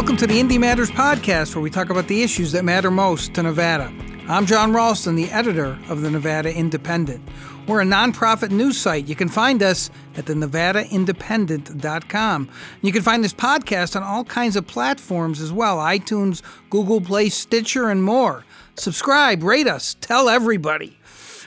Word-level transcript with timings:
Welcome 0.00 0.16
to 0.16 0.26
the 0.26 0.40
Indy 0.40 0.56
Matters 0.56 0.90
podcast, 0.90 1.54
where 1.54 1.60
we 1.60 1.68
talk 1.68 1.90
about 1.90 2.08
the 2.08 2.22
issues 2.22 2.52
that 2.52 2.64
matter 2.64 2.90
most 2.90 3.34
to 3.34 3.42
Nevada. 3.42 3.92
I'm 4.28 4.46
Jon 4.46 4.72
Ralston, 4.72 5.14
the 5.14 5.30
editor 5.30 5.78
of 5.90 6.00
the 6.00 6.10
Nevada 6.10 6.50
Independent. 6.50 7.22
We're 7.66 7.82
a 7.82 7.84
nonprofit 7.84 8.50
news 8.50 8.78
site. 8.78 9.08
You 9.08 9.14
can 9.14 9.28
find 9.28 9.62
us 9.62 9.90
at 10.16 10.24
the 10.24 10.32
nevadaindependent.com. 10.32 12.48
You 12.80 12.92
can 12.92 13.02
find 13.02 13.22
this 13.22 13.34
podcast 13.34 13.94
on 13.94 14.02
all 14.02 14.24
kinds 14.24 14.56
of 14.56 14.66
platforms 14.66 15.38
as 15.38 15.52
well 15.52 15.76
iTunes, 15.76 16.40
Google 16.70 17.02
Play, 17.02 17.28
Stitcher, 17.28 17.90
and 17.90 18.02
more. 18.02 18.46
Subscribe, 18.76 19.42
rate 19.42 19.68
us, 19.68 19.98
tell 20.00 20.30
everybody. 20.30 20.96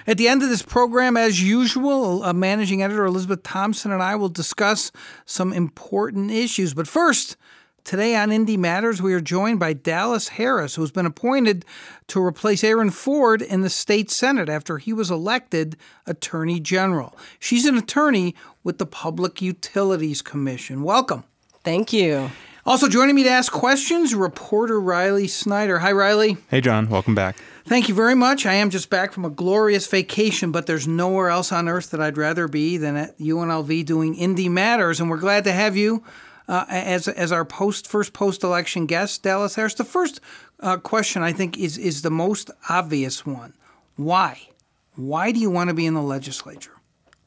At 0.06 0.20
the 0.20 0.28
end 0.28 0.44
of 0.44 0.50
this 0.50 0.62
program, 0.62 1.18
as 1.18 1.42
usual, 1.42 2.22
uh, 2.22 2.34
managing 2.34 2.84
editor 2.84 3.06
Elizabeth 3.06 3.42
Thompson 3.42 3.92
and 3.92 4.04
I 4.04 4.16
will 4.16 4.30
discuss 4.30 4.92
some 5.26 5.52
important 5.54 6.30
issues. 6.30 6.76
But 6.76 6.88
first, 6.88 7.36
Today 7.84 8.16
on 8.16 8.32
Indy 8.32 8.56
Matters, 8.56 9.02
we 9.02 9.14
are 9.14 9.20
joined 9.20 9.60
by 9.60 9.74
Dallas 9.74 10.30
Harris, 10.30 10.76
who's 10.76 10.92
been 10.92 11.06
appointed 11.06 11.66
to 12.08 12.24
replace 12.24 12.64
Aaron 12.64 12.92
Ford 12.92 13.42
in 13.42 13.60
the 13.60 13.70
state 13.70 14.10
Senate 14.10 14.48
after 14.48 14.78
he 14.78 14.94
was 14.94 15.12
elected 15.12 15.76
Attorney 16.08 16.62
General. 16.62 17.14
She's 17.40 17.66
an 17.66 17.78
attorney 17.78 18.36
with 18.64 18.78
the 18.78 18.86
Public 18.86 19.42
Utilities 19.42 20.22
Commission. 20.22 20.84
Welcome. 20.84 21.26
Thank 21.66 21.92
you. 21.92 22.32
Also 22.66 22.88
joining 22.88 23.16
me 23.16 23.24
to 23.24 23.30
ask 23.30 23.52
questions, 23.52 24.16
reporter 24.16 24.80
Riley 24.80 25.28
Snyder. 25.28 25.80
Hi, 25.80 25.92
Riley. 25.92 26.38
Hey, 26.48 26.62
Jon. 26.62 26.88
Welcome 26.88 27.16
back. 27.16 27.36
Thank 27.66 27.90
you 27.90 27.96
very 27.96 28.16
much. 28.16 28.46
I 28.46 28.54
am 28.54 28.70
just 28.70 28.90
back 28.90 29.12
from 29.12 29.26
a 29.26 29.30
glorious 29.30 29.88
vacation, 29.88 30.54
but 30.54 30.68
there's 30.68 30.88
nowhere 30.88 31.30
else 31.30 31.52
on 31.52 31.68
earth 31.68 31.92
that 31.92 32.00
I'd 32.00 32.18
rather 32.18 32.48
be 32.48 32.78
than 32.78 32.96
at 32.96 33.20
UNLV 33.20 33.86
doing 33.86 34.16
Indy 34.16 34.48
Matters, 34.48 35.02
and 35.02 35.10
we're 35.10 35.18
glad 35.18 35.44
to 35.44 35.52
have 35.52 35.76
you 35.76 36.02
uh, 36.48 36.66
as 36.68 37.08
as 37.08 37.32
our 37.32 37.46
post 37.46 37.88
first 37.88 38.14
post 38.14 38.44
election 38.44 38.86
guest, 38.86 39.24
Dallas 39.24 39.56
Harris. 39.56 39.76
The 39.76 39.84
first 39.84 40.20
uh, 40.60 40.78
question 40.78 41.22
I 41.22 41.34
think 41.34 41.58
is 41.58 41.78
is 41.78 42.02
the 42.02 42.12
most 42.12 42.52
obvious 42.70 43.26
one. 43.26 43.54
Why? 43.96 44.50
Why 44.96 45.32
do 45.32 45.40
you 45.40 45.50
want 45.50 45.70
to 45.70 45.74
be 45.74 45.86
in 45.86 45.94
the 45.94 46.02
legislature? 46.02 46.74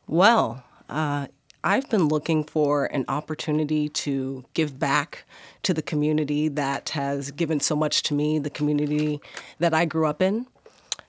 Well, 0.07 0.63
uh, 0.89 1.27
I've 1.65 1.91
been 1.91 2.07
looking 2.07 2.45
for 2.45 2.87
an 2.87 3.05
opportunity 3.09 3.89
to 3.89 4.45
give 4.55 4.79
back 4.79 5.25
to 5.65 5.75
the 5.75 5.83
community 5.83 6.47
that 6.49 6.91
has 6.91 7.33
given 7.33 7.59
so 7.59 7.75
much 7.75 8.05
to 8.05 8.15
me, 8.15 8.39
the 8.39 8.51
community 8.51 9.21
that 9.59 9.75
I 9.75 9.85
grew 9.85 10.07
up 10.07 10.23
in. 10.23 10.47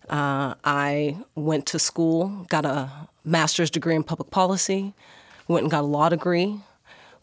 Uh, 0.10 0.56
I 0.64 1.18
went 1.36 1.68
to 1.68 1.80
school, 1.80 2.48
got 2.50 2.66
a 2.66 2.90
master's 3.24 3.70
degree 3.70 3.96
in 3.96 4.04
public 4.04 4.32
policy, 4.32 4.94
went 5.48 5.64
and 5.64 5.72
got 5.72 5.82
a 5.82 5.88
law 5.88 6.10
degree, 6.10 6.60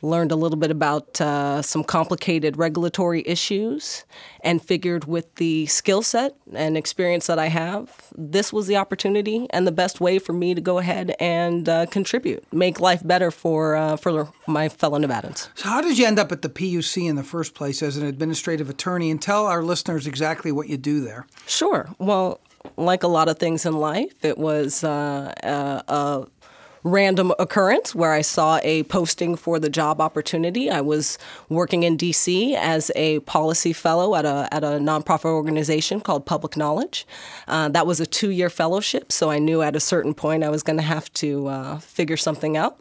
learned 0.04 0.30
a 0.30 0.36
little 0.36 0.58
bit 0.58 0.70
about 0.70 1.20
uh, 1.20 1.62
some 1.62 1.82
complicated 1.82 2.56
regulatory 2.56 3.22
issues, 3.26 4.04
and 4.40 4.62
figured 4.62 5.06
with 5.06 5.34
the 5.36 5.66
skill 5.66 6.02
set 6.02 6.36
and 6.52 6.76
experience 6.76 7.26
that 7.26 7.38
I 7.38 7.48
have, 7.48 8.12
this 8.16 8.52
was 8.52 8.66
the 8.66 8.76
opportunity 8.76 9.46
and 9.50 9.66
the 9.66 9.72
best 9.72 10.00
way 10.00 10.18
for 10.18 10.32
me 10.32 10.54
to 10.54 10.60
go 10.60 10.78
ahead 10.78 11.14
and 11.18 11.68
uh, 11.68 11.86
contribute, 11.86 12.44
make 12.52 12.78
life 12.80 13.06
better 13.06 13.30
for 13.30 13.76
uh, 13.76 13.96
for 13.96 14.28
my 14.46 14.68
fellow 14.68 14.98
Nevadans. 14.98 15.48
So, 15.54 15.68
how 15.68 15.80
did 15.80 15.98
you 15.98 16.06
end 16.06 16.18
up 16.18 16.30
at 16.30 16.42
the 16.42 16.48
PUC 16.48 17.08
in 17.08 17.16
the 17.16 17.24
first 17.24 17.54
place 17.54 17.82
as 17.82 17.96
an 17.96 18.06
administrative 18.06 18.68
attorney? 18.68 19.10
And 19.10 19.20
tell 19.20 19.46
our 19.46 19.62
listeners 19.62 20.06
exactly 20.06 20.52
what 20.52 20.68
you 20.68 20.76
do 20.76 21.00
there. 21.00 21.26
Sure. 21.46 21.88
Well, 21.98 22.40
like 22.76 23.02
a 23.02 23.08
lot 23.08 23.28
of 23.28 23.38
things 23.38 23.66
in 23.66 23.74
life, 23.74 24.14
it 24.22 24.38
was 24.38 24.84
uh, 24.84 25.32
uh 25.42 25.82
a 25.88 26.26
random 26.84 27.32
occurrence 27.38 27.94
where 27.94 28.12
I 28.12 28.20
saw 28.20 28.60
a 28.62 28.82
posting 28.84 29.36
for 29.36 29.58
the 29.58 29.70
job 29.70 30.00
opportunity. 30.00 30.70
I 30.70 30.82
was 30.82 31.18
working 31.48 31.82
in 31.82 31.96
DC 31.96 32.54
as 32.54 32.92
a 32.94 33.20
policy 33.20 33.72
fellow 33.72 34.14
at 34.14 34.26
a, 34.26 34.48
at 34.52 34.62
a 34.62 34.78
nonprofit 34.78 35.24
organization 35.24 36.00
called 36.00 36.26
Public 36.26 36.56
Knowledge. 36.56 37.06
Uh, 37.48 37.70
that 37.70 37.86
was 37.86 38.00
a 38.00 38.06
two 38.06 38.30
year 38.30 38.50
fellowship, 38.50 39.10
so 39.10 39.30
I 39.30 39.38
knew 39.38 39.62
at 39.62 39.74
a 39.74 39.80
certain 39.80 40.14
point 40.14 40.44
I 40.44 40.50
was 40.50 40.62
going 40.62 40.76
to 40.76 40.82
have 40.82 41.12
to 41.14 41.48
uh, 41.48 41.78
figure 41.78 42.18
something 42.18 42.56
out. 42.56 42.78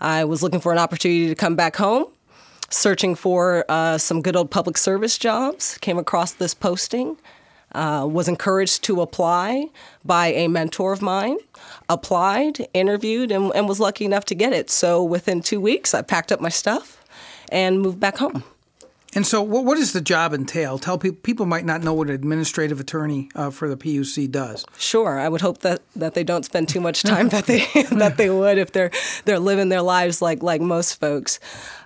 I 0.00 0.24
was 0.24 0.42
looking 0.42 0.60
for 0.60 0.72
an 0.72 0.78
opportunity 0.78 1.28
to 1.28 1.34
come 1.34 1.54
back 1.54 1.76
home 1.76 2.06
searching 2.70 3.14
for 3.14 3.64
uh, 3.68 3.98
some 3.98 4.20
good 4.20 4.34
old 4.34 4.50
public 4.50 4.76
service 4.76 5.16
jobs, 5.16 5.78
came 5.78 5.98
across 5.98 6.32
this 6.32 6.54
posting, 6.54 7.16
uh, 7.74 8.06
was 8.10 8.28
encouraged 8.28 8.84
to 8.84 9.00
apply 9.00 9.68
by 10.04 10.28
a 10.28 10.48
mentor 10.48 10.92
of 10.92 11.02
mine, 11.02 11.38
applied, 11.88 12.66
interviewed, 12.72 13.30
and, 13.30 13.52
and 13.54 13.68
was 13.68 13.80
lucky 13.80 14.04
enough 14.04 14.24
to 14.26 14.34
get 14.34 14.52
it. 14.52 14.70
So 14.70 15.02
within 15.02 15.42
two 15.42 15.60
weeks, 15.60 15.94
I 15.94 16.02
packed 16.02 16.32
up 16.32 16.40
my 16.40 16.48
stuff 16.48 17.02
and 17.50 17.80
moved 17.80 18.00
back 18.00 18.18
home. 18.18 18.44
And 19.14 19.24
so, 19.24 19.40
what, 19.42 19.64
what 19.64 19.76
does 19.76 19.92
the 19.92 20.00
job 20.00 20.32
entail? 20.34 20.78
Tell 20.78 20.98
people 20.98 21.18
people 21.22 21.46
might 21.46 21.64
not 21.64 21.82
know 21.82 21.94
what 21.94 22.08
an 22.08 22.14
administrative 22.14 22.80
attorney 22.80 23.30
uh, 23.34 23.50
for 23.50 23.68
the 23.68 23.76
PUC 23.76 24.30
does. 24.30 24.64
Sure, 24.76 25.20
I 25.20 25.28
would 25.28 25.40
hope 25.40 25.58
that, 25.58 25.82
that 25.94 26.14
they 26.14 26.24
don't 26.24 26.44
spend 26.44 26.68
too 26.68 26.80
much 26.80 27.02
time 27.02 27.28
that 27.28 27.46
they 27.46 27.64
that 27.92 28.16
they 28.16 28.28
would 28.28 28.58
if 28.58 28.72
they're 28.72 28.90
they're 29.24 29.38
living 29.38 29.68
their 29.68 29.82
lives 29.82 30.20
like 30.20 30.42
like 30.42 30.60
most 30.60 31.00
folks. 31.00 31.38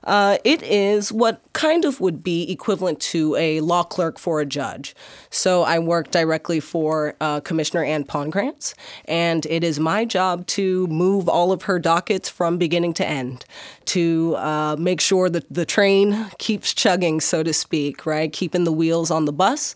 Uh, 0.05 0.39
it 0.45 0.63
is 0.63 1.13
what 1.13 1.41
kind 1.53 1.85
of 1.85 2.01
would 2.01 2.23
be 2.23 2.51
equivalent 2.51 3.01
to 3.01 3.35
a 3.37 3.61
law 3.61 3.83
clerk 3.83 4.19
for 4.19 4.41
a 4.41 4.47
judge. 4.47 4.95
So 5.31 5.63
I 5.63 5.79
work 5.79 6.11
directly 6.11 6.61
for 6.61 7.15
uh, 7.21 7.41
Commissioner 7.41 7.85
Ann 7.85 8.05
Pongracz, 8.05 8.75
and 9.07 9.45
it 9.47 9.65
is 9.65 9.81
my 9.81 10.05
job 10.05 10.47
to 10.49 10.87
move 10.87 11.29
all 11.29 11.53
of 11.53 11.63
her 11.63 11.79
dockets 11.79 12.29
from 12.29 12.59
beginning 12.59 12.95
to 12.95 13.07
end, 13.07 13.45
to 13.87 14.37
uh, 14.37 14.77
make 14.79 15.01
sure 15.01 15.29
that 15.29 15.53
the 15.53 15.67
train 15.67 16.27
keeps 16.39 16.73
chugging, 16.75 17.21
so 17.21 17.43
to 17.43 17.53
speak, 17.53 18.07
right? 18.07 18.33
Keeping 18.33 18.65
the 18.65 18.73
wheels 18.73 19.11
on 19.11 19.25
the 19.25 19.33
bus 19.33 19.75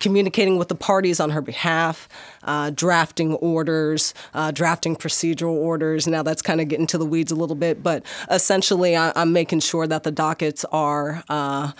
communicating 0.00 0.58
with 0.58 0.68
the 0.68 0.74
parties 0.74 1.18
on 1.18 1.30
her 1.30 1.40
behalf, 1.40 2.08
uh, 2.44 2.70
drafting 2.70 3.34
orders, 3.34 4.14
uh, 4.34 4.50
drafting 4.50 4.96
procedural 4.96 5.54
orders. 5.54 6.06
Now 6.06 6.22
that's 6.22 6.42
kind 6.42 6.60
of 6.60 6.68
getting 6.68 6.86
to 6.88 6.98
the 6.98 7.06
weeds 7.06 7.32
a 7.32 7.36
little 7.36 7.56
bit, 7.56 7.82
but 7.82 8.04
essentially 8.30 8.96
I- 8.96 9.12
am 9.20 9.32
making 9.32 9.60
sure 9.60 9.86
that 9.86 10.02
the 10.02 10.12
dockets 10.12 10.64
are 10.72 11.24
uh, 11.28 11.72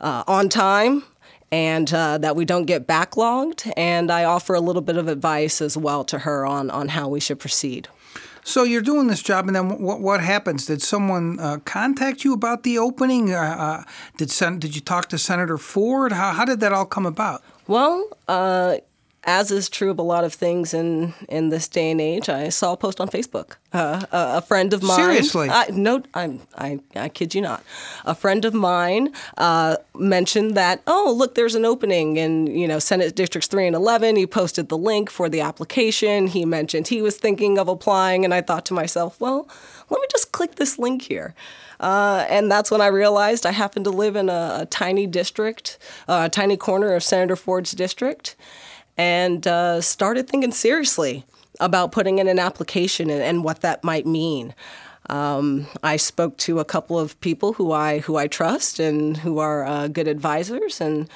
uh 0.00 0.24
on 0.26 0.48
time 0.48 1.04
and 1.52 1.92
uh, 1.92 2.18
that 2.18 2.36
we 2.36 2.44
don't 2.44 2.66
get 2.66 2.86
backlogged. 2.86 3.70
And 3.76 4.10
I 4.10 4.24
offer 4.24 4.54
a 4.54 4.60
little 4.60 4.82
bit 4.82 4.96
of 4.96 5.08
advice 5.08 5.60
as 5.60 5.76
well 5.76 6.04
to 6.04 6.20
her 6.20 6.46
on, 6.46 6.70
on 6.70 6.88
how 6.88 7.08
we 7.08 7.20
should 7.20 7.38
proceed. 7.38 7.88
So 8.42 8.64
you're 8.64 8.82
doing 8.82 9.06
this 9.06 9.22
job, 9.22 9.46
and 9.46 9.54
then 9.54 9.78
what, 9.80 10.00
what 10.00 10.20
happens? 10.20 10.66
Did 10.66 10.80
someone 10.80 11.38
uh, 11.38 11.58
contact 11.58 12.24
you 12.24 12.32
about 12.32 12.62
the 12.62 12.78
opening? 12.78 13.34
Uh, 13.34 13.38
uh 13.38 13.84
did 14.16 14.30
Sen- 14.30 14.58
did 14.58 14.74
you 14.74 14.80
talk 14.80 15.08
to 15.10 15.18
Senator 15.18 15.58
Ford? 15.58 16.12
How, 16.12 16.32
how 16.32 16.44
did 16.44 16.60
that 16.60 16.72
all 16.72 16.86
come 16.86 17.04
about? 17.04 17.42
Well, 17.66 18.08
uh, 18.26 18.78
as 19.24 19.50
is 19.50 19.68
true 19.68 19.90
of 19.90 19.98
a 19.98 20.02
lot 20.02 20.24
of 20.24 20.32
things 20.32 20.72
in, 20.72 21.12
in 21.28 21.50
this 21.50 21.68
day 21.68 21.90
and 21.90 22.00
age, 22.00 22.28
I 22.28 22.48
saw 22.48 22.72
a 22.72 22.76
post 22.76 23.00
on 23.00 23.08
Facebook. 23.08 23.56
Uh, 23.72 24.04
a, 24.10 24.38
a, 24.38 24.40
friend 24.40 24.72
of 24.72 24.82
mine. 24.82 24.96
Seriously? 24.96 25.48
I, 25.50 25.68
no, 25.70 26.02
I'm, 26.14 26.40
I, 26.56 26.80
I 26.96 27.08
kid 27.08 27.34
you 27.34 27.42
not. 27.42 27.62
A 28.04 28.14
friend 28.14 28.44
of 28.44 28.54
mine 28.54 29.12
uh, 29.36 29.76
mentioned 29.94 30.56
that, 30.56 30.82
oh, 30.86 31.14
look, 31.16 31.34
there's 31.34 31.54
an 31.54 31.64
opening 31.64 32.16
in, 32.16 32.46
you 32.46 32.66
know, 32.66 32.78
Senate 32.78 33.14
Districts 33.14 33.46
3 33.48 33.68
and 33.68 33.76
11. 33.76 34.16
He 34.16 34.26
posted 34.26 34.70
the 34.70 34.78
link 34.78 35.10
for 35.10 35.28
the 35.28 35.40
application. 35.40 36.26
He 36.26 36.44
mentioned 36.44 36.88
he 36.88 37.02
was 37.02 37.18
thinking 37.18 37.58
of 37.58 37.68
applying. 37.68 38.24
And 38.24 38.34
I 38.34 38.40
thought 38.40 38.64
to 38.66 38.74
myself, 38.74 39.20
well, 39.20 39.48
let 39.90 40.00
me 40.00 40.06
just 40.10 40.32
click 40.32 40.56
this 40.56 40.78
link 40.78 41.02
here. 41.02 41.34
Uh, 41.78 42.26
and 42.28 42.50
that's 42.50 42.70
when 42.70 42.80
I 42.80 42.88
realized 42.88 43.46
I 43.46 43.52
happened 43.52 43.86
to 43.86 43.90
live 43.90 44.14
in 44.14 44.28
a, 44.28 44.58
a 44.60 44.66
tiny 44.66 45.06
district, 45.06 45.78
uh, 46.08 46.24
a 46.26 46.28
tiny 46.28 46.56
corner 46.56 46.94
of 46.94 47.02
Senator 47.02 47.36
Ford's 47.36 47.72
district, 47.72 48.36
and 49.00 49.46
uh, 49.46 49.80
started 49.80 50.28
thinking 50.28 50.52
seriously 50.52 51.24
about 51.58 51.90
putting 51.90 52.18
in 52.18 52.28
an 52.28 52.38
application 52.38 53.08
and, 53.08 53.22
and 53.22 53.42
what 53.42 53.62
that 53.62 53.82
might 53.82 54.06
mean. 54.06 54.54
Um, 55.08 55.66
I 55.82 55.96
spoke 55.96 56.36
to 56.38 56.58
a 56.58 56.66
couple 56.66 56.98
of 56.98 57.18
people 57.22 57.54
who 57.54 57.72
I 57.72 58.00
who 58.00 58.16
I 58.16 58.26
trust 58.26 58.78
and 58.78 59.16
who 59.16 59.38
are 59.38 59.64
uh, 59.64 59.88
good 59.88 60.06
advisors, 60.06 60.82
and 60.82 61.08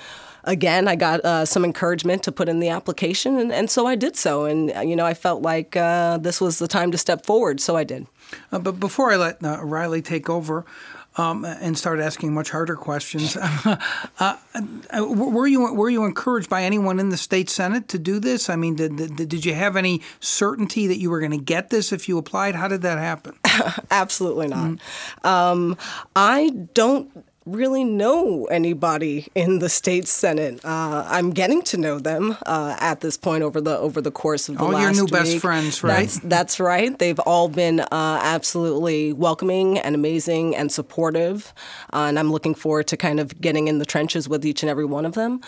again, 0.44 0.88
I 0.88 0.96
got 0.96 1.20
uh, 1.25 1.44
some 1.44 1.62
encouragement 1.62 2.22
to 2.22 2.32
put 2.32 2.48
in 2.48 2.58
the 2.58 2.70
application, 2.70 3.38
and, 3.38 3.52
and 3.52 3.69
so 3.69 3.87
I 3.87 3.96
did 3.96 4.16
so. 4.16 4.46
And 4.46 4.75
uh, 4.75 4.80
you 4.80 4.96
know, 4.96 5.04
I 5.04 5.12
felt 5.12 5.42
like 5.42 5.76
uh, 5.76 6.16
this 6.16 6.40
was 6.40 6.58
the 6.58 6.69
time 6.69 6.90
to 6.90 6.98
step 6.98 7.26
forward, 7.26 7.60
so 7.60 7.76
I 7.76 7.84
did. 7.84 8.06
Uh, 8.50 8.60
but 8.60 8.80
before 8.80 9.12
I 9.12 9.16
let 9.16 9.44
uh, 9.44 9.62
Riley 9.62 10.00
take 10.00 10.30
over 10.30 10.64
um, 11.16 11.44
and 11.44 11.78
start 11.78 12.00
asking 12.00 12.34
much 12.34 12.50
harder 12.50 12.76
questions, 12.76 13.37
uh, 13.40 13.76
uh, 14.20 14.37
were 15.06 15.46
you 15.46 15.72
were 15.72 15.90
you 15.90 16.05
encouraged 16.05 16.49
by 16.49 16.62
anyone 16.62 16.99
in 16.99 17.08
the 17.11 17.16
state 17.16 17.49
senate 17.49 17.88
to 17.88 17.99
do 17.99 18.19
this? 18.19 18.50
I 18.50 18.56
mean, 18.56 18.76
did 18.76 18.96
did, 18.96 19.28
did 19.28 19.44
you 19.44 19.55
have 19.55 19.76
any 19.76 20.02
certainty 20.20 20.87
that 20.87 20.99
you 20.99 21.11
were 21.11 21.20
going 21.20 21.32
to 21.32 21.44
get 21.44 21.70
this 21.70 21.93
if 21.93 22.08
you 22.08 22.19
applied? 22.19 22.55
How 22.55 22.69
did 22.69 22.82
that 22.82 22.99
happen? 22.99 23.38
Absolutely 23.90 24.49
not. 24.49 24.70
Mm-hmm. 24.70 25.26
Um, 25.26 25.76
I 26.16 26.50
don't 26.75 27.25
really 27.46 27.85
know 27.85 28.46
anybody 28.46 29.29
in 29.35 29.58
the 29.58 29.69
state 29.69 30.08
senate. 30.08 30.64
Uh, 30.64 31.05
I'm 31.06 31.32
getting 31.32 31.62
to 31.62 31.76
know 31.76 31.99
them 31.99 32.37
uh, 32.46 32.76
at 32.81 33.00
this 33.00 33.17
point 33.17 33.43
over 33.43 33.61
the 33.61 33.76
over 33.76 34.00
the 34.00 34.11
course 34.11 34.49
of 34.49 34.56
the 34.56 34.64
all 34.64 34.70
last 34.70 34.82
your 34.82 34.93
new 34.93 35.05
week. 35.05 35.12
best 35.12 35.38
friends, 35.38 35.82
right? 35.82 36.08
That's, 36.08 36.20
that's 36.20 36.61
right. 36.61 36.99
They've 36.99 37.19
all 37.20 37.49
been 37.49 37.81
uh, 37.81 37.87
absolutely 37.93 39.12
welcoming 39.12 39.79
and 39.79 39.94
amazing 39.94 40.56
and 40.56 40.73
supportive, 40.73 41.52
uh, 41.93 42.06
and 42.08 42.19
I'm 42.19 42.32
looking 42.32 42.55
forward 42.55 42.87
to 42.88 42.96
kind 42.96 43.20
of 43.20 43.41
getting 43.41 43.69
in 43.69 43.79
the 43.79 43.87
trenches 43.87 44.29
with 44.29 44.44
each 44.47 44.62
and 44.62 44.70
every 44.70 44.87
one 44.87 45.05
of 45.05 45.14
them. 45.14 45.40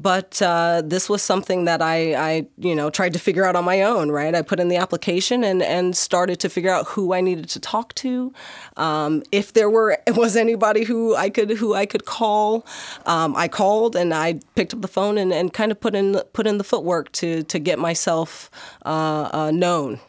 But 0.00 0.42
uh, 0.42 0.82
this 0.84 1.08
was 1.08 1.22
something 1.22 1.66
that 1.66 1.80
I, 1.80 2.14
I, 2.14 2.46
you 2.58 2.74
know, 2.74 2.90
tried 2.90 3.12
to 3.12 3.18
figure 3.18 3.44
out 3.44 3.54
on 3.54 3.64
my 3.64 3.82
own. 3.82 4.10
Right, 4.10 4.34
I 4.34 4.42
put 4.42 4.58
in 4.58 4.68
the 4.68 4.76
application 4.76 5.44
and 5.44 5.62
and 5.62 5.96
started 5.96 6.40
to 6.40 6.48
figure 6.48 6.70
out 6.70 6.88
who 6.88 7.14
I 7.14 7.20
needed 7.20 7.48
to 7.50 7.60
talk 7.60 7.94
to, 7.96 8.32
um, 8.76 9.22
if 9.30 9.52
there 9.52 9.70
were 9.70 9.98
was 10.08 10.36
anybody 10.36 10.84
who 10.84 11.14
I 11.14 11.30
could 11.30 11.50
who 11.50 11.74
I 11.74 11.86
could 11.86 12.06
call. 12.06 12.66
Um, 13.06 13.36
I 13.36 13.48
called 13.48 13.94
and 13.94 14.12
I 14.12 14.40
picked 14.56 14.74
up 14.74 14.80
the 14.82 14.88
phone 14.88 15.16
and, 15.16 15.32
and 15.32 15.52
kind 15.52 15.70
of 15.70 15.80
put 15.80 15.94
in 15.94 16.20
put 16.32 16.46
in 16.46 16.58
the 16.58 16.64
footwork 16.64 17.12
to 17.12 17.42
to 17.44 17.58
get 17.58 17.78
myself 17.78 18.50
uh, 18.84 19.28
uh, 19.32 19.50
known. 19.52 20.00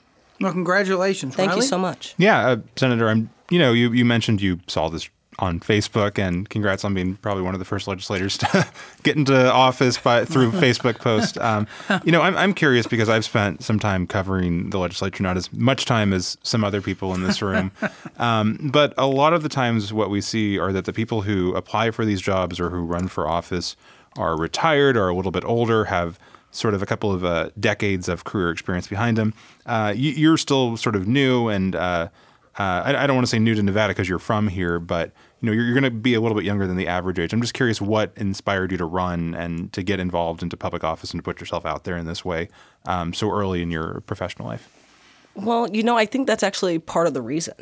Well, 0.42 0.52
congratulations. 0.52 1.36
Thank 1.36 1.50
Riley. 1.50 1.62
you 1.62 1.68
so 1.68 1.78
much. 1.78 2.16
Yeah, 2.18 2.48
uh, 2.48 2.58
Senator, 2.76 3.08
I'm. 3.08 3.30
You 3.52 3.60
know, 3.60 3.74
you 3.74 3.92
you 3.92 4.06
mentioned 4.06 4.42
you 4.42 4.60
saw 4.68 4.90
this 4.90 5.08
on 5.40 5.60
Facebook, 5.60 6.18
and 6.18 6.50
congrats 6.50 6.86
on 6.86 6.94
being 6.94 7.16
probably 7.18 7.44
one 7.44 7.54
of 7.54 7.60
the 7.60 7.66
first 7.66 7.88
legislators 7.88 8.38
to 8.40 8.68
get 9.04 9.16
into 9.16 9.52
office 9.52 9.98
by 9.98 10.26
through 10.26 10.52
Facebook 10.54 11.00
post. 11.00 11.38
Um, 11.38 11.68
you 12.04 12.12
know, 12.12 12.22
I'm 12.22 12.36
I'm 12.36 12.54
curious 12.54 12.88
because 12.88 13.10
I've 13.10 13.26
spent 13.26 13.64
some 13.64 13.80
time 13.80 14.08
covering 14.08 14.70
the 14.70 14.80
legislature, 14.80 15.24
not 15.24 15.38
as 15.38 15.52
much 15.54 15.86
time 15.86 16.14
as 16.14 16.38
some 16.44 16.64
other 16.64 16.82
people 16.82 17.14
in 17.14 17.24
this 17.24 17.42
room, 17.42 17.72
um, 18.18 18.70
but 18.72 18.94
a 18.98 19.08
lot 19.08 19.34
of 19.34 19.44
the 19.44 19.50
times 19.50 19.92
what 19.92 20.10
we 20.10 20.22
see 20.22 20.58
are 20.58 20.72
that 20.72 20.86
the 20.86 20.94
people 20.94 21.22
who 21.22 21.54
apply 21.56 21.92
for 21.92 22.06
these 22.06 22.22
jobs 22.22 22.60
or 22.60 22.70
who 22.70 22.84
run 22.84 23.08
for 23.08 23.28
office 23.28 23.76
are 24.18 24.38
retired 24.38 24.96
or 24.96 25.10
a 25.10 25.16
little 25.16 25.32
bit 25.32 25.44
older, 25.44 25.86
have 25.86 26.18
sort 26.52 26.74
of 26.74 26.82
a 26.82 26.86
couple 26.86 27.12
of 27.12 27.26
uh, 27.26 27.50
decades 27.60 28.08
of 28.08 28.24
career 28.24 28.50
experience 28.50 28.88
behind 28.88 29.18
them. 29.18 29.34
Uh, 29.66 29.94
you, 29.94 30.12
you're 30.12 30.38
still 30.38 30.78
sort 30.78 30.96
of 30.96 31.08
new 31.08 31.50
and. 31.50 31.76
Uh, 31.76 32.08
uh, 32.58 32.84
I, 32.86 33.04
I, 33.04 33.08
don't 33.08 33.16
want 33.16 33.28
to 33.28 33.30
say 33.30 33.40
new 33.40 33.54
to 33.54 33.62
Nevada 33.62 33.92
because 33.92 34.08
you're 34.08 34.18
from 34.20 34.48
here, 34.48 34.80
but 34.80 35.12
you 35.42 35.48
know 35.48 35.52
you're, 35.52 35.66
you're 35.66 35.74
going 35.74 35.84
to 35.84 35.92
be 35.92 36.14
a 36.14 36.22
little 36.22 36.38
bit 36.38 36.46
younger 36.46 36.66
than 36.66 36.78
the 36.78 36.88
average 36.88 37.20
age. 37.20 37.34
I'm 37.34 37.42
just 37.42 37.54
curious 37.54 37.82
what 37.82 38.14
inspired 38.16 38.72
you 38.72 38.78
to 38.78 38.86
run 38.86 39.36
and 39.36 39.74
to 39.74 39.84
get 39.84 40.00
involved 40.00 40.42
into 40.42 40.56
public 40.56 40.84
office 40.84 41.12
and 41.12 41.20
to 41.20 41.24
put 41.24 41.40
yourself 41.42 41.66
out 41.66 41.84
there 41.84 41.98
in 41.98 42.06
this 42.06 42.24
way 42.24 42.48
um, 42.86 43.14
so 43.14 43.30
early 43.30 43.62
in 43.62 43.72
your 43.72 44.02
professional 44.02 44.48
life. 44.48 44.70
Well, 45.36 45.70
you 45.70 45.84
know, 45.84 45.98
I 45.98 46.06
think 46.06 46.28
that's 46.28 46.44
actually 46.44 46.80
part 46.80 47.08
of 47.08 47.14
the 47.14 47.22
reason. 47.22 47.56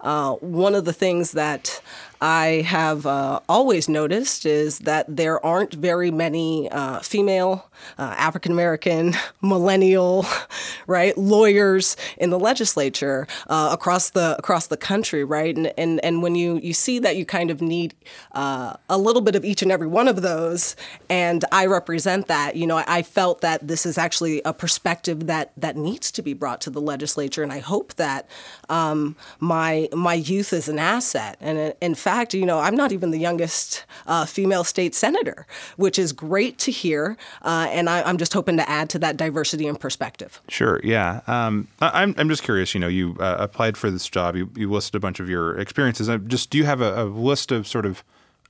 Uh, 0.00 0.32
one 0.34 0.74
of 0.74 0.84
the 0.84 0.92
things 0.92 1.30
that 1.32 1.80
I 2.20 2.62
have 2.66 3.06
uh, 3.06 3.40
always 3.48 3.88
noticed 3.88 4.44
is 4.44 4.80
that 4.80 5.06
there 5.08 5.44
aren't 5.44 5.72
very 5.72 6.10
many 6.10 6.68
uh, 6.70 7.00
female, 7.00 7.70
uh, 7.98 8.14
African 8.18 8.52
American, 8.52 9.14
millennial, 9.42 10.26
right, 10.86 11.16
lawyers 11.16 11.96
in 12.18 12.28
the 12.28 12.38
legislature 12.38 13.26
uh, 13.48 13.70
across 13.72 14.10
the 14.10 14.36
across 14.38 14.66
the 14.66 14.76
country, 14.76 15.24
right? 15.24 15.56
And 15.56 15.72
and 15.78 16.04
and 16.04 16.22
when 16.22 16.34
you 16.34 16.58
you 16.62 16.74
see 16.74 16.98
that 16.98 17.16
you 17.16 17.24
kind 17.24 17.50
of 17.50 17.62
need 17.62 17.94
uh, 18.32 18.74
a 18.90 18.98
little 18.98 19.22
bit 19.22 19.34
of 19.34 19.44
each 19.44 19.62
and 19.62 19.72
every 19.72 19.86
one 19.86 20.06
of 20.06 20.20
those, 20.20 20.76
and 21.08 21.44
I 21.52 21.66
represent 21.66 22.26
that. 22.26 22.54
You 22.54 22.66
know, 22.66 22.82
I, 22.86 23.00
felt 23.10 23.40
that 23.40 23.66
this 23.66 23.86
is 23.86 23.96
actually 23.96 24.42
a 24.44 24.52
perspective 24.52 25.26
that 25.26 25.52
that 25.56 25.74
needs 25.74 26.12
to 26.12 26.22
be 26.22 26.34
brought 26.34 26.60
to 26.60 26.70
the 26.70 26.80
legislature, 26.80 27.42
and 27.42 27.52
I 27.52 27.60
hope 27.60 27.94
that 27.94 28.28
um, 28.68 29.16
my 29.38 29.88
my 29.92 30.14
youth 30.14 30.52
is 30.52 30.68
an 30.68 30.78
asset. 30.78 31.38
And 31.40 31.74
in 31.80 31.94
fact, 31.94 32.09
you 32.32 32.46
know, 32.46 32.58
I'm 32.58 32.76
not 32.76 32.92
even 32.92 33.10
the 33.10 33.18
youngest 33.18 33.84
uh, 34.06 34.24
female 34.24 34.64
state 34.64 34.94
senator, 34.94 35.46
which 35.76 35.98
is 35.98 36.12
great 36.12 36.58
to 36.58 36.70
hear. 36.70 37.16
Uh, 37.42 37.68
and 37.70 37.88
I, 37.88 38.08
am 38.08 38.18
just 38.18 38.32
hoping 38.32 38.56
to 38.56 38.68
add 38.68 38.90
to 38.90 38.98
that 39.00 39.16
diversity 39.16 39.66
and 39.66 39.78
perspective. 39.78 40.40
Sure. 40.48 40.80
Yeah. 40.82 41.20
Um, 41.26 41.68
I, 41.80 42.02
am 42.02 42.14
I'm 42.18 42.28
just 42.28 42.42
curious. 42.42 42.74
You 42.74 42.80
know, 42.80 42.88
you 42.88 43.16
uh, 43.20 43.36
applied 43.38 43.76
for 43.76 43.90
this 43.90 44.08
job. 44.08 44.36
You, 44.36 44.50
you 44.56 44.70
listed 44.70 44.96
a 44.96 45.00
bunch 45.00 45.20
of 45.20 45.28
your 45.28 45.58
experiences. 45.58 46.10
just 46.26 46.50
do 46.50 46.58
you 46.58 46.64
have 46.64 46.80
a, 46.80 47.02
a 47.02 47.04
list 47.04 47.52
of 47.52 47.66
sort 47.66 47.86
of 47.86 48.04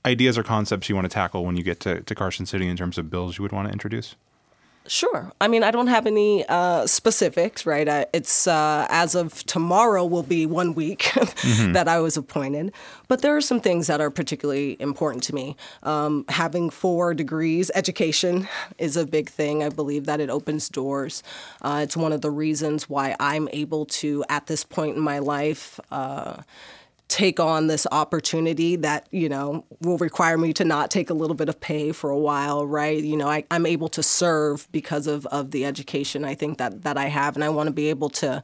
ideas 0.05 0.37
or 0.37 0.43
concepts 0.43 0.89
you 0.89 0.95
want 0.95 1.05
to 1.05 1.13
tackle 1.13 1.45
when 1.45 1.57
you 1.57 1.63
get 1.63 1.79
to, 1.81 2.01
to 2.01 2.15
Carson 2.15 2.45
City 2.45 2.67
in 2.67 2.75
terms 2.75 2.97
of 2.97 3.09
bills 3.09 3.37
you 3.37 3.43
would 3.43 3.51
want 3.51 3.67
to 3.67 3.71
introduce? 3.71 4.15
Sure. 4.87 5.31
I 5.39 5.47
mean, 5.47 5.63
I 5.63 5.69
don't 5.69 5.87
have 5.87 6.07
any 6.07 6.43
uh, 6.49 6.87
specifics, 6.87 7.67
right? 7.67 7.87
I, 7.87 8.07
it's 8.13 8.47
uh, 8.47 8.87
as 8.89 9.13
of 9.13 9.43
tomorrow 9.45 10.03
will 10.03 10.23
be 10.23 10.47
one 10.47 10.73
week 10.73 10.99
mm-hmm. 11.13 11.73
that 11.73 11.87
I 11.87 11.99
was 11.99 12.17
appointed. 12.17 12.73
But 13.07 13.21
there 13.21 13.37
are 13.37 13.41
some 13.41 13.59
things 13.59 13.85
that 13.87 14.01
are 14.01 14.09
particularly 14.09 14.77
important 14.79 15.23
to 15.25 15.35
me. 15.35 15.55
Um, 15.83 16.25
having 16.29 16.71
four 16.71 17.13
degrees, 17.13 17.69
education 17.75 18.47
is 18.79 18.97
a 18.97 19.05
big 19.05 19.29
thing. 19.29 19.63
I 19.63 19.69
believe 19.69 20.05
that 20.05 20.19
it 20.19 20.31
opens 20.31 20.67
doors. 20.67 21.21
Uh, 21.61 21.81
it's 21.83 21.95
one 21.95 22.11
of 22.11 22.21
the 22.21 22.31
reasons 22.31 22.89
why 22.89 23.15
I'm 23.19 23.49
able 23.53 23.85
to, 23.85 24.25
at 24.29 24.47
this 24.47 24.63
point 24.63 24.97
in 24.97 25.01
my 25.03 25.19
life, 25.19 25.79
uh, 25.91 26.37
take 27.11 27.41
on 27.41 27.67
this 27.67 27.85
opportunity 27.91 28.77
that 28.77 29.05
you 29.11 29.27
know 29.27 29.65
will 29.81 29.97
require 29.97 30.37
me 30.37 30.53
to 30.53 30.63
not 30.63 30.89
take 30.89 31.09
a 31.09 31.13
little 31.13 31.35
bit 31.35 31.49
of 31.49 31.59
pay 31.59 31.91
for 31.91 32.09
a 32.09 32.17
while 32.17 32.65
right? 32.65 33.03
You 33.03 33.17
know 33.17 33.27
I, 33.27 33.43
am 33.51 33.65
able 33.65 33.89
to 33.89 34.01
serve 34.01 34.65
because 34.71 35.07
of, 35.07 35.25
of 35.25 35.51
the 35.51 35.65
education 35.65 36.23
i 36.23 36.33
think 36.33 36.57
that, 36.57 36.83
that 36.83 36.97
i 36.97 37.07
have 37.07 37.35
and 37.35 37.43
i 37.43 37.49
want 37.49 37.67
to 37.67 37.73
be 37.73 37.89
able 37.89 38.09
to 38.09 38.41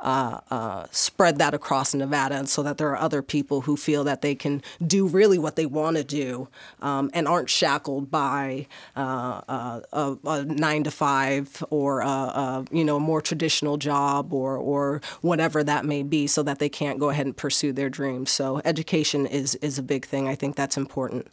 uh, 0.00 0.40
uh, 0.50 0.86
spread 0.90 1.38
that 1.38 1.54
across 1.54 1.94
nevada 1.94 2.34
and 2.34 2.48
so 2.48 2.62
that 2.62 2.76
there 2.76 2.90
are 2.90 2.98
other 2.98 3.22
people 3.22 3.62
who 3.62 3.74
feel 3.74 4.04
that 4.04 4.20
they 4.20 4.34
can 4.34 4.62
do 4.86 5.06
really 5.06 5.38
what 5.38 5.56
they 5.56 5.64
want 5.64 5.96
to 5.96 6.04
do 6.04 6.46
um, 6.82 7.10
and 7.14 7.26
aren't 7.26 7.48
shackled 7.48 8.10
by 8.10 8.66
uh, 8.96 9.40
uh 9.48 9.80
a, 9.92 10.16
a, 10.26 10.44
nine 10.44 10.84
to 10.84 10.90
five 10.90 11.64
or 11.70 12.00
a, 12.00 12.06
a, 12.06 12.64
you 12.70 12.84
know 12.84 12.96
a 12.96 13.00
more 13.00 13.22
traditional 13.22 13.78
job 13.78 14.34
or 14.34 14.58
or 14.58 15.00
whatever 15.22 15.64
that 15.64 15.86
may 15.86 16.02
be 16.02 16.26
so 16.26 16.42
that 16.42 16.58
they 16.58 16.68
can't 16.68 16.98
go 16.98 17.08
ahead 17.08 17.24
and 17.24 17.36
pursue 17.36 17.72
their 17.72 17.88
dreams 17.88 18.09
so 18.26 18.60
education 18.64 19.26
is 19.26 19.54
is 19.56 19.78
a 19.78 19.82
big 19.82 20.06
thing. 20.06 20.28
I 20.28 20.34
think 20.34 20.56
that's 20.56 20.76
important. 20.76 21.28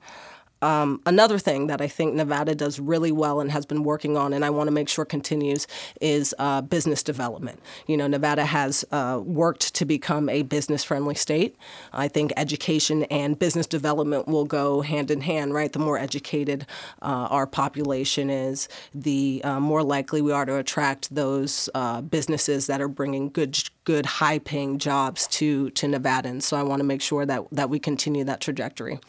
Um, 0.62 1.01
another 1.06 1.38
thing 1.38 1.68
that 1.68 1.81
I 1.81 1.88
think 1.88 2.15
Nevada 2.15 2.56
does 2.56 2.80
really 2.80 3.12
well 3.12 3.39
and 3.39 3.51
has 3.51 3.65
been 3.65 3.83
working 3.83 4.18
on, 4.18 4.33
and 4.33 4.44
I 4.44 4.50
want 4.50 4.68
to 4.68 4.71
make 4.71 4.89
sure 4.89 5.06
continues, 5.06 5.68
is 6.01 6.33
uh, 6.39 6.62
business 6.62 7.04
development. 7.04 7.59
You 7.86 7.98
know, 7.98 8.07
Nevada 8.07 8.45
has 8.45 8.83
uh, 8.92 9.21
worked 9.24 9.75
to 9.75 9.86
become 9.86 10.30
a 10.30 10.44
business 10.44 10.83
friendly 10.83 11.15
state. 11.15 11.56
I 11.94 12.07
think 12.07 12.33
education 12.38 13.04
and 13.06 13.38
business 13.38 13.68
development 13.68 14.27
will 14.27 14.45
go 14.45 14.81
hand 14.81 15.12
in 15.12 15.21
hand, 15.21 15.54
right? 15.54 15.71
The 15.71 15.80
more 15.80 15.98
educated 15.98 16.65
uh, 17.01 17.27
our 17.30 17.45
population 17.45 18.30
is, 18.30 18.68
the 18.94 19.42
uh, 19.44 19.60
more 19.60 19.83
likely 19.83 20.21
we 20.21 20.31
are 20.31 20.45
to 20.45 20.57
attract 20.57 21.13
those 21.13 21.69
uh, 21.75 22.01
businesses 22.01 22.68
that 22.68 22.81
are 22.81 22.88
bringing 22.88 23.30
good, 23.30 23.57
good, 23.83 24.06
high 24.06 24.39
paying 24.39 24.80
jobs 24.80 25.27
to, 25.27 25.69
to 25.71 25.88
Nevadans. 25.88 26.43
So 26.43 26.58
I 26.58 26.63
want 26.63 26.79
to 26.79 26.84
make 26.86 27.01
sure 27.01 27.25
that, 27.25 27.43
that 27.51 27.70
we 27.70 27.79
continue 27.79 28.24
that 28.24 28.41
trajectory. 28.41 29.00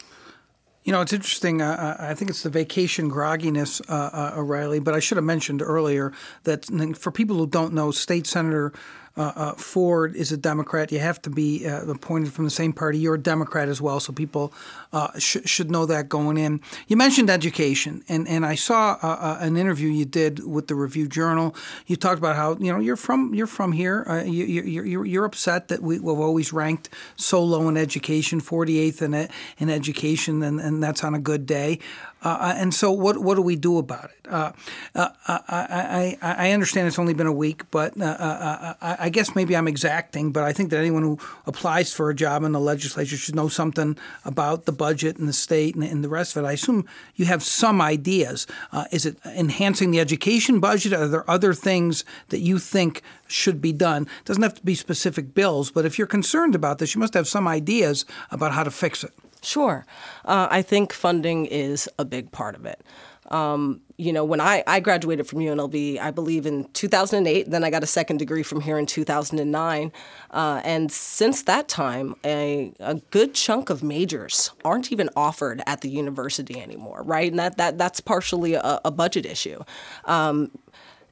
You 0.89 0.93
know, 0.93 1.01
it's 1.01 1.13
interesting. 1.13 1.61
I 1.61 2.15
think 2.15 2.31
it's 2.31 2.41
the 2.41 2.49
vacation 2.49 3.11
grogginess, 3.11 3.79
uh, 3.87 4.09
uh, 4.11 4.33
O'Reilly, 4.37 4.79
but 4.79 4.95
I 4.95 4.99
should 4.99 5.17
have 5.17 5.23
mentioned 5.23 5.61
earlier 5.61 6.11
that 6.45 6.65
for 6.97 7.11
people 7.11 7.35
who 7.35 7.45
don't 7.45 7.75
know, 7.75 7.91
State 7.91 8.25
Senator 8.25 8.73
uh, 9.17 9.31
uh, 9.35 9.53
Ford 9.53 10.15
is 10.15 10.31
a 10.31 10.37
Democrat. 10.37 10.91
You 10.91 10.99
have 10.99 11.21
to 11.23 11.29
be 11.29 11.67
uh, 11.67 11.85
appointed 11.85 12.31
from 12.33 12.45
the 12.45 12.51
same 12.51 12.73
party. 12.73 12.97
You're 12.97 13.15
a 13.15 13.21
Democrat 13.21 13.69
as 13.69 13.81
well, 13.81 13.99
so 13.99 14.13
people 14.13 14.53
uh, 14.93 15.17
sh- 15.17 15.37
should 15.45 15.69
know 15.71 15.85
that 15.85 16.09
going 16.09 16.37
in. 16.37 16.61
You 16.87 16.97
mentioned 16.97 17.29
education, 17.29 18.03
and, 18.07 18.27
and 18.27 18.45
I 18.45 18.55
saw 18.55 18.97
uh, 19.01 19.07
uh, 19.07 19.37
an 19.41 19.57
interview 19.57 19.89
you 19.89 20.05
did 20.05 20.45
with 20.45 20.67
the 20.67 20.75
Review 20.75 21.07
Journal. 21.07 21.55
You 21.87 21.95
talked 21.95 22.19
about 22.19 22.35
how 22.35 22.55
you 22.57 22.71
know 22.71 22.79
you're 22.79 22.95
from 22.95 23.33
you're 23.33 23.47
from 23.47 23.71
here. 23.71 24.05
you, 24.25 24.45
you, 24.45 24.63
you're 24.83 25.05
you're 25.05 25.25
upset 25.25 25.67
that 25.69 25.81
we, 25.81 25.95
have 25.95 26.05
always 26.05 26.53
ranked 26.53 26.89
so 27.15 27.43
low 27.43 27.67
in 27.67 27.77
education, 27.77 28.41
48th 28.41 29.01
in 29.01 29.29
in 29.57 29.69
education, 29.69 30.43
and, 30.43 30.59
and 30.59 30.81
that's 30.81 31.03
on 31.03 31.13
a 31.13 31.19
good 31.19 31.45
day. 31.45 31.79
Uh, 32.21 32.53
and 32.57 32.73
so, 32.73 32.91
what 32.91 33.17
what 33.17 33.35
do 33.35 33.41
we 33.41 33.55
do 33.55 33.77
about 33.77 34.05
it? 34.05 34.31
Uh, 34.31 34.51
uh, 34.93 35.09
I, 35.27 36.17
I, 36.21 36.47
I 36.47 36.51
understand 36.51 36.87
it's 36.87 36.99
only 36.99 37.13
been 37.13 37.27
a 37.27 37.31
week, 37.31 37.63
but 37.71 37.93
I, 38.01 38.75
I 38.99 39.09
guess 39.09 39.35
maybe 39.35 39.55
I'm 39.55 39.67
exacting, 39.67 40.31
but 40.31 40.43
I 40.43 40.53
think 40.53 40.69
that 40.69 40.77
anyone 40.77 41.03
who 41.03 41.17
applies 41.47 41.93
for 41.93 42.09
a 42.09 42.15
job 42.15 42.43
in 42.43 42.51
the 42.51 42.59
legislature 42.59 43.17
should 43.17 43.35
know 43.35 43.47
something 43.47 43.97
about 44.25 44.65
the 44.65 44.71
budget 44.71 45.17
and 45.17 45.27
the 45.27 45.33
state 45.33 45.75
and, 45.75 45.83
and 45.83 46.03
the 46.03 46.09
rest 46.09 46.35
of 46.35 46.43
it. 46.43 46.47
I 46.47 46.53
assume 46.53 46.85
you 47.15 47.25
have 47.25 47.41
some 47.41 47.81
ideas. 47.81 48.45
Uh, 48.71 48.85
is 48.91 49.05
it 49.05 49.17
enhancing 49.25 49.91
the 49.91 49.99
education 49.99 50.59
budget? 50.59 50.93
Are 50.93 51.07
there 51.07 51.29
other 51.29 51.53
things 51.53 52.03
that 52.29 52.39
you 52.39 52.59
think 52.59 53.01
should 53.27 53.61
be 53.61 53.71
done? 53.71 54.03
It 54.03 54.25
doesn't 54.25 54.43
have 54.43 54.55
to 54.55 54.65
be 54.65 54.75
specific 54.75 55.33
bills, 55.33 55.71
but 55.71 55.85
if 55.85 55.97
you're 55.97 56.07
concerned 56.07 56.53
about 56.53 56.79
this, 56.79 56.93
you 56.95 56.99
must 56.99 57.13
have 57.13 57.27
some 57.27 57.47
ideas 57.47 58.05
about 58.29 58.51
how 58.51 58.63
to 58.63 58.71
fix 58.71 59.03
it. 59.03 59.13
Sure. 59.41 59.85
Uh, 60.25 60.47
I 60.49 60.61
think 60.61 60.93
funding 60.93 61.45
is 61.45 61.89
a 61.97 62.05
big 62.05 62.31
part 62.31 62.55
of 62.55 62.65
it. 62.65 62.81
Um, 63.29 63.81
you 63.97 64.11
know, 64.11 64.23
when 64.23 64.41
I, 64.41 64.63
I 64.65 64.79
graduated 64.79 65.27
from 65.27 65.39
UNLV, 65.39 65.99
I 65.99 66.09
believe 66.09 66.45
in 66.45 66.65
2008, 66.73 67.49
then 67.51 67.63
I 67.63 67.69
got 67.69 67.83
a 67.83 67.87
second 67.87 68.17
degree 68.17 68.43
from 68.43 68.61
here 68.61 68.79
in 68.79 68.85
2009. 68.85 69.91
Uh, 70.31 70.61
and 70.63 70.91
since 70.91 71.43
that 71.43 71.67
time, 71.67 72.15
a, 72.25 72.73
a 72.79 72.95
good 73.11 73.35
chunk 73.35 73.69
of 73.69 73.83
majors 73.83 74.51
aren't 74.65 74.91
even 74.91 75.09
offered 75.15 75.61
at 75.67 75.81
the 75.81 75.89
university 75.89 76.59
anymore, 76.59 77.03
right? 77.03 77.29
And 77.29 77.39
that, 77.39 77.57
that 77.57 77.77
that's 77.77 77.99
partially 77.99 78.55
a, 78.55 78.79
a 78.83 78.89
budget 78.89 79.25
issue. 79.25 79.61
Um, 80.05 80.51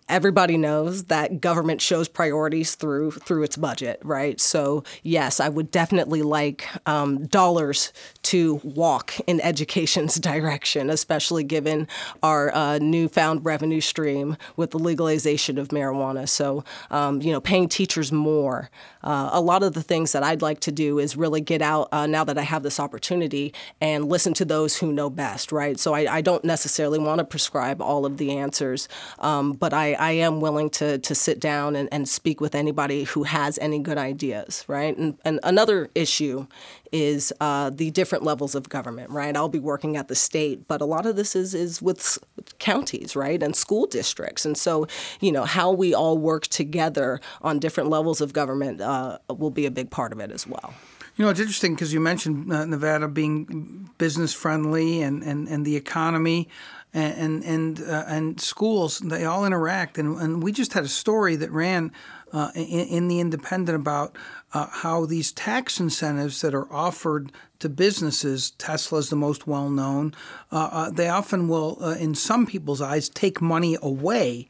everybody 0.09 0.57
knows 0.57 1.05
that 1.05 1.41
government 1.41 1.81
shows 1.81 2.07
priorities 2.07 2.75
through 2.75 3.11
through 3.11 3.43
its 3.43 3.57
budget, 3.57 3.99
right? 4.03 4.39
So 4.39 4.83
yes, 5.03 5.39
I 5.39 5.49
would 5.49 5.71
definitely 5.71 6.21
like 6.21 6.67
um, 6.85 7.27
dollars 7.27 7.91
to 8.23 8.61
walk 8.63 9.19
in 9.27 9.41
education's 9.41 10.15
direction, 10.19 10.89
especially 10.89 11.43
given 11.43 11.87
our 12.23 12.53
uh, 12.55 12.77
newfound 12.79 13.45
revenue 13.45 13.81
stream 13.81 14.37
with 14.55 14.71
the 14.71 14.79
legalization 14.79 15.57
of 15.57 15.69
marijuana. 15.69 16.27
So 16.27 16.63
um, 16.89 17.21
you 17.21 17.31
know, 17.31 17.41
paying 17.41 17.67
teachers 17.67 18.11
more. 18.11 18.69
Uh, 19.03 19.29
a 19.31 19.41
lot 19.41 19.63
of 19.63 19.73
the 19.73 19.83
things 19.83 20.11
that 20.11 20.23
I'd 20.23 20.41
like 20.41 20.59
to 20.61 20.71
do 20.71 20.99
is 20.99 21.15
really 21.15 21.39
get 21.41 21.61
out 21.61 21.87
uh, 21.91 22.07
now 22.07 22.23
that 22.23 22.37
I 22.37 22.41
have 22.41 22.63
this 22.63 22.79
opportunity 22.79 23.53
and 23.79 24.05
listen 24.09 24.33
to 24.35 24.45
those 24.45 24.77
who 24.77 24.91
know 24.91 25.09
best, 25.09 25.51
right? 25.51 25.79
So 25.79 25.93
I, 25.93 26.17
I 26.17 26.21
don't 26.21 26.43
necessarily 26.43 26.99
want 26.99 27.19
to 27.19 27.25
prescribe 27.25 27.81
all 27.81 28.05
of 28.05 28.17
the 28.17 28.37
answers, 28.37 28.89
um, 29.19 29.53
but 29.53 29.73
I, 29.73 29.96
I 29.99 30.11
am 30.11 30.41
willing 30.41 30.69
to 30.71 30.97
to 30.97 31.15
sit 31.15 31.39
down 31.39 31.75
and, 31.75 31.89
and 31.91 32.07
speak 32.07 32.41
with 32.41 32.55
anybody 32.55 33.03
who 33.03 33.23
has 33.23 33.57
any 33.59 33.79
good 33.79 33.97
ideas, 33.97 34.63
right? 34.67 34.97
And, 34.97 35.17
and 35.25 35.39
another 35.43 35.89
issue 35.95 36.47
is 36.91 37.33
uh, 37.41 37.69
the 37.69 37.91
different 37.91 38.23
levels 38.23 38.55
of 38.55 38.69
government, 38.69 39.09
right? 39.09 39.35
I'll 39.35 39.49
be 39.49 39.59
working 39.59 39.97
at 39.97 40.07
the 40.07 40.15
state, 40.15 40.67
but 40.67 40.81
a 40.81 40.85
lot 40.85 41.05
of 41.05 41.15
this 41.15 41.35
is 41.35 41.53
is 41.53 41.81
with 41.81 42.17
counties, 42.59 43.15
right, 43.15 43.41
and 43.41 43.55
school 43.55 43.85
districts, 43.85 44.45
and 44.45 44.57
so 44.57 44.87
you 45.19 45.31
know 45.31 45.45
how 45.45 45.71
we 45.71 45.93
all 45.93 46.17
work 46.17 46.47
together 46.47 47.19
on 47.41 47.59
different 47.59 47.89
levels 47.89 48.21
of 48.21 48.33
government 48.33 48.81
uh, 48.81 49.17
will 49.29 49.51
be 49.51 49.65
a 49.65 49.71
big 49.71 49.89
part 49.89 50.11
of 50.11 50.19
it 50.19 50.31
as 50.31 50.47
well. 50.47 50.73
You 51.17 51.25
know, 51.25 51.31
it's 51.31 51.39
interesting 51.39 51.73
because 51.73 51.93
you 51.93 51.99
mentioned 51.99 52.53
uh, 52.53 52.65
Nevada 52.65 53.07
being 53.07 53.89
business 53.97 54.35
friendly 54.35 55.01
and, 55.01 55.23
and, 55.23 55.47
and 55.47 55.65
the 55.65 55.75
economy 55.75 56.47
and 56.93 57.43
and 57.43 57.81
uh, 57.81 58.05
and 58.07 58.39
schools 58.39 58.99
they 58.99 59.25
all 59.25 59.45
interact 59.45 59.97
and, 59.97 60.17
and 60.19 60.41
we 60.41 60.51
just 60.51 60.73
had 60.73 60.83
a 60.83 60.89
story 60.89 61.35
that 61.35 61.51
ran 61.51 61.91
uh, 62.33 62.51
in, 62.55 62.87
in, 62.87 63.07
the 63.07 63.19
Independent 63.19 63.75
about 63.75 64.15
uh, 64.53 64.67
how 64.67 65.05
these 65.05 65.31
tax 65.31 65.79
incentives 65.79 66.41
that 66.41 66.53
are 66.53 66.71
offered 66.71 67.31
to 67.59 67.69
businesses, 67.69 68.51
Tesla 68.51 68.99
is 68.99 69.09
the 69.09 69.15
most 69.15 69.47
well 69.47 69.69
known, 69.69 70.13
uh, 70.51 70.69
uh, 70.71 70.89
they 70.89 71.07
often 71.07 71.47
will, 71.47 71.77
uh, 71.81 71.95
in 71.95 72.13
some 72.15 72.45
people's 72.45 72.81
eyes, 72.81 73.09
take 73.09 73.41
money 73.41 73.77
away. 73.81 74.47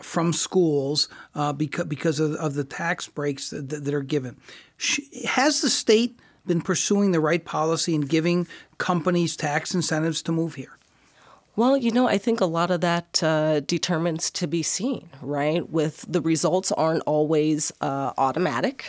from 0.00 0.32
schools 0.32 1.08
because, 1.56 1.84
because 1.84 2.18
of, 2.18 2.34
of 2.34 2.54
the 2.54 2.64
tax 2.64 3.06
breaks 3.06 3.50
that, 3.50 3.84
that 3.84 3.94
are 3.94 4.02
given. 4.02 4.36
Has 5.24 5.60
the 5.60 5.70
state 5.70 6.18
been 6.46 6.60
pursuing 6.60 7.12
the 7.12 7.20
right 7.20 7.44
policy 7.44 7.94
in 7.94 8.00
giving 8.00 8.48
companies 8.78 9.36
tax 9.36 9.74
incentives 9.74 10.20
to 10.22 10.32
move 10.32 10.56
here? 10.56 10.77
Well, 11.58 11.76
you 11.76 11.90
know, 11.90 12.06
I 12.06 12.18
think 12.18 12.40
a 12.40 12.44
lot 12.44 12.70
of 12.70 12.82
that 12.82 13.20
uh, 13.20 13.58
determines 13.58 14.30
to 14.30 14.46
be 14.46 14.62
seen, 14.62 15.08
right? 15.20 15.68
With 15.68 16.04
the 16.08 16.20
results 16.20 16.70
aren't 16.70 17.02
always 17.02 17.72
uh, 17.80 18.12
automatic. 18.16 18.84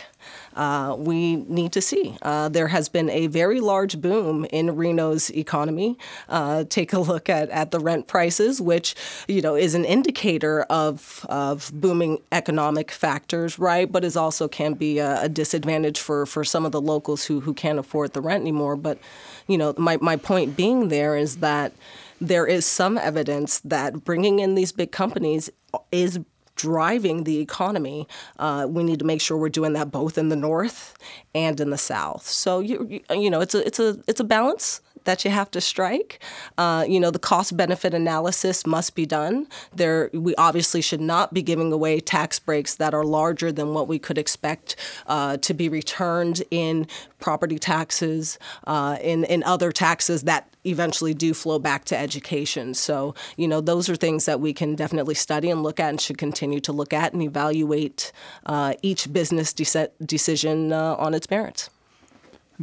Uh, 0.54 0.94
we 0.96 1.34
need 1.34 1.72
to 1.72 1.80
see. 1.80 2.16
Uh, 2.22 2.48
there 2.48 2.68
has 2.68 2.88
been 2.88 3.10
a 3.10 3.26
very 3.26 3.58
large 3.58 4.00
boom 4.00 4.44
in 4.52 4.76
Reno's 4.76 5.30
economy. 5.30 5.98
Uh, 6.28 6.62
take 6.62 6.92
a 6.92 7.00
look 7.00 7.28
at, 7.28 7.50
at 7.50 7.72
the 7.72 7.80
rent 7.80 8.06
prices, 8.06 8.60
which 8.60 8.94
you 9.26 9.42
know 9.42 9.56
is 9.56 9.74
an 9.74 9.84
indicator 9.84 10.62
of 10.70 11.26
of 11.28 11.72
booming 11.74 12.18
economic 12.30 12.92
factors, 12.92 13.58
right? 13.58 13.90
But 13.90 14.04
is 14.04 14.16
also 14.16 14.46
can 14.46 14.74
be 14.74 14.98
a, 14.98 15.22
a 15.22 15.28
disadvantage 15.28 15.98
for, 15.98 16.24
for 16.24 16.44
some 16.44 16.64
of 16.64 16.70
the 16.70 16.80
locals 16.80 17.24
who 17.24 17.40
who 17.40 17.52
can't 17.52 17.80
afford 17.80 18.12
the 18.12 18.20
rent 18.20 18.42
anymore. 18.42 18.76
But 18.76 18.98
you 19.46 19.58
know, 19.58 19.74
my 19.76 19.98
my 20.00 20.16
point 20.16 20.56
being 20.56 20.88
there 20.88 21.16
is 21.16 21.36
that 21.36 21.72
there 22.20 22.46
is 22.46 22.66
some 22.66 22.98
evidence 22.98 23.60
that 23.60 24.04
bringing 24.04 24.40
in 24.40 24.54
these 24.54 24.72
big 24.72 24.92
companies 24.92 25.50
is 25.90 26.20
driving 26.60 27.24
the 27.24 27.38
economy. 27.38 28.06
Uh, 28.38 28.66
we 28.68 28.84
need 28.84 28.98
to 28.98 29.04
make 29.04 29.20
sure 29.20 29.38
we're 29.38 29.48
doing 29.48 29.72
that 29.72 29.90
both 29.90 30.18
in 30.18 30.28
the 30.28 30.36
north 30.36 30.94
and 31.34 31.58
in 31.58 31.70
the 31.70 31.78
south. 31.78 32.26
So 32.26 32.60
you 32.60 33.00
you 33.10 33.30
know 33.30 33.40
it's 33.40 33.54
a 33.54 33.66
it's 33.66 33.80
a 33.80 33.98
it's 34.06 34.20
a 34.20 34.24
balance 34.24 34.80
that 35.04 35.24
you 35.24 35.30
have 35.30 35.50
to 35.52 35.60
strike. 35.60 36.22
Uh, 36.58 36.84
you 36.88 37.00
know, 37.00 37.10
the 37.10 37.18
cost 37.18 37.56
benefit 37.56 37.94
analysis 37.94 38.66
must 38.66 38.94
be 38.94 39.06
done. 39.06 39.46
There, 39.74 40.10
we 40.12 40.34
obviously 40.36 40.80
should 40.80 41.00
not 41.00 41.32
be 41.32 41.42
giving 41.42 41.72
away 41.72 42.00
tax 42.00 42.38
breaks 42.38 42.74
that 42.76 42.94
are 42.94 43.04
larger 43.04 43.52
than 43.52 43.74
what 43.74 43.88
we 43.88 43.98
could 43.98 44.18
expect 44.18 44.76
uh, 45.06 45.36
to 45.38 45.54
be 45.54 45.68
returned 45.68 46.42
in 46.50 46.86
property 47.18 47.58
taxes, 47.58 48.38
uh, 48.66 48.96
in 49.00 49.24
in 49.24 49.42
other 49.44 49.72
taxes 49.72 50.22
that 50.22 50.50
eventually 50.64 51.14
do 51.14 51.32
flow 51.34 51.58
back 51.58 51.84
to 51.86 51.96
education. 51.96 52.74
So, 52.74 53.14
you 53.36 53.48
know, 53.48 53.60
those 53.60 53.88
are 53.88 53.96
things 53.96 54.26
that 54.26 54.40
we 54.40 54.52
can 54.52 54.74
definitely 54.74 55.14
study 55.14 55.50
and 55.50 55.62
look 55.62 55.80
at 55.80 55.88
and 55.90 56.00
should 56.00 56.18
continue 56.18 56.60
to 56.60 56.72
look 56.72 56.92
at 56.92 57.12
and 57.12 57.22
evaluate 57.22 58.12
uh, 58.46 58.74
each 58.82 59.12
business 59.12 59.52
de- 59.52 59.90
decision 60.04 60.72
uh, 60.72 60.96
on 60.96 61.14
its 61.14 61.30
merits. 61.30 61.70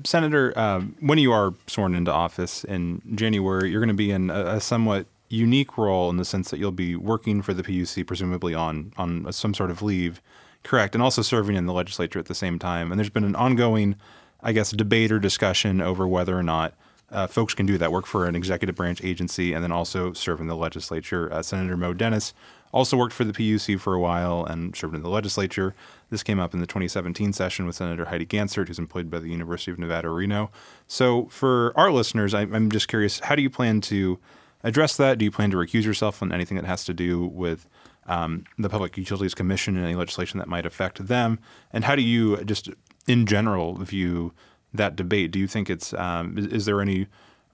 Senator, 0.04 0.58
um, 0.58 0.96
when 1.00 1.18
you 1.18 1.32
are 1.32 1.54
sworn 1.68 1.96
into 1.96 2.12
office 2.12 2.64
in 2.64 3.02
January, 3.16 3.70
you're 3.70 3.82
going 3.82 3.88
to 3.90 3.96
be 3.96 4.12
in 4.12 4.30
a, 4.30 4.56
a, 4.56 4.62
somewhat 4.62 5.08
unique 5.30 5.78
role 5.78 6.10
in 6.10 6.18
the 6.18 6.26
sense 6.26 6.52
that 6.52 6.60
you'll 6.60 6.72
be 6.72 6.96
working 6.96 7.42
for 7.42 7.54
the 7.54 7.64
PUC, 7.64 8.06
presumably 8.06 8.54
on 8.54 8.94
on 8.98 9.32
some 9.32 9.54
sort 9.54 9.72
of 9.72 9.82
leave, 9.82 10.22
correct, 10.64 10.96
and 10.96 11.04
also 11.04 11.22
serving 11.22 11.56
in 11.56 11.66
the 11.66 11.74
legislature 11.74 12.20
at 12.20 12.26
the 12.26 12.36
same 12.36 12.60
time. 12.60 12.92
And 12.92 13.00
there's 13.00 13.10
been 13.10 13.24
an 13.24 13.36
ongoing, 13.36 13.96
I 14.42 14.52
guess, 14.52 14.72
debate 14.72 15.12
or 15.12 15.20
discussion 15.20 15.82
over 15.82 16.08
whether 16.08 16.38
or 16.38 16.44
not 16.44 16.74
uh, 17.12 17.28
folks 17.28 17.54
can 17.54 17.66
do 17.66 17.78
that, 17.78 17.92
work 17.92 18.06
for 18.06 18.26
an 18.26 18.36
executive 18.36 18.76
branch 18.76 19.04
agency, 19.04 19.54
and 19.54 19.64
then 19.64 19.72
also 19.72 20.14
serve 20.14 20.42
in 20.42 20.48
the 20.48 20.56
legislature. 20.56 21.32
Uh, 21.32 21.42
Senator 21.42 21.78
Mo 21.78 21.94
Dennis 21.94 22.34
also 22.72 22.98
worked 22.98 23.14
for 23.14 23.24
the 23.24 23.34
PUC 23.34 23.80
for 23.80 23.94
a 23.94 24.00
while 24.00 24.46
and 24.46 24.76
served 24.76 24.96
in 24.96 25.04
the 25.04 25.10
legislature. 25.10 25.74
This 26.10 26.24
came 26.24 26.40
up 26.40 26.54
in 26.54 26.60
the 26.60 26.68
2017 26.68 27.34
session 27.34 27.66
with 27.66 27.76
Senator 27.76 28.06
Heidi 28.06 28.26
Gansert, 28.26 28.68
who's 28.68 28.80
employed 28.80 29.10
by 29.10 29.20
the 29.20 29.30
University 29.30 29.72
of 29.72 29.80
Nevada, 29.80 30.10
Reno. 30.10 30.52
So, 30.88 31.26
for 31.26 31.74
our 31.76 31.92
listeners, 31.92 32.34
I, 32.34 32.42
I'm 32.42 32.72
just 32.72 32.88
curious 32.88 33.20
how 33.20 33.36
do 33.36 33.42
you 33.42 33.50
plan 33.50 33.82
to 33.82 34.20
address 34.64 34.98
that? 34.98 35.18
Do 35.18 35.26
you 35.26 35.32
plan 35.32 35.52
to 35.52 35.58
recuse 35.58 35.84
yourself 35.84 36.22
on 36.22 36.32
anything 36.32 36.58
that 36.58 36.66
has 36.66 36.86
to 36.86 36.94
do 36.94 37.26
with 37.28 37.68
um, 38.06 38.46
the 38.58 38.70
Public 38.70 38.98
Utilities 38.98 39.34
Commission 39.34 39.76
and 39.76 39.86
any 39.86 39.96
legislation 39.96 40.40
that 40.40 40.48
might 40.48 40.66
affect 40.66 41.08
them? 41.08 41.40
And 41.72 41.84
how 41.84 41.96
do 41.96 42.02
you 42.02 42.44
just 42.44 42.70
in 43.08 43.26
general 43.26 43.76
view 43.76 44.34
that 44.74 44.96
debate? 44.96 45.32
Do 45.32 45.40
you 45.40 45.48
think 45.48 45.70
it's 45.70 45.94
um, 45.94 46.38
is, 46.38 46.46
is, 46.48 46.66
there 46.66 46.82
any 46.82 47.08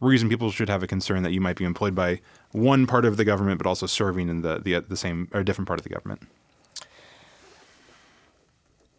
reason 0.07 0.29
people 0.29 0.51
should 0.51 0.69
have 0.69 0.83
a 0.83 0.87
concern 0.87 1.23
that 1.23 1.31
you 1.31 1.41
might 1.41 1.57
be 1.57 1.65
employed 1.65 1.95
by 1.95 2.19
one 2.51 2.85
part 2.85 3.05
of 3.05 3.17
the 3.17 3.25
government 3.25 3.57
but 3.57 3.67
also 3.67 3.85
serving 3.85 4.29
in 4.29 4.41
the 4.41 4.59
the, 4.59 4.79
the 4.79 4.97
same 4.97 5.27
or 5.33 5.43
different 5.43 5.67
part 5.67 5.79
of 5.79 5.83
the 5.83 5.89
government? 5.89 6.21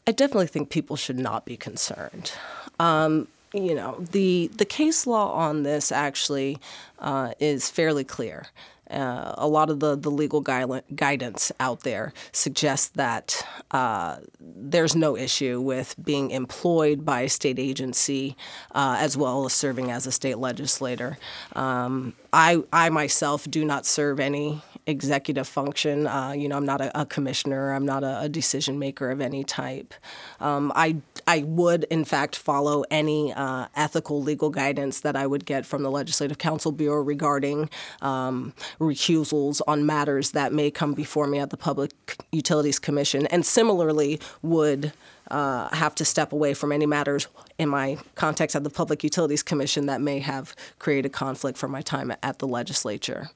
I 0.07 0.13
definitely 0.13 0.49
think 0.49 0.71
people 0.71 0.97
should 0.97 1.19
not 1.19 1.45
be 1.45 1.57
concerned. 1.57 2.33
Um, 2.79 3.29
you 3.53 3.75
know, 3.75 3.97
the 4.11 4.51
the 4.57 4.65
case 4.65 5.07
law 5.07 5.33
on 5.33 5.63
this 5.63 5.93
actually 5.93 6.59
uh, 6.99 7.33
is 7.39 7.71
fairly 7.71 8.05
clear. 8.05 8.47
Uh, 8.95 9.35
a 9.37 9.49
lot 9.49 9.71
of 9.71 9.81
the, 9.81 9.97
the 9.97 10.11
legal 10.11 10.41
guidance 10.41 11.53
out 11.59 11.81
there 11.81 12.13
suggests 12.33 12.89
that 12.95 13.47
uh, 13.71 14.19
there's 14.41 14.95
no 14.95 15.17
issue 15.17 15.61
with 15.61 15.95
being 16.03 16.31
employed 16.31 17.05
by 17.05 17.23
a 17.23 17.29
state 17.29 17.59
agency 17.59 18.37
uh, 18.73 18.97
as 18.99 19.17
well 19.17 19.45
as 19.45 19.53
serving 19.53 19.91
as 19.91 20.07
a 20.07 20.13
state 20.13 20.39
legislator. 20.39 21.19
Um, 21.55 22.15
I, 22.33 22.63
I 22.73 22.89
myself 22.91 23.45
do 23.51 23.65
not 23.65 23.85
serve 23.87 24.21
any 24.21 24.63
executive 24.87 25.49
function. 25.49 26.07
Uh, 26.07 26.33
you 26.33 26.49
know, 26.49 26.57
I'm 26.57 26.67
not 26.67 26.81
a, 26.81 27.01
a 27.01 27.07
commissioner. 27.07 27.73
I'm 27.73 27.87
not 27.87 28.05
a, 28.05 28.21
a, 28.21 28.29
decision 28.29 28.79
maker 28.79 29.11
of 29.11 29.21
any 29.21 29.45
type. 29.45 29.95
Um, 30.41 30.73
I 30.75 30.97
I 31.27 31.43
would 31.45 31.85
in 31.85 32.05
fact 32.05 32.37
follow 32.37 32.85
any 32.91 33.33
uh, 33.33 33.69
ethical 33.75 34.23
legal 34.23 34.51
guidance 34.51 35.01
that 35.01 35.17
I 35.17 35.27
would 35.27 35.47
get 35.47 35.65
from 35.65 35.83
the 35.83 35.91
Legislative 35.91 36.39
Council 36.39 36.73
Bureau 36.73 37.03
regarding 37.03 37.71
um, 38.03 38.53
recusals 38.79 39.63
on 39.67 39.87
matters 39.87 40.33
that 40.33 40.53
may 40.53 40.71
come 40.71 40.93
before 40.93 41.27
me 41.27 41.39
at 41.39 41.51
the 41.51 41.57
Public 41.57 41.93
Utilities 42.33 42.79
Commission, 42.79 43.27
and 43.29 43.45
similarly 43.47 44.21
would. 44.43 44.93
Uh, 45.31 45.75
have 45.75 45.95
to 45.95 46.05
step 46.05 46.35
away 46.35 46.53
from 46.53 46.71
any 46.71 46.85
matters 46.85 47.29
in 47.59 47.67
my 47.67 47.97
context 48.15 48.55
at 48.55 48.63
the 48.63 48.69
Public 48.69 49.03
Utilities 49.03 49.43
Commission 49.43 49.87
that 49.87 50.03
may 50.03 50.19
have 50.19 50.55
created 50.79 51.15
conflict 51.15 51.57
for 51.57 51.67
my 51.67 51.81
time 51.81 52.13
at 52.23 52.41
the 52.41 52.47
legislature. 52.47 53.31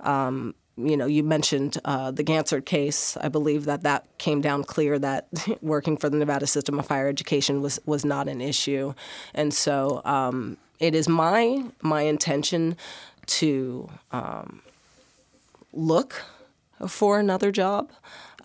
Um, 0.00 0.54
you 0.78 0.96
know, 0.96 1.06
you 1.06 1.24
mentioned 1.24 1.78
uh, 1.84 2.10
the 2.10 2.22
Gansert 2.22 2.64
case. 2.64 3.16
I 3.16 3.28
believe 3.28 3.64
that 3.64 3.82
that 3.82 4.06
came 4.18 4.40
down 4.40 4.64
clear 4.64 4.98
that 4.98 5.28
working 5.60 5.96
for 5.96 6.08
the 6.08 6.16
Nevada 6.16 6.46
system 6.46 6.78
of 6.78 6.88
higher 6.88 7.08
education 7.08 7.60
was 7.60 7.80
was 7.84 8.04
not 8.04 8.28
an 8.28 8.40
issue, 8.40 8.94
and 9.34 9.52
so 9.52 10.00
um, 10.04 10.56
it 10.78 10.94
is 10.94 11.08
my 11.08 11.64
my 11.82 12.02
intention 12.02 12.76
to 13.26 13.88
um, 14.12 14.62
look 15.72 16.22
for 16.86 17.18
another 17.18 17.50
job. 17.50 17.90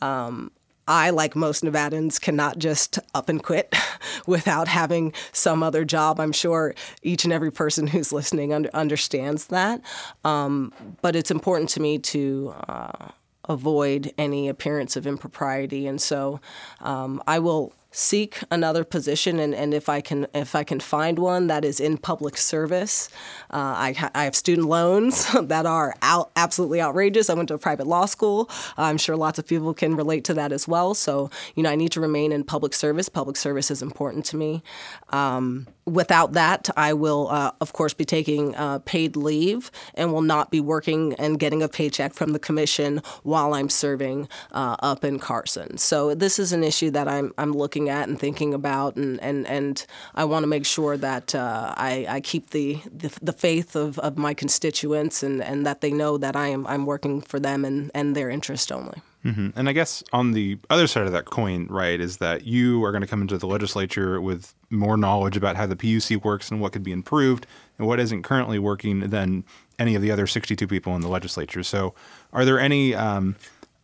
Um, 0.01 0.51
I, 0.87 1.09
like 1.09 1.35
most 1.35 1.63
Nevadans, 1.63 2.19
cannot 2.19 2.57
just 2.57 2.99
up 3.13 3.29
and 3.29 3.41
quit 3.41 3.73
without 4.27 4.67
having 4.67 5.13
some 5.31 5.63
other 5.63 5.85
job. 5.85 6.19
I'm 6.19 6.31
sure 6.31 6.75
each 7.01 7.23
and 7.23 7.33
every 7.33 7.51
person 7.51 7.87
who's 7.87 8.11
listening 8.11 8.53
under, 8.53 8.69
understands 8.73 9.47
that. 9.47 9.81
Um, 10.23 10.73
but 11.01 11.15
it's 11.15 11.31
important 11.31 11.69
to 11.71 11.79
me 11.79 11.99
to 11.99 12.53
uh, 12.67 13.09
avoid 13.47 14.13
any 14.17 14.49
appearance 14.49 14.95
of 14.95 15.07
impropriety. 15.07 15.87
And 15.87 16.01
so 16.01 16.39
um, 16.81 17.21
I 17.27 17.39
will 17.39 17.73
seek 17.93 18.39
another 18.49 18.83
position 18.83 19.39
and, 19.39 19.53
and 19.53 19.71
if 19.73 19.87
I 19.87 20.01
can 20.01 20.25
if 20.33 20.55
I 20.55 20.63
can 20.63 20.79
find 20.79 21.19
one 21.19 21.47
that 21.47 21.63
is 21.63 21.79
in 21.79 21.97
public 21.97 22.37
service. 22.37 23.09
Uh, 23.51 23.75
I, 23.77 23.93
ha- 23.93 24.11
I 24.15 24.23
have 24.23 24.35
student 24.35 24.67
loans 24.67 25.31
that 25.41 25.65
are 25.67 25.93
out, 26.01 26.31
absolutely 26.35 26.81
outrageous. 26.81 27.29
I 27.29 27.35
went 27.35 27.49
to 27.49 27.53
a 27.53 27.59
private 27.59 27.85
law 27.85 28.05
school. 28.05 28.49
I'm 28.77 28.97
sure 28.97 29.15
lots 29.15 29.37
of 29.37 29.47
people 29.47 29.73
can 29.73 29.95
relate 29.95 30.23
to 30.25 30.33
that 30.33 30.51
as 30.51 30.67
well. 30.67 30.95
So 30.95 31.29
you 31.55 31.63
know 31.63 31.69
I 31.69 31.75
need 31.75 31.91
to 31.91 32.01
remain 32.01 32.31
in 32.31 32.43
public 32.43 32.73
service. 32.73 33.07
Public 33.09 33.37
service 33.37 33.69
is 33.69 33.81
important 33.81 34.25
to 34.25 34.37
me. 34.37 34.63
Um, 35.09 35.67
without 35.85 36.33
that, 36.33 36.69
I 36.77 36.93
will, 36.93 37.27
uh, 37.29 37.51
of 37.61 37.73
course, 37.73 37.93
be 37.93 38.05
taking 38.05 38.55
uh, 38.55 38.79
paid 38.79 39.15
leave 39.15 39.71
and 39.95 40.13
will 40.13 40.21
not 40.21 40.51
be 40.51 40.59
working 40.59 41.13
and 41.15 41.39
getting 41.39 41.61
a 41.61 41.67
paycheck 41.67 42.13
from 42.13 42.31
the 42.33 42.39
commission 42.39 43.01
while 43.23 43.53
I'm 43.53 43.69
serving 43.69 44.27
uh, 44.51 44.77
up 44.79 45.03
in 45.03 45.19
Carson. 45.19 45.77
So 45.77 46.15
this 46.15 46.39
is 46.39 46.53
an 46.53 46.63
issue 46.63 46.89
that 46.91 47.07
I'm, 47.07 47.33
I'm 47.37 47.51
looking 47.51 47.82
at 47.89 48.07
and 48.07 48.19
thinking 48.19 48.53
about, 48.53 48.95
and, 48.95 49.21
and, 49.21 49.47
and 49.47 49.85
I 50.15 50.25
want 50.25 50.43
to 50.43 50.47
make 50.47 50.65
sure 50.65 50.97
that 50.97 51.33
uh, 51.35 51.73
I, 51.77 52.05
I 52.09 52.21
keep 52.21 52.49
the, 52.51 52.79
the, 52.85 53.17
the 53.21 53.33
faith 53.33 53.75
of, 53.75 53.99
of 53.99 54.17
my 54.17 54.33
constituents 54.33 55.23
and, 55.23 55.41
and 55.41 55.65
that 55.65 55.81
they 55.81 55.91
know 55.91 56.17
that 56.17 56.35
I 56.35 56.47
am 56.47 56.67
I'm 56.67 56.85
working 56.85 57.21
for 57.21 57.39
them 57.39 57.65
and, 57.65 57.91
and 57.93 58.15
their 58.15 58.29
interest 58.29 58.71
only. 58.71 59.01
Mm-hmm. 59.25 59.49
And 59.55 59.69
I 59.69 59.73
guess 59.73 60.03
on 60.11 60.31
the 60.31 60.57
other 60.69 60.85
side 60.85 61.05
of 61.05 61.13
that 61.13 61.25
coin, 61.25 61.67
right, 61.67 61.99
is 61.99 62.17
that 62.17 62.45
you 62.45 62.83
are 62.83 62.91
going 62.91 63.01
to 63.01 63.07
come 63.07 63.21
into 63.21 63.37
the 63.37 63.47
legislature 63.47 64.19
with 64.19 64.53
more 64.69 64.97
knowledge 64.97 65.37
about 65.37 65.55
how 65.55 65.65
the 65.65 65.77
PUC 65.77 66.23
works 66.23 66.51
and 66.51 66.59
what 66.59 66.73
could 66.73 66.83
be 66.83 66.91
improved 66.91 67.47
and 67.77 67.87
what 67.87 67.99
isn't 67.99 68.23
currently 68.23 68.59
working 68.59 68.99
than 69.11 69.45
any 69.79 69.95
of 69.95 70.01
the 70.01 70.11
other 70.11 70.27
62 70.27 70.67
people 70.67 70.93
in 70.95 71.01
the 71.01 71.07
legislature. 71.07 71.63
So, 71.63 71.93
are 72.33 72.43
there 72.43 72.59
any, 72.59 72.93
um, 72.93 73.35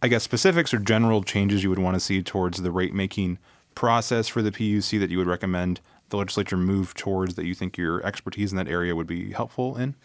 I 0.01 0.09
guess, 0.09 0.23
specifics 0.23 0.73
or 0.73 0.79
general 0.79 1.23
changes 1.23 1.63
you 1.63 1.69
would 1.69 1.79
want 1.79 1.95
to 1.95 2.01
see 2.01 2.21
towards 2.21 2.61
the 2.61 2.71
rate 2.71 2.93
making 2.93 3.39
process 3.75 4.27
for 4.27 4.41
the 4.41 4.51
PUC 4.51 4.99
that 4.99 5.09
you 5.09 5.17
would 5.17 5.27
recommend 5.27 5.79
the 6.09 6.17
legislature 6.17 6.57
move 6.57 6.93
towards 6.95 7.35
that 7.35 7.45
you 7.45 7.53
think 7.53 7.77
your 7.77 8.05
expertise 8.05 8.51
in 8.51 8.57
that 8.57 8.67
area 8.67 8.95
would 8.95 9.07
be 9.07 9.31
helpful 9.31 9.77
in? 9.77 9.95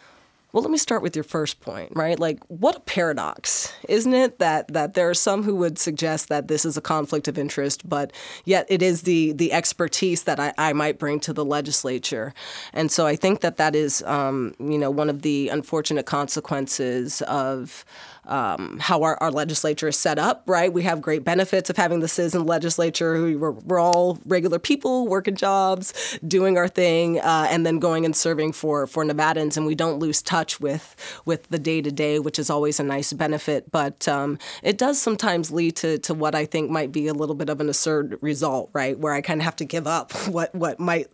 Well, 0.55 0.61
let 0.61 0.71
me 0.71 0.77
start 0.77 1.01
with 1.01 1.17
your 1.17 1.25
first 1.25 1.59
point, 1.59 1.91
right? 1.93 2.17
Like, 2.17 2.39
what 2.47 2.77
a 2.77 2.79
paradox, 2.79 3.73
isn't 3.89 4.13
it? 4.13 4.39
That 4.39 4.69
that 4.69 4.93
there 4.93 5.09
are 5.09 5.13
some 5.13 5.43
who 5.43 5.53
would 5.55 5.77
suggest 5.77 6.29
that 6.29 6.47
this 6.47 6.63
is 6.63 6.77
a 6.77 6.81
conflict 6.81 7.27
of 7.27 7.37
interest, 7.37 7.89
but 7.89 8.13
yet 8.45 8.65
it 8.69 8.81
is 8.81 9.01
the 9.01 9.33
the 9.33 9.51
expertise 9.51 10.23
that 10.23 10.39
I, 10.39 10.53
I 10.57 10.71
might 10.71 10.97
bring 10.97 11.19
to 11.21 11.33
the 11.33 11.43
legislature, 11.43 12.33
and 12.71 12.89
so 12.89 13.05
I 13.05 13.17
think 13.17 13.41
that 13.41 13.57
that 13.57 13.75
is, 13.75 14.01
um, 14.03 14.55
you 14.57 14.77
know, 14.77 14.89
one 14.89 15.09
of 15.09 15.23
the 15.23 15.49
unfortunate 15.49 16.05
consequences 16.05 17.21
of 17.23 17.83
um, 18.27 18.79
how 18.79 19.03
our, 19.03 19.17
our 19.21 19.31
legislature 19.31 19.87
is 19.87 19.97
set 19.97 20.19
up, 20.19 20.43
right? 20.45 20.71
We 20.71 20.83
have 20.83 21.01
great 21.01 21.23
benefits 21.23 21.69
of 21.69 21.77
having 21.77 21.99
the 21.99 22.07
citizen 22.07 22.45
legislature. 22.45 23.13
We're, 23.37 23.51
we're 23.51 23.79
all 23.79 24.19
regular 24.25 24.59
people, 24.59 25.07
working 25.07 25.35
jobs, 25.35 26.17
doing 26.27 26.57
our 26.57 26.67
thing, 26.67 27.19
uh, 27.19 27.47
and 27.49 27.65
then 27.65 27.79
going 27.79 28.05
and 28.05 28.15
serving 28.15 28.53
for, 28.53 28.87
for 28.87 29.03
Nevadans. 29.03 29.57
And 29.57 29.65
we 29.65 29.75
don't 29.75 29.99
lose 29.99 30.21
touch 30.21 30.59
with, 30.59 30.95
with 31.25 31.47
the 31.49 31.59
day 31.59 31.81
to 31.81 31.91
day, 31.91 32.19
which 32.19 32.39
is 32.39 32.49
always 32.49 32.79
a 32.79 32.83
nice 32.83 33.13
benefit. 33.13 33.71
But 33.71 34.07
um, 34.07 34.37
it 34.63 34.77
does 34.77 35.01
sometimes 35.01 35.51
lead 35.51 35.75
to, 35.77 35.97
to 35.99 36.13
what 36.13 36.35
I 36.35 36.45
think 36.45 36.69
might 36.69 36.91
be 36.91 37.07
a 37.07 37.13
little 37.13 37.35
bit 37.35 37.49
of 37.49 37.61
an 37.61 37.69
absurd 37.69 38.17
result, 38.21 38.69
right? 38.73 38.97
Where 38.97 39.13
I 39.13 39.21
kind 39.21 39.41
of 39.41 39.45
have 39.45 39.55
to 39.57 39.65
give 39.65 39.87
up 39.87 40.11
what, 40.27 40.53
what 40.55 40.79
might 40.79 41.07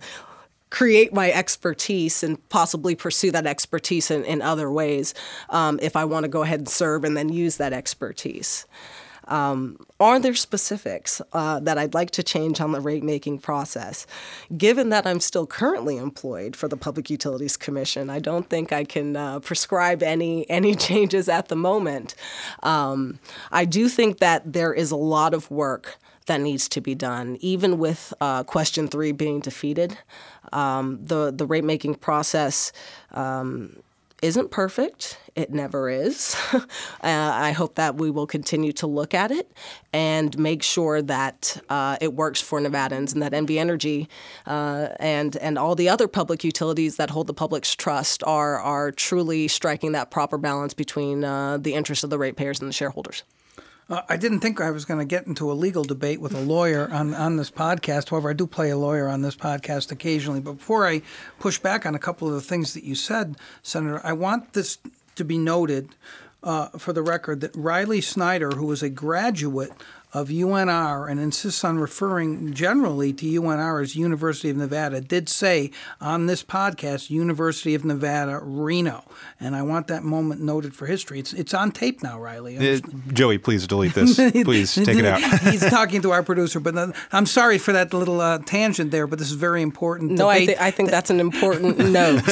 create 0.71 1.13
my 1.13 1.31
expertise 1.31 2.23
and 2.23 2.49
possibly 2.49 2.95
pursue 2.95 3.29
that 3.29 3.45
expertise 3.45 4.09
in, 4.09 4.23
in 4.23 4.41
other 4.41 4.71
ways 4.71 5.13
um, 5.49 5.77
if 5.81 5.95
I 5.95 6.05
want 6.05 6.23
to 6.23 6.29
go 6.29 6.41
ahead 6.41 6.59
and 6.59 6.69
serve 6.69 7.03
and 7.03 7.15
then 7.15 7.29
use 7.29 7.57
that 7.57 7.73
expertise. 7.73 8.65
Um, 9.27 9.77
are 9.99 10.19
there 10.19 10.33
specifics 10.33 11.21
uh, 11.31 11.59
that 11.59 11.77
I'd 11.77 11.93
like 11.93 12.11
to 12.11 12.23
change 12.23 12.59
on 12.59 12.71
the 12.71 12.81
rate 12.81 13.03
making 13.03 13.39
process? 13.39 14.07
Given 14.57 14.89
that 14.89 15.05
I'm 15.05 15.19
still 15.19 15.45
currently 15.45 15.97
employed 15.97 16.55
for 16.55 16.67
the 16.67 16.75
Public 16.75 17.09
Utilities 17.09 17.55
Commission, 17.55 18.09
I 18.09 18.19
don't 18.19 18.49
think 18.49 18.73
I 18.73 18.83
can 18.83 19.15
uh, 19.15 19.39
prescribe 19.39 20.01
any 20.01 20.49
any 20.49 20.75
changes 20.87 21.29
at 21.29 21.49
the 21.49 21.55
moment. 21.55 22.15
Um, 22.63 23.19
I 23.51 23.65
do 23.65 23.87
think 23.87 24.17
that 24.19 24.51
there 24.51 24.73
is 24.73 24.91
a 24.91 24.97
lot 24.97 25.33
of 25.33 25.49
work 25.51 25.97
that 26.25 26.41
needs 26.41 26.69
to 26.69 26.81
be 26.81 26.95
done, 26.95 27.37
even 27.41 27.77
with 27.77 28.13
uh, 28.21 28.43
question 28.43 28.87
three 28.87 29.11
being 29.11 29.39
defeated. 29.39 29.97
Um, 30.53 30.99
the 31.01 31.31
the 31.31 31.45
rate 31.45 31.63
making 31.63 31.95
process. 31.95 32.71
Um, 33.11 33.77
isn't 34.21 34.51
perfect. 34.51 35.17
It 35.35 35.51
never 35.51 35.89
is. 35.89 36.35
uh, 36.53 36.61
I 37.01 37.51
hope 37.53 37.75
that 37.75 37.95
we 37.95 38.11
will 38.11 38.27
continue 38.27 38.71
to 38.73 38.85
look 38.85 39.13
at 39.13 39.31
it 39.31 39.51
and 39.91 40.37
make 40.37 40.61
sure 40.61 41.01
that 41.01 41.59
uh, 41.69 41.97
it 41.99 42.13
works 42.13 42.39
for 42.39 42.59
Nevadans 42.59 43.13
and 43.13 43.21
that 43.23 43.31
NV 43.31 43.57
Energy 43.57 44.07
uh, 44.45 44.89
and 44.99 45.35
and 45.37 45.57
all 45.57 45.75
the 45.75 45.89
other 45.89 46.07
public 46.07 46.43
utilities 46.43 46.97
that 46.97 47.09
hold 47.09 47.27
the 47.27 47.33
public's 47.33 47.75
trust 47.75 48.23
are 48.23 48.59
are 48.59 48.91
truly 48.91 49.47
striking 49.47 49.93
that 49.93 50.11
proper 50.11 50.37
balance 50.37 50.73
between 50.73 51.23
uh, 51.23 51.57
the 51.57 51.73
interests 51.73 52.03
of 52.03 52.09
the 52.09 52.19
ratepayers 52.19 52.59
and 52.59 52.69
the 52.69 52.73
shareholders. 52.73 53.23
Uh, 53.91 54.01
I 54.07 54.15
didn't 54.15 54.39
think 54.39 54.61
I 54.61 54.71
was 54.71 54.85
going 54.85 54.99
to 54.99 55.05
get 55.05 55.27
into 55.27 55.51
a 55.51 55.53
legal 55.53 55.83
debate 55.83 56.21
with 56.21 56.33
a 56.33 56.39
lawyer 56.39 56.89
on, 56.93 57.13
on 57.13 57.35
this 57.35 57.51
podcast. 57.51 58.09
However, 58.09 58.29
I 58.29 58.33
do 58.33 58.47
play 58.47 58.69
a 58.69 58.77
lawyer 58.77 59.09
on 59.09 59.21
this 59.21 59.35
podcast 59.35 59.91
occasionally. 59.91 60.39
But 60.39 60.53
before 60.53 60.87
I 60.87 61.01
push 61.39 61.59
back 61.59 61.85
on 61.85 61.93
a 61.93 61.99
couple 61.99 62.29
of 62.29 62.33
the 62.33 62.41
things 62.41 62.73
that 62.73 62.85
you 62.85 62.95
said, 62.95 63.35
Senator, 63.61 63.99
I 64.01 64.13
want 64.13 64.53
this 64.53 64.77
to 65.15 65.25
be 65.25 65.37
noted 65.37 65.89
uh, 66.41 66.69
for 66.69 66.93
the 66.93 67.01
record 67.01 67.41
that 67.41 67.51
Riley 67.53 67.99
Snyder, 67.99 68.51
who 68.51 68.65
was 68.65 68.81
a 68.81 68.89
graduate 68.89 69.71
of 70.13 70.27
UNR 70.27 71.09
and 71.09 71.19
insists 71.19 71.63
on 71.63 71.79
referring 71.79 72.53
generally 72.53 73.13
to 73.13 73.25
UNR 73.25 73.81
as 73.81 73.95
University 73.95 74.49
of 74.49 74.57
Nevada, 74.57 74.99
did 74.99 75.29
say 75.29 75.71
on 76.01 76.25
this 76.25 76.43
podcast, 76.43 77.09
University 77.09 77.75
of 77.75 77.85
Nevada, 77.85 78.39
Reno. 78.41 79.03
And 79.39 79.55
I 79.55 79.61
want 79.61 79.87
that 79.87 80.03
moment 80.03 80.41
noted 80.41 80.75
for 80.75 80.85
history. 80.85 81.19
It's, 81.19 81.33
it's 81.33 81.53
on 81.53 81.71
tape 81.71 82.03
now, 82.03 82.19
Riley. 82.19 82.57
Uh, 82.57 82.79
Joey, 83.13 83.37
please 83.37 83.65
delete 83.67 83.93
this. 83.93 84.15
Please 84.41 84.73
take 84.73 84.97
it 84.97 85.05
out. 85.05 85.21
He's 85.41 85.67
talking 85.69 86.01
to 86.01 86.11
our 86.11 86.23
producer, 86.23 86.59
but 86.59 86.93
I'm 87.11 87.25
sorry 87.25 87.57
for 87.57 87.71
that 87.71 87.93
little 87.93 88.19
uh, 88.19 88.39
tangent 88.39 88.91
there, 88.91 89.07
but 89.07 89.19
this 89.19 89.29
is 89.29 89.35
very 89.35 89.61
important. 89.61 90.11
No, 90.11 90.27
I, 90.27 90.45
th- 90.45 90.57
I, 90.59 90.71
think 90.71 90.89
that's 90.89 91.09
an 91.09 91.19
important 91.19 91.77
note. 91.91 92.23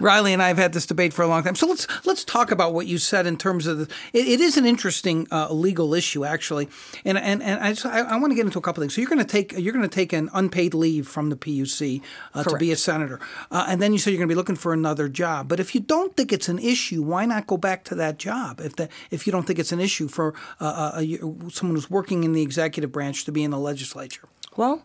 Riley 0.00 0.32
and 0.32 0.42
I 0.42 0.48
have 0.48 0.58
had 0.58 0.72
this 0.72 0.86
debate 0.86 1.12
for 1.12 1.22
a 1.22 1.26
long 1.26 1.42
time. 1.42 1.54
So 1.54 1.66
let's 1.66 1.86
let's 2.04 2.24
talk 2.24 2.50
about 2.50 2.74
what 2.74 2.86
you 2.86 2.98
said 2.98 3.26
in 3.26 3.36
terms 3.36 3.66
of 3.66 3.78
the, 3.78 3.84
it, 4.12 4.26
it 4.26 4.40
is 4.40 4.56
an 4.56 4.66
interesting 4.66 5.26
uh, 5.30 5.52
legal 5.52 5.94
issue, 5.94 6.24
actually. 6.24 6.68
And 7.04 7.18
and, 7.18 7.42
and 7.42 7.60
I, 7.60 7.70
just, 7.70 7.86
I, 7.86 8.00
I 8.00 8.16
want 8.16 8.30
to 8.32 8.34
get 8.34 8.46
into 8.46 8.58
a 8.58 8.62
couple 8.62 8.82
things. 8.82 8.94
So 8.94 9.00
you're 9.00 9.10
going 9.10 9.24
to 9.24 9.24
take 9.24 9.52
you're 9.52 9.72
going 9.72 9.88
to 9.88 9.94
take 9.94 10.12
an 10.12 10.30
unpaid 10.32 10.74
leave 10.74 11.06
from 11.06 11.30
the 11.30 11.36
PUC 11.36 12.02
uh, 12.34 12.44
to 12.44 12.56
be 12.56 12.72
a 12.72 12.76
senator, 12.76 13.20
uh, 13.50 13.66
and 13.68 13.80
then 13.80 13.92
you 13.92 13.98
say 13.98 14.10
you're 14.10 14.18
going 14.18 14.28
to 14.28 14.32
be 14.32 14.36
looking 14.36 14.56
for 14.56 14.72
another 14.72 15.08
job. 15.08 15.48
But 15.48 15.60
if 15.60 15.74
you 15.74 15.80
don't 15.80 16.16
think 16.16 16.32
it's 16.32 16.48
an 16.48 16.58
issue, 16.58 17.02
why 17.02 17.26
not 17.26 17.46
go 17.46 17.56
back 17.56 17.84
to 17.84 17.94
that 17.96 18.18
job? 18.18 18.60
If 18.60 18.76
that 18.76 18.90
if 19.10 19.26
you 19.26 19.32
don't 19.32 19.46
think 19.46 19.58
it's 19.58 19.72
an 19.72 19.80
issue 19.80 20.08
for 20.08 20.34
uh, 20.60 20.92
a, 20.96 21.18
someone 21.50 21.76
who's 21.76 21.90
working 21.90 22.24
in 22.24 22.32
the 22.32 22.42
executive 22.42 22.92
branch 22.92 23.24
to 23.24 23.32
be 23.32 23.42
in 23.42 23.50
the 23.50 23.58
legislature. 23.58 24.28
Well, 24.56 24.82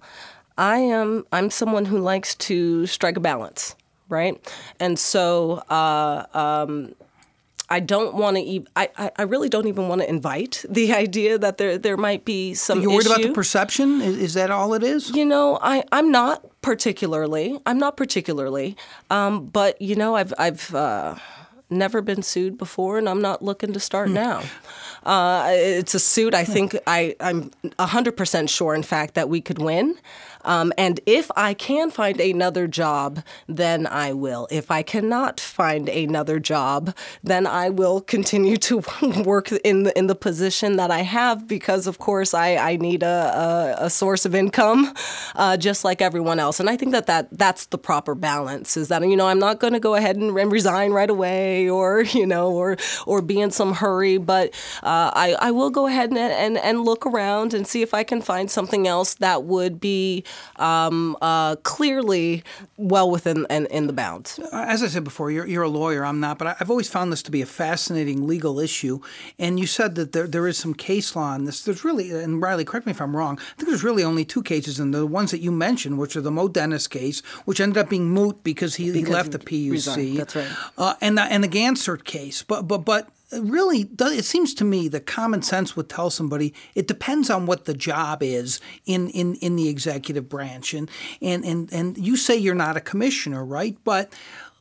I 0.57 0.77
am 0.77 1.25
I'm 1.31 1.49
someone 1.49 1.85
who 1.85 1.99
likes 1.99 2.35
to 2.35 2.85
strike 2.87 3.17
a 3.17 3.21
balance, 3.21 3.75
right? 4.09 4.39
And 4.79 4.97
so. 4.99 5.63
Uh, 5.69 6.25
um, 6.33 6.95
I 7.69 7.79
don't 7.79 8.15
want 8.15 8.37
to. 8.37 8.43
even. 8.43 8.67
I, 8.75 9.11
I 9.17 9.23
really 9.23 9.49
don't 9.49 9.67
even 9.67 9.87
want 9.87 10.01
to 10.01 10.09
invite 10.09 10.63
the 10.69 10.93
idea 11.05 11.37
that 11.37 11.57
there 11.57 11.77
there 11.77 11.97
might 11.97 12.25
be 12.25 12.53
some. 12.53 12.81
You're 12.81 12.91
worried 12.91 13.05
issue. 13.05 13.13
about 13.13 13.21
the 13.23 13.33
perception. 13.33 14.01
Is, 14.01 14.17
is, 14.17 14.33
that 14.35 14.51
all 14.51 14.73
it 14.73 14.83
is? 14.83 15.09
You 15.11 15.25
know, 15.25 15.57
I 15.61 15.83
I'm 15.91 16.11
not 16.11 16.45
particularly. 16.61 17.59
I'm 17.65 17.77
not 17.77 17.97
particularly. 17.97 18.77
Um, 19.09 19.45
but 19.45 19.81
you 19.81 19.95
know, 19.95 20.15
I've 20.15 20.33
I've. 20.37 20.73
Uh, 20.73 21.15
never 21.69 21.99
been 21.99 22.21
sued 22.21 22.59
before, 22.59 22.99
and 22.99 23.09
I'm 23.09 23.21
not 23.23 23.41
looking 23.41 23.73
to 23.73 23.79
start 23.79 24.09
hmm. 24.09 24.13
now. 24.13 24.43
Uh, 25.03 25.49
it's 25.51 25.93
a 25.93 25.99
suit 25.99 26.33
I 26.33 26.43
think 26.43 26.75
I, 26.87 27.15
I'm 27.19 27.51
100% 27.63 28.49
sure, 28.49 28.73
in 28.73 28.83
fact, 28.83 29.13
that 29.13 29.29
we 29.29 29.39
could 29.39 29.59
win. 29.59 29.95
Um, 30.45 30.71
and 30.77 30.99
if 31.05 31.29
I 31.35 31.53
can 31.53 31.91
find 31.91 32.19
another 32.19 32.67
job, 32.67 33.23
then 33.47 33.87
I 33.87 34.13
will. 34.13 34.47
If 34.51 34.71
I 34.71 34.83
cannot 34.83 35.39
find 35.39 35.89
another 35.89 36.39
job, 36.39 36.95
then 37.23 37.45
I 37.45 37.69
will 37.69 38.01
continue 38.01 38.57
to 38.57 38.83
work 39.25 39.51
in 39.51 39.83
the, 39.83 39.97
in 39.97 40.07
the 40.07 40.15
position 40.15 40.77
that 40.77 40.91
I 40.91 41.01
have 41.01 41.47
because, 41.47 41.87
of 41.87 41.99
course, 41.99 42.33
I, 42.33 42.55
I 42.55 42.75
need 42.77 43.03
a, 43.03 43.75
a, 43.79 43.85
a 43.85 43.89
source 43.89 44.25
of 44.25 44.33
income 44.33 44.93
uh, 45.35 45.57
just 45.57 45.83
like 45.83 46.01
everyone 46.01 46.39
else. 46.39 46.59
And 46.59 46.69
I 46.69 46.77
think 46.77 46.91
that, 46.91 47.07
that 47.07 47.37
that's 47.37 47.65
the 47.67 47.77
proper 47.77 48.15
balance 48.15 48.77
is 48.77 48.87
that, 48.89 49.01
you 49.07 49.15
know, 49.15 49.27
I'm 49.27 49.39
not 49.39 49.59
going 49.59 49.73
to 49.73 49.79
go 49.79 49.95
ahead 49.95 50.15
and 50.15 50.33
resign 50.51 50.91
right 50.91 51.09
away 51.09 51.69
or 51.69 52.01
you 52.13 52.25
know 52.25 52.51
or 52.51 52.77
or 53.05 53.21
be 53.21 53.39
in 53.39 53.51
some 53.51 53.73
hurry. 53.73 54.17
But 54.17 54.53
uh, 54.83 55.11
I 55.13 55.35
I 55.39 55.51
will 55.51 55.69
go 55.69 55.87
ahead 55.87 56.09
and, 56.09 56.17
and 56.17 56.57
and 56.57 56.81
look 56.81 57.05
around 57.05 57.53
and 57.53 57.67
see 57.67 57.81
if 57.81 57.93
I 57.93 58.03
can 58.03 58.21
find 58.21 58.49
something 58.49 58.87
else 58.87 59.15
that 59.15 59.43
would 59.43 59.79
be 59.79 60.23
um, 60.57 61.17
uh, 61.21 61.55
clearly 61.57 62.43
well 62.77 63.09
within 63.11 63.45
in, 63.49 63.65
in 63.67 63.87
the 63.87 63.93
bounds. 63.93 64.39
As 64.51 64.83
I 64.83 64.87
said 64.87 65.03
before, 65.03 65.31
you're, 65.31 65.45
you're 65.45 65.63
a 65.63 65.69
lawyer. 65.69 66.05
I'm 66.05 66.19
not, 66.19 66.37
but 66.37 66.57
I've 66.59 66.69
always 66.69 66.89
found 66.89 67.11
this 67.11 67.23
to 67.23 67.31
be 67.31 67.41
a 67.41 67.45
fascinating 67.45 68.27
legal 68.27 68.59
issue. 68.59 68.99
And 69.39 69.59
you 69.59 69.67
said 69.67 69.95
that 69.95 70.11
there, 70.11 70.27
there 70.27 70.47
is 70.47 70.57
some 70.57 70.73
case 70.73 71.15
law 71.15 71.29
on 71.33 71.45
this. 71.45 71.63
There's 71.63 71.83
really, 71.83 72.11
and 72.11 72.41
Riley, 72.41 72.65
correct 72.65 72.85
me 72.85 72.91
if 72.91 73.01
I'm 73.01 73.15
wrong. 73.15 73.37
I 73.39 73.55
think 73.57 73.69
there's 73.69 73.83
really 73.83 74.03
only 74.03 74.25
two 74.25 74.43
cases, 74.43 74.79
and 74.79 74.93
the 74.93 75.05
ones 75.05 75.31
that 75.31 75.39
you 75.39 75.51
mentioned, 75.51 75.97
which 75.97 76.15
are 76.15 76.21
the 76.21 76.31
Mo 76.31 76.47
Dennis 76.47 76.87
case, 76.87 77.21
which 77.45 77.59
ended 77.59 77.77
up 77.77 77.89
being 77.89 78.09
moot 78.09 78.43
because 78.43 78.75
he, 78.75 78.91
Because 78.91 79.07
he 79.07 79.13
left 79.13 79.31
the 79.31 79.39
PUC. 79.39 79.71
resigned. 79.71 80.17
That's 80.17 80.35
right. 80.35 80.47
Uh, 80.77 80.93
and 81.01 81.17
the, 81.17 81.23
and 81.23 81.43
the 81.43 81.47
Gansert 81.49 82.03
case, 82.03 82.43
but 82.43 82.63
but 82.67 82.79
but 82.85 83.09
really 83.41 83.89
it 83.99 84.25
seems 84.25 84.53
to 84.55 84.63
me 84.63 84.87
that 84.89 85.05
common 85.05 85.41
sense 85.41 85.75
would 85.75 85.89
tell 85.89 86.09
somebody 86.09 86.53
it 86.75 86.87
depends 86.87 87.29
on 87.29 87.45
what 87.45 87.65
the 87.65 87.73
job 87.73 88.21
is 88.21 88.59
in, 88.85 89.09
in, 89.09 89.35
in 89.35 89.55
the 89.55 89.69
executive 89.69 90.29
branch. 90.29 90.73
And, 90.73 90.89
and 91.21 91.45
and 91.45 91.73
and 91.73 91.97
you 91.97 92.15
say 92.17 92.35
you're 92.35 92.55
not 92.55 92.77
a 92.77 92.81
commissioner 92.81 93.45
right? 93.45 93.77
But 93.83 94.11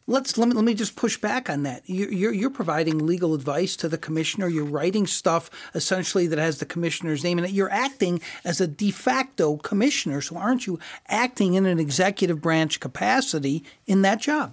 let's 0.07 0.37
let 0.37 0.49
me, 0.49 0.55
let 0.55 0.65
me 0.65 0.75
just 0.75 0.97
push 0.97 1.17
back 1.17 1.49
on 1.49 1.63
that. 1.65 1.83
You're, 1.87 2.13
you're, 2.13 2.33
you're 2.33 2.51
providing 2.51 3.07
legal 3.07 3.35
advice 3.35 3.77
to 3.77 3.89
the 3.89 3.99
commissioner. 3.99 4.49
You're 4.49 4.65
writing 4.65 5.07
stuff 5.07 5.51
essentially 5.75 6.27
that 6.29 6.39
has 6.39 6.59
the 6.59 6.67
commissioner's 6.67 7.25
name 7.25 7.39
in 7.39 7.45
it. 7.45 7.51
You're 7.51 7.71
acting 7.71 8.21
as 8.45 8.61
a 8.61 8.67
de 8.67 8.91
facto 8.91 9.57
commissioner. 9.59 10.21
So 10.21 10.37
aren't 10.37 10.67
you 10.67 10.79
acting 11.09 11.55
in 11.55 11.67
an 11.67 11.81
executive 11.81 12.41
branch 12.41 12.81
capacity 12.81 13.65
in 13.87 14.03
that 14.03 14.21
job 14.21 14.53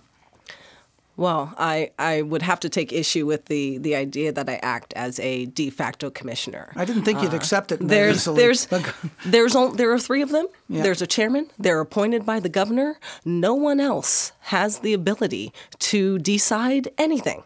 Well, 1.22 1.54
I, 1.56 1.92
I 2.00 2.24
would 2.24 2.42
have 2.42 2.60
to 2.62 2.70
take 2.70 2.92
issue 2.92 3.28
with 3.28 3.46
the, 3.46 3.78
the 3.78 3.96
idea 3.96 4.32
that 4.32 4.50
I 4.50 4.56
act 4.64 4.92
as 4.96 5.20
a 5.20 5.46
de 5.46 5.70
facto 5.70 6.10
commissioner. 6.10 6.74
I 6.76 6.84
didn't 6.84 7.04
think 7.04 7.22
you'd 7.22 7.36
accept 7.36 7.72
it 7.72 7.80
Uh, 7.80 7.86
There's 7.86 8.16
easily. 8.16 8.38
there's 8.42 8.68
there's 9.24 9.56
on, 9.56 9.76
there 9.78 9.92
are 9.92 10.00
three 10.00 10.24
of 10.24 10.30
them. 10.30 10.48
Yeah. 10.68 10.82
There's 10.82 11.02
a 11.02 11.08
chairman. 11.08 11.46
They're 11.60 11.80
appointed 11.80 12.26
by 12.26 12.40
the 12.40 12.50
governor. 12.50 12.98
No 13.24 13.54
one 13.54 13.80
else 13.80 14.32
has 14.56 14.80
the 14.80 14.94
ability 14.94 15.54
to 15.92 16.18
decide 16.18 16.90
anything. 16.98 17.44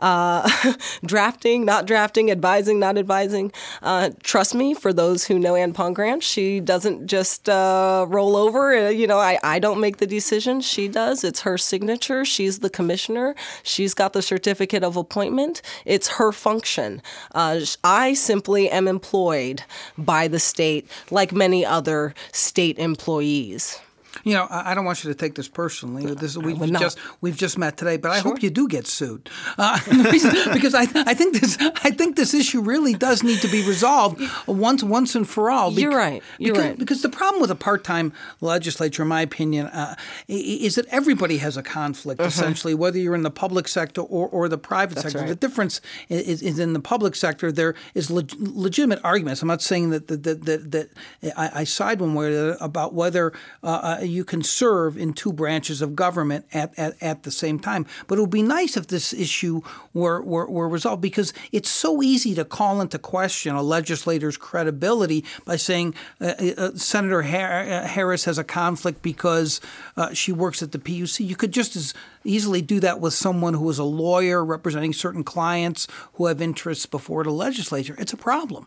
Uh, 0.00 0.48
drafting, 1.04 1.64
not 1.64 1.86
drafting, 1.86 2.30
advising, 2.30 2.78
not 2.78 2.96
advising. 2.96 3.52
Uh, 3.82 4.10
trust 4.22 4.54
me, 4.54 4.74
for 4.74 4.92
those 4.92 5.26
who 5.26 5.38
know 5.38 5.54
Ann 5.54 5.72
Pongracz, 5.72 6.22
she 6.22 6.60
doesn't 6.60 7.06
just 7.06 7.48
uh, 7.48 8.06
roll 8.08 8.36
over. 8.36 8.72
Uh, 8.72 8.88
you 8.88 9.06
know, 9.06 9.18
I, 9.18 9.38
I 9.42 9.58
don't 9.58 9.80
make 9.80 9.98
the 9.98 10.06
decision. 10.06 10.60
She 10.60 10.88
does. 10.88 11.24
It's 11.24 11.40
her 11.40 11.58
signature. 11.58 12.24
She's 12.24 12.60
the 12.60 12.70
commissioner. 12.70 13.34
She's 13.62 13.94
got 13.94 14.12
the 14.12 14.22
certificate 14.22 14.82
of 14.82 14.96
appointment. 14.96 15.62
It's 15.84 16.08
her 16.08 16.32
function. 16.32 17.02
Uh, 17.34 17.60
I 17.84 18.14
simply 18.14 18.70
am 18.70 18.88
employed 18.88 19.62
by 19.98 20.28
the 20.28 20.38
state 20.38 20.88
like 21.10 21.32
many 21.32 21.64
other 21.64 22.14
state 22.32 22.78
employees. 22.78 23.80
You 24.24 24.34
know, 24.34 24.46
I 24.50 24.70
I 24.70 24.74
don't 24.74 24.84
want 24.84 25.02
you 25.04 25.10
to 25.10 25.14
take 25.14 25.34
this 25.34 25.48
personally. 25.48 26.14
This 26.14 26.36
we've 26.36 26.72
just 26.78 26.98
we've 27.20 27.36
just 27.36 27.58
met 27.58 27.76
today, 27.76 27.96
but 27.96 28.10
I 28.10 28.20
hope 28.20 28.42
you 28.42 28.50
do 28.50 28.68
get 28.68 28.86
sued 28.86 29.28
uh, 29.58 29.78
because 30.52 30.74
I, 30.74 30.82
I 30.82 31.14
think 31.14 31.40
this 31.40 31.56
I 31.60 31.90
think 31.90 32.16
this 32.16 32.34
issue 32.34 32.60
really 32.60 32.94
does 32.94 33.22
need 33.22 33.40
to 33.40 33.48
be 33.48 33.66
resolved 33.66 34.20
once 34.46 34.82
once 34.82 35.14
and 35.14 35.28
for 35.28 35.50
all. 35.50 35.72
You're 35.72 35.96
right. 35.96 36.22
You're 36.38 36.54
because, 36.54 36.68
right. 36.68 36.78
Because 36.78 37.02
the 37.02 37.08
problem 37.08 37.40
with 37.40 37.50
a 37.50 37.56
part 37.56 37.84
time 37.84 38.12
legislature, 38.40 39.02
in 39.02 39.08
my 39.08 39.22
opinion, 39.22 39.66
uh, 39.66 39.96
is 40.28 40.76
that 40.76 40.86
everybody 40.86 41.38
has 41.38 41.56
a 41.56 41.62
conflict. 41.62 42.20
Essentially, 42.20 42.74
whether 42.74 42.98
you're 42.98 43.14
in 43.14 43.22
the 43.22 43.30
public 43.30 43.68
sector 43.68 44.02
or, 44.02 44.28
or 44.28 44.48
the 44.48 44.58
private 44.58 44.98
sector, 44.98 45.18
right. 45.18 45.28
the 45.28 45.34
difference 45.34 45.80
is, 46.08 46.42
is 46.42 46.58
in 46.58 46.72
the 46.72 46.80
public 46.80 47.14
sector 47.14 47.50
there 47.50 47.74
is 47.94 48.10
leg- 48.10 48.34
legitimate 48.38 49.00
arguments. 49.04 49.42
I'm 49.42 49.48
not 49.48 49.62
saying 49.62 49.90
that 49.90 50.08
that 50.08 50.22
that, 50.22 50.44
that, 50.44 50.70
that 50.70 50.90
I, 51.36 51.60
I 51.60 51.64
side 51.64 52.00
one 52.00 52.14
way 52.14 52.26
or 52.26 52.30
the 52.30 52.40
other 52.40 52.56
about 52.60 52.94
whether 52.94 53.32
uh, 53.62 53.66
uh, 53.66 54.00
you 54.10 54.24
can 54.24 54.42
serve 54.42 54.96
in 54.96 55.12
two 55.12 55.32
branches 55.32 55.80
of 55.80 55.96
government 55.96 56.46
at, 56.52 56.78
at, 56.78 56.94
at 57.00 57.22
the 57.22 57.30
same 57.30 57.58
time. 57.58 57.86
But 58.06 58.18
it 58.18 58.20
would 58.20 58.30
be 58.30 58.42
nice 58.42 58.76
if 58.76 58.88
this 58.88 59.12
issue 59.12 59.62
were, 59.94 60.22
were, 60.22 60.48
were 60.48 60.68
resolved 60.68 61.02
because 61.02 61.32
it's 61.52 61.70
so 61.70 62.02
easy 62.02 62.34
to 62.34 62.44
call 62.44 62.80
into 62.80 62.98
question 62.98 63.54
a 63.54 63.62
legislator's 63.62 64.36
credibility 64.36 65.24
by 65.44 65.56
saying 65.56 65.94
uh, 66.20 66.34
uh, 66.56 66.70
Senator 66.74 67.22
uh, 67.22 67.86
Harris 67.86 68.24
has 68.24 68.38
a 68.38 68.44
conflict 68.44 69.02
because 69.02 69.60
uh, 69.96 70.12
she 70.12 70.32
works 70.32 70.62
at 70.62 70.72
the 70.72 70.78
PUC. 70.78 71.26
You 71.26 71.36
could 71.36 71.52
just 71.52 71.76
as 71.76 71.94
easily 72.24 72.62
do 72.62 72.80
that 72.80 73.00
with 73.00 73.14
someone 73.14 73.54
who 73.54 73.68
is 73.70 73.78
a 73.78 73.84
lawyer 73.84 74.44
representing 74.44 74.92
certain 74.92 75.24
clients 75.24 75.86
who 76.14 76.26
have 76.26 76.40
interests 76.40 76.86
before 76.86 77.24
the 77.24 77.30
legislature. 77.30 77.94
It's 77.98 78.12
a 78.12 78.16
problem. 78.16 78.66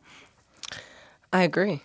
I 1.32 1.43
agree. 1.43 1.82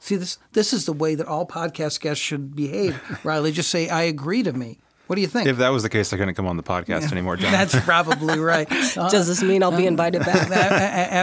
See, 0.00 0.16
this 0.16 0.38
this 0.52 0.72
is 0.72 0.86
the 0.86 0.92
way 0.92 1.14
that 1.14 1.26
all 1.26 1.46
podcast 1.46 2.00
guests 2.00 2.22
should 2.22 2.56
behave. 2.56 3.00
Riley, 3.24 3.52
just 3.52 3.70
say, 3.70 3.88
"I 3.88 4.02
agree" 4.02 4.42
to 4.42 4.52
me. 4.52 4.78
What 5.06 5.16
do 5.16 5.22
you 5.22 5.28
think? 5.28 5.48
If 5.48 5.56
that 5.58 5.70
was 5.70 5.82
the 5.82 5.88
case, 5.88 6.12
I 6.12 6.16
couldn't 6.16 6.34
come 6.34 6.46
on 6.46 6.56
the 6.56 6.62
podcast 6.62 7.10
anymore, 7.10 7.36
Jon. 7.36 7.50
That's 7.50 7.78
probably 7.80 8.38
right. 8.52 8.70
Uh, 8.96 9.08
Does 9.10 9.26
this 9.26 9.42
mean 9.42 9.62
I'll 9.62 9.76
be 9.76 9.86
invited 9.86 10.20
back? 10.20 10.48
a- 10.50 10.54
a- 10.54 10.56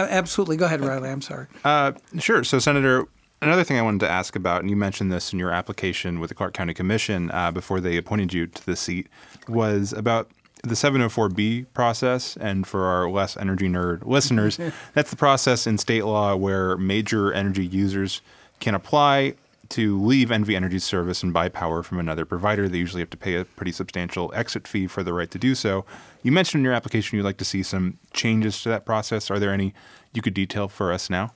a- 0.04 0.12
absolutely. 0.12 0.58
Go 0.58 0.66
ahead, 0.66 0.82
Riley. 0.82 1.08
I'm 1.08 1.22
sorry. 1.22 1.46
Uh, 1.64 1.92
sure. 2.18 2.44
So, 2.44 2.58
Senator, 2.58 3.06
another 3.40 3.64
thing 3.64 3.78
I 3.78 3.82
wanted 3.82 4.00
to 4.00 4.10
ask 4.10 4.36
about, 4.36 4.60
and 4.60 4.68
you 4.68 4.76
mentioned 4.76 5.10
this 5.10 5.32
in 5.32 5.38
your 5.38 5.50
application 5.50 6.20
with 6.20 6.28
the 6.28 6.34
Clark 6.34 6.52
County 6.52 6.74
Commission 6.74 7.30
uh, 7.30 7.50
before 7.50 7.80
they 7.80 7.96
appointed 7.96 8.34
you 8.34 8.46
to 8.46 8.66
the 8.66 8.76
seat, 8.76 9.08
was 9.48 9.94
about 9.94 10.30
the 10.62 10.74
704B 10.74 11.66
process. 11.72 12.36
And 12.36 12.66
for 12.66 12.84
our 12.84 13.08
less 13.08 13.38
energy 13.38 13.68
nerd 13.70 14.04
listeners, 14.04 14.60
that's 14.92 15.08
the 15.10 15.16
process 15.16 15.66
in 15.66 15.78
state 15.78 16.04
law 16.04 16.36
where 16.36 16.76
major 16.76 17.32
energy 17.32 17.64
users 17.66 18.20
can 18.60 18.74
apply 18.74 19.34
to 19.70 20.00
leave 20.02 20.28
NV 20.28 20.54
Energy 20.54 20.78
service 20.78 21.22
and 21.22 21.32
buy 21.32 21.48
power 21.48 21.82
from 21.82 21.98
another 21.98 22.24
provider. 22.24 22.68
They 22.68 22.78
usually 22.78 23.02
have 23.02 23.10
to 23.10 23.16
pay 23.16 23.34
a 23.34 23.44
pretty 23.44 23.72
substantial 23.72 24.32
exit 24.34 24.66
fee 24.66 24.86
for 24.86 25.02
the 25.02 25.12
right 25.12 25.30
to 25.30 25.38
do 25.38 25.54
so. 25.54 25.84
You 26.22 26.32
mentioned 26.32 26.60
in 26.60 26.64
your 26.64 26.72
application 26.72 27.16
you'd 27.16 27.24
like 27.24 27.36
to 27.38 27.44
see 27.44 27.62
some 27.62 27.98
changes 28.12 28.62
to 28.62 28.70
that 28.70 28.86
process. 28.86 29.30
Are 29.30 29.38
there 29.38 29.52
any 29.52 29.74
you 30.14 30.22
could 30.22 30.34
detail 30.34 30.68
for 30.68 30.92
us 30.92 31.10
now? 31.10 31.32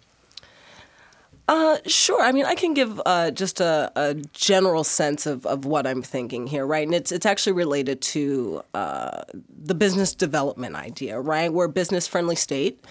Uh, 1.49 1.77
sure. 1.87 2.23
I 2.23 2.33
mean, 2.33 2.47
I 2.47 2.55
can 2.55 2.73
give 2.73 3.01
uh, 3.05 3.31
just 3.31 3.61
a, 3.61 3.93
a 3.97 4.15
general 4.33 4.85
sense 4.85 5.27
of, 5.27 5.45
of 5.45 5.67
what 5.67 5.87
I'm 5.87 6.01
thinking 6.01 6.47
here, 6.47 6.65
right? 6.65 6.87
And 6.87 6.95
it's 6.95 7.13
it's 7.13 7.27
actually 7.27 7.53
related 7.53 8.01
to 8.01 8.63
uh, 8.75 9.23
the 9.65 9.75
business 9.75 10.15
development 10.15 10.77
idea, 10.77 11.21
right? 11.21 11.53
We're 11.53 11.67
a 11.67 11.69
business 11.69 12.07
friendly 12.07 12.37
state. 12.37 12.83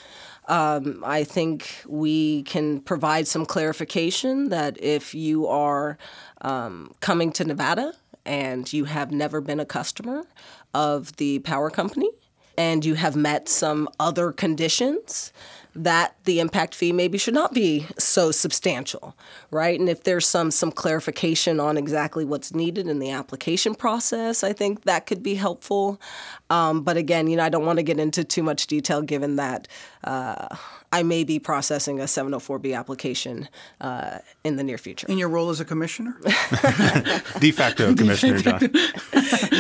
Um, 0.48 1.04
I 1.06 1.24
think 1.24 1.84
we 1.88 2.44
can 2.44 2.82
provide 2.82 3.28
some 3.28 3.46
clarification 3.46 4.50
that 4.50 4.82
if 4.82 5.14
you 5.14 5.48
are 5.48 5.98
um, 6.42 6.94
coming 7.00 7.32
to 7.34 7.44
Nevada 7.44 7.94
and 8.26 8.72
you 8.72 8.86
have 8.86 9.12
never 9.12 9.40
been 9.42 9.60
a 9.60 9.66
customer 9.66 10.26
of 10.74 11.16
the 11.18 11.40
power 11.40 11.70
company 11.70 12.10
and 12.58 12.84
you 12.84 12.96
have 12.96 13.16
met 13.16 13.48
some 13.48 13.88
other 14.00 14.32
conditions, 14.32 15.32
that 15.74 16.16
the 16.26 16.40
impact 16.40 16.76
fee 16.76 16.92
maybe 16.92 17.18
should 17.18 17.34
not 17.34 17.54
be 17.54 17.88
so 17.98 18.32
substantial, 18.32 19.16
right? 19.52 19.80
And 19.80 19.88
if 19.88 20.04
there's 20.04 20.28
some 20.28 20.52
some 20.52 20.72
clarification 20.72 21.60
on 21.60 21.78
exactly 21.78 22.26
what's 22.26 22.54
needed 22.54 22.88
in 22.88 23.00
the 23.00 23.12
application 23.12 23.76
process, 23.76 24.44
I 24.44 24.54
think 24.54 24.84
that 24.84 25.06
could 25.06 25.24
be 25.24 25.36
helpful. 25.36 26.02
Um, 26.50 26.82
but 26.82 26.98
again, 26.98 27.28
you 27.28 27.38
know, 27.38 27.44
I 27.44 27.50
don't 27.50 27.66
want 27.66 27.78
to 27.78 27.84
get 27.84 28.00
into 28.00 28.24
too 28.24 28.44
much 28.44 28.68
detail 28.68 29.02
given 29.02 29.38
that 29.38 29.68
uh, 30.04 30.56
I 30.92 31.04
may 31.04 31.24
be 31.24 31.40
processing 31.40 32.00
a 32.00 32.04
704B 32.04 32.78
application 32.78 33.48
uh, 33.80 34.20
in 34.44 34.58
the 34.58 34.64
near 34.64 34.78
future. 34.78 35.08
In 35.10 35.18
your 35.18 35.30
role 35.30 35.50
as 35.50 35.60
a 35.60 35.66
commissioner, 35.66 36.18
De 37.40 37.52
facto 37.52 37.96
Commissioner 37.96 38.40
John. 38.40 38.60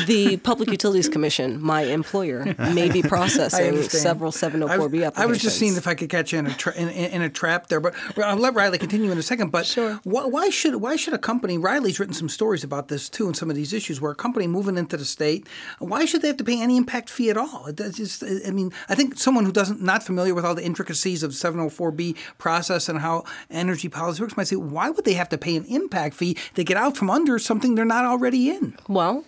the 0.08 0.40
Public 0.44 0.70
Utilities 0.70 1.08
Commission, 1.10 1.62
my 1.62 1.82
employer, 1.84 2.54
may 2.74 2.90
be 2.90 3.02
processing 3.16 3.68
understand. 3.68 4.02
several 4.02 4.32
704B 4.32 4.60
was, 4.70 4.84
applications. 4.84 5.18
I 5.18 5.26
was 5.26 5.42
just 5.42 5.58
seeing 5.58 5.76
if 5.78 5.88
I 5.88 5.96
could 5.96 6.10
catch 6.10 6.34
you 6.34 6.40
in 6.40 6.48
a 6.48 6.54
tra- 6.54 6.76
in, 6.76 6.90
in, 6.90 7.12
in 7.12 7.22
a 7.22 7.30
trap 7.30 7.68
there, 7.68 7.80
but 7.80 7.96
I'll 8.18 8.36
let 8.36 8.54
Riley 8.54 8.78
continue 8.78 9.12
in 9.12 9.18
a 9.18 9.24
second. 9.24 9.52
But 9.52 9.66
Sure. 9.66 10.00
why, 10.04 10.26
why 10.26 10.50
should 10.50 10.76
why 10.76 10.96
should 10.96 11.14
a 11.14 11.18
company? 11.18 11.58
Riley's 11.58 12.00
written 12.00 12.14
some 12.14 12.30
stories 12.30 12.64
about 12.64 12.88
this 12.90 13.10
too, 13.10 13.28
and 13.28 13.36
some 13.38 13.50
of 13.50 13.56
these 13.56 13.74
issues 13.74 14.02
where 14.02 14.12
a 14.12 14.16
company 14.16 14.48
moving 14.48 14.78
into 14.78 14.98
the 14.98 15.06
state, 15.06 15.48
why 15.80 16.06
should 16.06 16.22
they 16.22 16.28
have 16.28 16.38
to 16.38 16.44
pay 16.44 16.62
any 16.62 16.78
impact 16.78 17.10
fee 17.10 17.30
at 17.30 17.38
all? 17.38 17.68
It 17.68 17.78
does 17.78 17.96
just, 17.96 18.24
I 18.24 18.52
mean, 18.52 18.74
I 18.90 18.96
think 18.96 19.18
someone 19.18 19.46
who 19.46 19.52
doesn't 19.52 19.82
not 19.82 20.04
familiar 20.04 20.34
with 20.34 20.44
all 20.46 20.56
the 20.56 20.64
intricacies 20.64 21.21
of 21.24 21.32
704B 21.32 22.16
process 22.38 22.90
and 22.90 23.00
how 23.00 23.24
energy 23.50 23.90
policy 23.90 24.22
works 24.22 24.38
might 24.38 24.48
say, 24.48 24.56
why 24.56 24.90
would 24.90 25.06
they 25.06 25.14
have 25.14 25.30
to 25.30 25.38
pay 25.38 25.56
an 25.56 25.66
impact 25.66 26.16
fee 26.16 26.38
to 26.56 26.64
get 26.64 26.78
out 26.78 26.98
from 26.98 27.10
under 27.10 27.40
something 27.40 27.76
they're 27.76 27.86
not 27.86 28.06
already 28.06 28.50
in? 28.50 28.78
Well, 28.88 29.24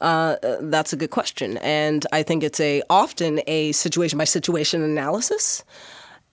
uh, 0.00 0.36
that's 0.60 0.92
a 0.92 0.96
good 0.96 1.10
question, 1.10 1.58
and 1.58 2.04
I 2.12 2.24
think 2.24 2.42
it's 2.42 2.58
a 2.58 2.82
often 2.90 3.40
a 3.46 3.72
situation 3.72 4.18
by 4.18 4.24
situation 4.24 4.82
analysis. 4.82 5.62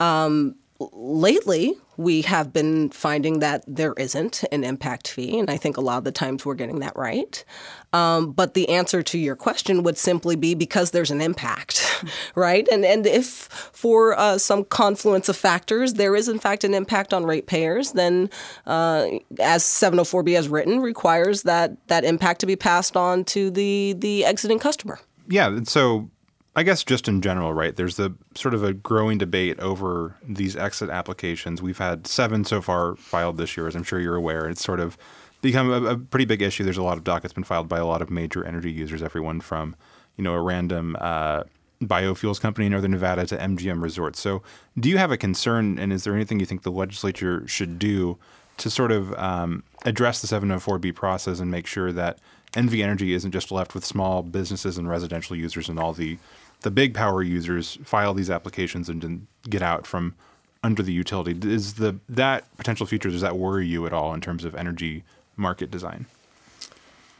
Um, 0.00 0.56
lately, 0.92 1.74
we 1.96 2.22
have 2.22 2.52
been 2.52 2.88
finding 2.90 3.40
that 3.40 3.62
there 3.66 3.92
isn't 3.94 4.42
an 4.50 4.64
impact 4.64 5.08
fee, 5.08 5.38
and 5.38 5.50
I 5.50 5.58
think 5.58 5.76
a 5.76 5.80
lot 5.82 5.98
of 5.98 6.04
the 6.04 6.12
times 6.12 6.46
we're 6.46 6.54
getting 6.54 6.80
that 6.80 6.96
right. 6.96 7.44
Um, 7.92 8.32
but 8.32 8.54
the 8.54 8.68
answer 8.70 9.02
to 9.02 9.18
your 9.18 9.36
question 9.36 9.82
would 9.82 9.98
simply 9.98 10.36
be 10.36 10.54
because 10.54 10.92
there's 10.92 11.10
an 11.10 11.20
impact, 11.20 12.04
right? 12.34 12.66
And 12.72 12.84
and 12.84 13.06
if 13.06 13.48
for 13.72 14.18
uh, 14.18 14.38
some 14.38 14.64
confluence 14.64 15.28
of 15.28 15.36
factors 15.36 15.94
there 15.94 16.16
is 16.16 16.28
in 16.28 16.38
fact 16.38 16.64
an 16.64 16.72
impact 16.72 17.12
on 17.12 17.24
ratepayers, 17.24 17.92
then 17.92 18.30
uh, 18.66 19.06
as 19.38 19.62
704B 19.62 20.34
has 20.36 20.48
written 20.48 20.80
requires 20.80 21.42
that 21.42 21.72
that 21.88 22.04
impact 22.04 22.40
to 22.40 22.46
be 22.46 22.56
passed 22.56 22.96
on 22.96 23.24
to 23.26 23.50
the 23.50 23.94
the 23.98 24.24
exiting 24.24 24.58
customer. 24.58 24.98
Yeah, 25.28 25.48
and 25.48 25.68
so 25.68 26.10
I 26.56 26.64
guess 26.64 26.82
just 26.82 27.06
in 27.06 27.22
general, 27.22 27.54
right? 27.54 27.76
There's 27.76 27.96
the 27.96 28.14
sort 28.34 28.54
of 28.54 28.64
a 28.64 28.72
growing 28.72 29.18
debate 29.18 29.60
over 29.60 30.16
these 30.22 30.56
exit 30.56 30.90
applications. 30.90 31.62
We've 31.62 31.78
had 31.78 32.06
seven 32.06 32.44
so 32.44 32.60
far 32.60 32.96
filed 32.96 33.36
this 33.36 33.56
year, 33.56 33.68
as 33.68 33.76
I'm 33.76 33.84
sure 33.84 34.00
you're 34.00 34.16
aware. 34.16 34.48
It's 34.48 34.62
sort 34.62 34.80
of 34.80 34.98
become 35.42 35.70
a, 35.70 35.82
a 35.84 35.96
pretty 35.96 36.24
big 36.24 36.42
issue. 36.42 36.64
There's 36.64 36.76
a 36.76 36.82
lot 36.82 36.98
of 36.98 37.04
dockets 37.04 37.32
been 37.32 37.44
filed 37.44 37.68
by 37.68 37.78
a 37.78 37.86
lot 37.86 38.02
of 38.02 38.10
major 38.10 38.44
energy 38.44 38.72
users, 38.72 39.02
everyone 39.02 39.40
from 39.40 39.76
you 40.16 40.24
know 40.24 40.34
a 40.34 40.40
random 40.40 40.96
uh, 41.00 41.44
biofuels 41.82 42.40
company 42.40 42.66
in 42.66 42.72
Northern 42.72 42.90
Nevada 42.90 43.26
to 43.26 43.36
MGM 43.36 43.80
Resorts. 43.80 44.18
So, 44.18 44.42
do 44.78 44.88
you 44.88 44.98
have 44.98 45.12
a 45.12 45.16
concern, 45.16 45.78
and 45.78 45.92
is 45.92 46.02
there 46.02 46.14
anything 46.14 46.40
you 46.40 46.46
think 46.46 46.62
the 46.62 46.72
legislature 46.72 47.46
should 47.46 47.78
do 47.78 48.18
to 48.58 48.68
sort 48.68 48.92
of 48.92 49.14
um, 49.14 49.62
address 49.84 50.20
the 50.20 50.26
704B 50.26 50.94
process 50.94 51.40
and 51.40 51.50
make 51.50 51.66
sure 51.66 51.92
that 51.92 52.18
NV 52.52 52.82
Energy 52.82 53.14
isn't 53.14 53.30
just 53.30 53.50
left 53.50 53.74
with 53.74 53.84
small 53.84 54.22
businesses 54.22 54.76
and 54.76 54.88
residential 54.88 55.36
users 55.36 55.68
and 55.68 55.78
all 55.78 55.92
the 55.92 56.18
the 56.62 56.70
big 56.70 56.94
power 56.94 57.22
users 57.22 57.78
file 57.84 58.14
these 58.14 58.30
applications 58.30 58.88
and 58.88 59.26
get 59.48 59.62
out 59.62 59.86
from 59.86 60.14
under 60.62 60.82
the 60.82 60.92
utility. 60.92 61.36
Is 61.50 61.74
the 61.74 61.96
that 62.08 62.44
potential 62.56 62.86
future 62.86 63.10
does 63.10 63.22
that 63.22 63.36
worry 63.36 63.66
you 63.66 63.86
at 63.86 63.92
all 63.92 64.12
in 64.14 64.20
terms 64.20 64.44
of 64.44 64.54
energy 64.54 65.04
market 65.36 65.70
design? 65.70 66.06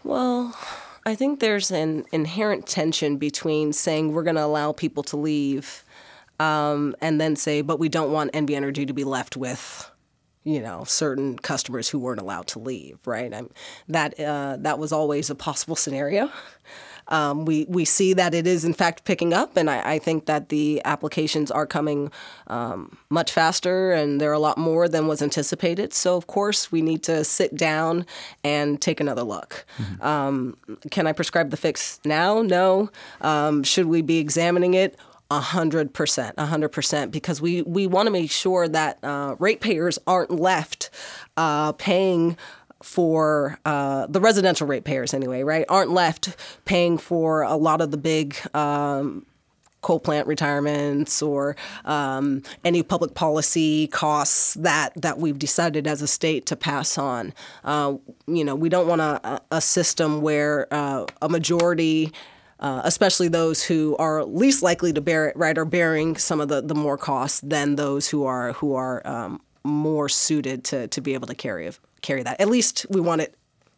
Well, 0.05 0.57
I 1.07 1.15
think 1.15 1.41
there's 1.41 1.71
an 1.71 2.05
inherent 2.13 2.67
tension 2.67 3.17
between 3.17 3.73
saying 3.73 4.13
we're 4.13 4.23
going 4.23 4.37
to 4.37 4.45
allow 4.45 4.73
people 4.73 5.03
to 5.05 5.17
leave 5.17 5.85
um, 6.39 6.95
and 7.01 7.21
then 7.21 7.37
say, 7.37 7.63
but 7.63 7.79
we 7.79 7.89
don't 7.89 8.13
want 8.13 8.33
NV 8.33 8.51
Energy 8.51 8.87
to 8.87 8.93
be 8.93 9.05
left 9.05 9.37
with 9.37 9.91
you 10.45 10.61
know 10.61 10.85
certain 10.85 11.39
customers 11.39 11.89
who 11.91 11.99
weren't 11.99 12.21
allowed 12.21 12.47
to 12.47 12.59
leave 12.59 12.99
right 13.07 13.33
I'm, 13.35 13.51
that 13.89 14.19
uh, 14.19 14.57
that 14.61 14.79
was 14.79 14.91
always 14.91 15.29
a 15.29 15.35
possible 15.35 15.77
scenario 15.77 16.31
um, 17.11 17.45
we 17.45 17.67
we 17.69 17.85
see 17.85 18.15
that 18.15 18.35
it 18.35 18.47
is 18.47 18.65
in 18.65 18.75
fact 18.75 19.05
picking 19.05 19.33
up, 19.33 19.57
and 19.57 19.69
I, 19.69 19.95
I 19.95 19.99
think 19.99 20.27
that 20.27 20.49
the 20.49 20.81
applications 20.85 21.51
are 21.51 21.67
coming 21.67 22.11
um, 22.47 22.97
much 23.09 23.33
faster, 23.33 23.93
and 23.93 24.21
there 24.21 24.31
are 24.31 24.35
a 24.35 24.39
lot 24.39 24.59
more 24.59 24.89
than 24.89 25.07
was 25.07 25.23
anticipated. 25.23 25.93
So 25.93 26.17
of 26.17 26.27
course 26.27 26.73
we 26.73 26.83
need 26.83 27.03
to 27.05 27.25
sit 27.25 27.55
down 27.57 28.07
and 28.45 28.81
take 28.81 29.01
another 29.01 29.23
look. 29.23 29.65
Mm-hmm. 29.79 30.03
Um, 30.03 30.57
can 30.91 31.07
I 31.07 31.13
prescribe 31.13 31.51
the 31.51 31.57
fix 31.57 32.01
now? 32.05 32.43
No. 32.43 32.91
Um, 33.21 33.63
should 33.63 33.87
we 33.87 34.03
be 34.03 34.19
examining 34.19 34.75
it? 34.75 34.97
A 35.33 35.39
hundred 35.39 35.93
percent, 35.93 36.35
a 36.39 36.47
hundred 36.47 36.71
percent, 36.71 37.13
because 37.13 37.41
we 37.41 37.63
we 37.63 37.87
want 37.87 38.07
to 38.09 38.11
make 38.11 38.33
sure 38.33 38.67
that 38.67 38.99
uh, 39.05 39.37
ratepayers 39.39 39.97
aren't 40.05 40.33
left 40.33 40.91
uh, 41.37 41.71
paying 41.73 42.37
for 42.83 43.59
uh, 43.65 44.07
the 44.09 44.21
residential 44.21 44.67
ratepayers 44.67 45.13
anyway, 45.15 45.43
right, 45.43 45.65
aren't 45.69 45.91
left 45.91 46.37
paying 46.65 46.99
for 46.99 47.43
a 47.43 47.57
lot 47.57 47.81
of 47.81 47.91
the 47.91 47.97
big 47.97 48.37
um, 48.55 49.27
coal 49.83 50.01
plant 50.01 50.27
retirements 50.27 51.23
or 51.23 51.57
um, 51.85 52.43
any 52.65 52.83
public 52.83 53.15
policy 53.15 53.87
costs 53.87 54.55
that, 54.55 54.93
that 55.01 55.19
we've 55.19 55.39
decided 55.39 55.87
as 55.87 56.03
a 56.03 56.07
state 56.07 56.47
to 56.47 56.57
pass 56.57 56.99
on. 56.99 57.33
Uh, 57.65 57.95
you 58.27 58.45
know, 58.45 58.55
we 58.55 58.69
don't 58.69 58.87
want 58.87 59.01
a, 59.01 59.41
a 59.51 59.61
system 59.61 60.21
where 60.21 60.67
uh, 60.73 61.07
a 61.23 61.29
majority 61.29 62.13
uh, 62.61 62.83
especially 62.85 63.27
those 63.27 63.65
who 63.65 63.97
are 63.97 64.23
least 64.23 64.63
likely 64.63 64.93
to 64.93 65.01
bear 65.01 65.29
it, 65.29 65.37
right, 65.37 65.57
are 65.57 65.65
bearing 65.65 66.15
some 66.15 66.43
of 66.43 66.49
the, 66.49 66.61
the 66.61 66.75
more 66.75 66.99
costs 66.99 67.41
than 67.41 67.77
those 67.77 68.07
who 68.07 68.25
are 68.25 68.53
who 68.53 68.75
are 68.75 69.01
um, 69.07 69.41
more 69.65 70.11
suited 70.11 70.63
to, 70.65 70.87
to 70.89 71.01
be 71.01 71.15
able 71.15 71.27
to 71.27 71.35
carry 71.35 71.67
carry 72.03 72.23
that. 72.23 72.41
At 72.41 72.49
least 72.49 72.87
we 72.91 73.01
want 73.01 73.21
it 73.21 73.35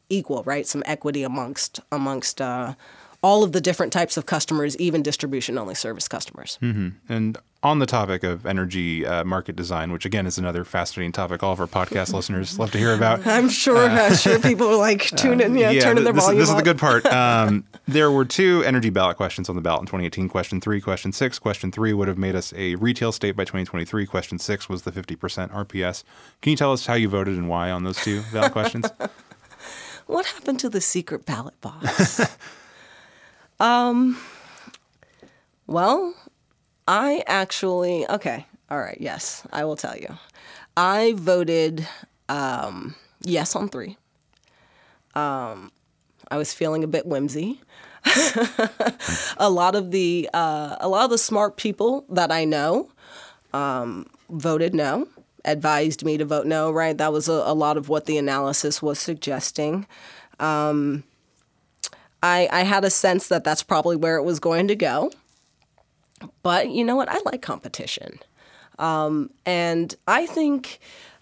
equal, 0.09 0.43
right? 0.45 0.67
Some 0.67 0.83
equity 0.87 1.23
amongst 1.23 1.81
amongst 1.91 2.41
uh, 2.41 2.75
all 3.23 3.45
of 3.45 3.53
the 3.53 3.61
different 3.61 3.93
types 3.93 4.17
of 4.17 4.27
customers, 4.27 4.77
even 4.79 5.03
distribution 5.03 5.57
only 5.57 5.75
service 5.75 6.09
customers. 6.09 6.59
Mm-hmm. 6.61 6.89
And 7.09 7.39
on 7.63 7.79
the 7.79 7.87
topic 7.87 8.25
of 8.25 8.45
energy 8.45 9.07
uh, 9.07 9.23
market 9.23 9.55
design, 9.55 9.93
which 9.93 10.05
again 10.05 10.27
is 10.27 10.37
another 10.37 10.65
fascinating 10.65 11.13
topic, 11.13 11.45
all 11.45 11.53
of 11.53 11.61
our 11.61 11.69
podcast 11.69 12.13
listeners 12.15 12.59
love 12.59 12.73
to 12.73 12.79
hear 12.79 12.95
about. 12.95 13.25
I'm 13.25 13.49
sure, 13.49 13.89
uh, 13.89 14.09
uh, 14.09 14.15
sure 14.17 14.41
people 14.41 14.69
will 14.69 14.79
like 14.79 15.03
tune 15.17 15.41
in, 15.41 15.57
yeah, 15.57 15.71
yeah 15.71 15.83
turning 15.83 16.03
their 16.03 16.13
this, 16.13 16.25
volume. 16.25 16.41
This 16.41 16.51
is 16.51 16.57
the 16.57 16.63
good 16.63 16.79
part. 16.79 17.07
Um, 17.23 17.65
there 17.87 18.11
were 18.11 18.25
two 18.25 18.63
energy 18.65 18.91
ballot 18.91 19.17
questions 19.17 19.49
on 19.49 19.55
the 19.55 19.63
ballot 19.63 19.83
in 19.83 19.87
2018. 19.87 20.29
Question 20.29 20.61
three, 20.61 20.81
question 20.81 21.13
six. 21.13 21.39
Question 21.39 21.71
three 21.71 21.93
would 21.93 22.09
have 22.09 22.19
made 22.19 22.35
us 22.35 22.53
a 22.57 22.75
retail 22.77 23.13
state 23.13 23.37
by 23.37 23.45
2023. 23.45 24.07
Question 24.07 24.39
six 24.39 24.69
was 24.69 24.83
the 24.83 24.91
50% 24.91 25.51
RPS. 25.53 26.05
Can 26.41 26.51
you 26.51 26.57
tell 26.57 26.73
us 26.73 26.87
how 26.87 26.95
you 26.95 27.09
voted 27.09 27.37
and 27.37 27.49
why 27.49 27.71
on 27.71 27.85
those 27.85 27.97
two 27.99 28.23
ballot 28.33 28.53
questions? 28.53 28.87
what 30.07 30.27
happened 30.27 30.59
to 30.61 30.69
the 30.69 30.81
secret 30.81 31.27
ballot 31.27 31.61
box? 31.61 32.37
Um, 33.63 34.19
well, 35.69 36.15
I 36.89 37.23
actually, 37.29 38.05
okay, 38.09 38.45
all 38.69 38.81
right, 38.81 38.97
yes, 38.99 39.47
I 39.53 39.65
will 39.65 39.77
tell 39.77 39.97
you. 39.97 40.09
I 40.77 41.13
voted 41.17 41.87
um, 42.29 42.97
yes 43.21 43.55
on 43.55 43.69
three. 43.69 43.97
Um, 45.15 45.71
I 46.29 46.39
was 46.39 46.53
feeling 46.53 46.83
a 46.83 46.89
bit 46.89 47.07
whimsy. 47.07 47.61
a 49.37 49.49
lot 49.49 49.77
of 49.77 49.93
the 49.93 50.29
uh, 50.35 50.75
a 50.81 50.89
lot 50.89 51.05
of 51.05 51.11
the 51.11 51.19
smart 51.19 51.57
people 51.57 52.05
that 52.09 52.33
I 52.33 52.45
know 52.45 52.91
um, 53.53 54.07
voted 54.29 54.75
no, 54.75 55.07
advised 55.45 56.05
me 56.05 56.19
to 56.19 56.25
vote 56.25 56.47
no. 56.47 56.73
Right, 56.73 56.99
that 56.99 57.13
was 57.13 57.29
a, 57.29 57.33
a 57.33 57.55
lot 57.55 57.77
of 57.77 57.89
what 57.89 58.07
the 58.07 58.19
analysis 58.19 58.83
was 58.83 58.99
suggesting. 58.99 59.87
Um, 60.41 61.05
I, 62.23 62.49
I 62.53 62.63
had 62.63 62.85
a 62.85 62.91
sense 62.91 63.29
that 63.29 63.45
that's 63.45 63.63
probably 63.63 63.97
where 63.97 64.17
it 64.17 64.23
was 64.23 64.39
going 64.39 64.69
to 64.69 64.77
go. 64.77 65.11
But 66.43 66.71
you 66.71 66.85
know 66.85 66.97
what? 66.97 67.09
I 67.09 67.19
like 67.25 67.43
competition. 67.43 68.19
Um, 68.79 69.31
and 69.45 69.95
I 70.07 70.27
think 70.27 70.79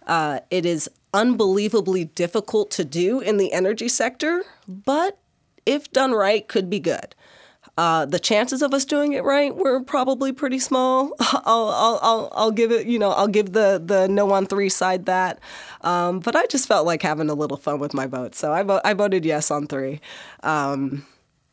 uh, 0.07 0.41
it 0.51 0.67
is 0.67 0.91
unbelievably 1.13 2.05
difficult 2.07 2.71
to 2.73 2.85
do 2.85 3.21
in 3.21 3.37
the 3.37 3.53
energy 3.53 3.89
sector, 3.89 4.45
but 4.69 5.19
if 5.67 5.91
done 5.91 6.13
right, 6.13 6.47
could 6.47 6.71
be 6.71 6.81
good. 6.81 7.15
Uh, 7.77 8.05
the 8.05 8.19
chances 8.19 8.63
of 8.63 8.75
us 8.75 8.85
doing 8.85 9.13
it 9.13 9.25
right 9.25 9.55
were 9.57 9.83
probably 9.83 10.33
pretty 10.33 10.59
small. 10.59 11.13
I'll, 11.21 11.69
I'll, 11.69 11.99
I'll, 12.03 12.33
I'll 12.33 12.51
give 12.51 12.73
it, 12.73 12.87
you 12.87 12.99
know, 12.99 13.11
I'll 13.11 13.29
give 13.29 13.53
the, 13.53 13.83
the 13.85 14.09
no 14.09 14.31
on 14.33 14.47
three 14.47 14.69
side 14.69 15.07
that. 15.07 15.39
Um, 15.83 16.21
but 16.21 16.37
I 16.37 16.47
just 16.47 16.69
felt 16.69 16.87
like 16.87 17.03
having 17.03 17.31
a 17.31 17.35
little 17.35 17.57
fun 17.57 17.79
with 17.79 17.95
my 17.95 18.07
vote. 18.07 18.35
So 18.35 18.53
I, 18.53 18.63
vo- 18.63 18.81
I 18.85 18.95
voted 18.95 19.25
yes 19.25 19.51
on 19.51 19.67
three. 19.67 20.01
Um, 20.43 21.07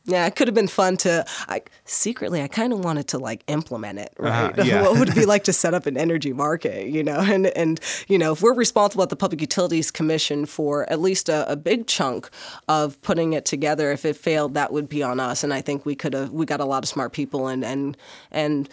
yeah, 0.08 0.26
it 0.26 0.36
could 0.36 0.48
have 0.48 0.54
been 0.54 0.68
fun 0.68 0.96
to. 0.98 1.24
I, 1.48 1.62
secretly, 1.84 2.42
I 2.42 2.48
kind 2.48 2.72
of 2.72 2.82
wanted 2.82 3.08
to 3.08 3.18
like 3.18 3.44
implement 3.46 3.98
it. 3.98 4.14
Uh-huh, 4.18 4.46
right? 4.46 4.58
Uh, 4.58 4.62
yeah. 4.64 4.82
what 4.82 4.98
would 4.98 5.10
it 5.10 5.14
be 5.14 5.26
like 5.34 5.44
to 5.44 5.52
set 5.52 5.74
up 5.74 5.86
an 5.86 5.98
energy 5.98 6.32
market? 6.32 6.88
You 6.88 7.04
know, 7.04 7.20
and 7.20 7.46
and 7.48 7.78
you 8.08 8.18
know, 8.18 8.32
if 8.32 8.42
we're 8.42 8.54
responsible 8.54 9.02
at 9.02 9.10
the 9.10 9.16
Public 9.16 9.40
Utilities 9.40 9.90
Commission 9.90 10.46
for 10.46 10.90
at 10.90 11.00
least 11.00 11.28
a, 11.28 11.50
a 11.50 11.56
big 11.56 11.86
chunk 11.86 12.30
of 12.68 13.00
putting 13.02 13.34
it 13.34 13.44
together, 13.44 13.92
if 13.92 14.06
it 14.06 14.16
failed, 14.16 14.54
that 14.54 14.72
would 14.72 14.88
be 14.88 15.02
on 15.02 15.20
us. 15.20 15.44
And 15.44 15.52
I 15.52 15.60
think 15.60 15.84
we 15.84 15.94
could 15.94 16.14
have. 16.14 16.32
We 16.32 16.46
got 16.46 16.60
a 16.60 16.64
lot 16.64 16.82
of 16.82 16.88
smart 16.88 17.12
people, 17.12 17.46
and 17.46 17.62
and 17.62 17.96
and 18.30 18.68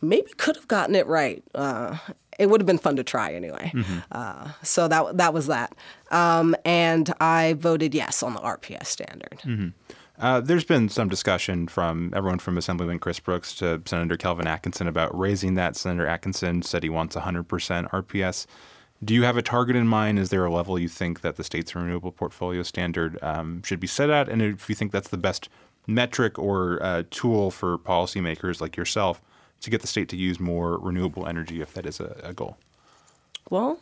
maybe 0.00 0.32
could 0.38 0.56
have 0.56 0.68
gotten 0.68 0.94
it 0.94 1.06
right. 1.06 1.44
Uh, 1.54 1.98
it 2.38 2.48
would 2.48 2.60
have 2.60 2.66
been 2.66 2.78
fun 2.78 2.96
to 2.96 3.04
try 3.04 3.34
anyway. 3.34 3.72
Mm-hmm. 3.74 3.98
Uh, 4.10 4.52
so 4.62 4.88
that 4.88 5.18
that 5.18 5.34
was 5.34 5.48
that. 5.48 5.74
Um, 6.10 6.56
and 6.64 7.12
I 7.20 7.54
voted 7.54 7.94
yes 7.94 8.22
on 8.22 8.32
the 8.32 8.40
RPS 8.40 8.86
standard. 8.86 9.40
Mm-hmm. 9.44 9.68
Uh, 10.18 10.40
there's 10.40 10.64
been 10.64 10.88
some 10.88 11.08
discussion 11.08 11.68
from 11.68 12.12
everyone 12.14 12.40
from 12.40 12.58
Assemblyman 12.58 12.98
Chris 12.98 13.20
Brooks 13.20 13.54
to 13.54 13.80
Senator 13.86 14.16
Kelvin 14.16 14.48
Atkinson 14.48 14.88
about 14.88 15.16
raising 15.16 15.54
that. 15.54 15.76
Senator 15.76 16.08
Atkinson 16.08 16.62
said 16.62 16.82
he 16.82 16.88
wants 16.88 17.14
100% 17.14 17.46
RPS. 17.46 18.46
Do 19.04 19.14
you 19.14 19.22
have 19.22 19.36
a 19.36 19.42
target 19.42 19.76
in 19.76 19.86
mind? 19.86 20.18
Is 20.18 20.30
there 20.30 20.44
a 20.44 20.52
level 20.52 20.76
you 20.76 20.88
think 20.88 21.20
that 21.20 21.36
the 21.36 21.44
state's 21.44 21.72
renewable 21.74 22.10
portfolio 22.10 22.64
standard 22.64 23.16
um, 23.22 23.62
should 23.62 23.78
be 23.78 23.86
set 23.86 24.10
at? 24.10 24.28
And 24.28 24.42
if 24.42 24.68
you 24.68 24.74
think 24.74 24.90
that's 24.90 25.08
the 25.08 25.16
best 25.16 25.48
metric 25.86 26.36
or 26.36 26.82
uh, 26.82 27.04
tool 27.10 27.52
for 27.52 27.78
policymakers 27.78 28.60
like 28.60 28.76
yourself 28.76 29.22
to 29.60 29.70
get 29.70 29.82
the 29.82 29.86
state 29.86 30.08
to 30.08 30.16
use 30.16 30.40
more 30.40 30.78
renewable 30.78 31.28
energy, 31.28 31.60
if 31.60 31.74
that 31.74 31.86
is 31.86 32.00
a, 32.00 32.20
a 32.24 32.32
goal? 32.32 32.56
Well, 33.50 33.78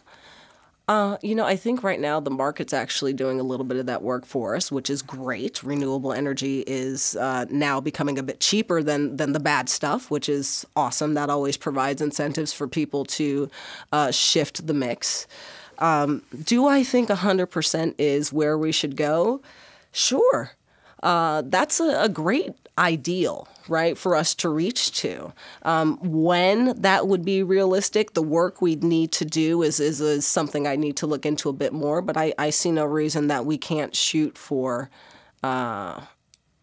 Uh, 0.88 1.16
you 1.20 1.34
know, 1.34 1.44
I 1.44 1.56
think 1.56 1.82
right 1.82 1.98
now 1.98 2.20
the 2.20 2.30
market's 2.30 2.72
actually 2.72 3.12
doing 3.12 3.40
a 3.40 3.42
little 3.42 3.66
bit 3.66 3.76
of 3.76 3.86
that 3.86 4.02
work 4.02 4.24
for 4.24 4.54
us, 4.54 4.70
which 4.70 4.88
is 4.88 5.02
great. 5.02 5.60
Renewable 5.64 6.12
energy 6.12 6.62
is 6.64 7.16
uh, 7.16 7.44
now 7.50 7.80
becoming 7.80 8.18
a 8.18 8.22
bit 8.22 8.38
cheaper 8.38 8.84
than 8.84 9.16
than 9.16 9.32
the 9.32 9.40
bad 9.40 9.68
stuff, 9.68 10.12
which 10.12 10.28
is 10.28 10.64
awesome. 10.76 11.14
That 11.14 11.28
always 11.28 11.56
provides 11.56 12.00
incentives 12.00 12.52
for 12.52 12.68
people 12.68 13.04
to 13.06 13.50
uh, 13.90 14.12
shift 14.12 14.68
the 14.68 14.74
mix. 14.74 15.26
Um, 15.78 16.22
do 16.44 16.66
I 16.66 16.84
think 16.84 17.08
100% 17.10 17.94
is 17.98 18.32
where 18.32 18.56
we 18.56 18.72
should 18.72 18.96
go? 18.96 19.42
Sure. 19.92 20.52
Uh, 21.06 21.42
that's 21.46 21.78
a, 21.78 22.02
a 22.02 22.08
great 22.08 22.52
ideal, 22.76 23.46
right, 23.68 23.96
for 23.96 24.16
us 24.16 24.34
to 24.34 24.48
reach 24.48 24.90
to. 24.90 25.32
Um, 25.62 25.98
when 26.02 26.80
that 26.80 27.06
would 27.06 27.24
be 27.24 27.44
realistic, 27.44 28.14
the 28.14 28.22
work 28.22 28.60
we'd 28.60 28.82
need 28.82 29.12
to 29.12 29.24
do 29.24 29.62
is, 29.62 29.78
is, 29.78 30.00
is 30.00 30.26
something 30.26 30.66
I 30.66 30.74
need 30.74 30.96
to 30.96 31.06
look 31.06 31.24
into 31.24 31.48
a 31.48 31.52
bit 31.52 31.72
more, 31.72 32.02
but 32.02 32.16
I, 32.16 32.34
I 32.38 32.50
see 32.50 32.72
no 32.72 32.84
reason 32.84 33.28
that 33.28 33.46
we 33.46 33.56
can't 33.56 33.94
shoot 33.94 34.36
for. 34.36 34.90
Uh, 35.44 36.00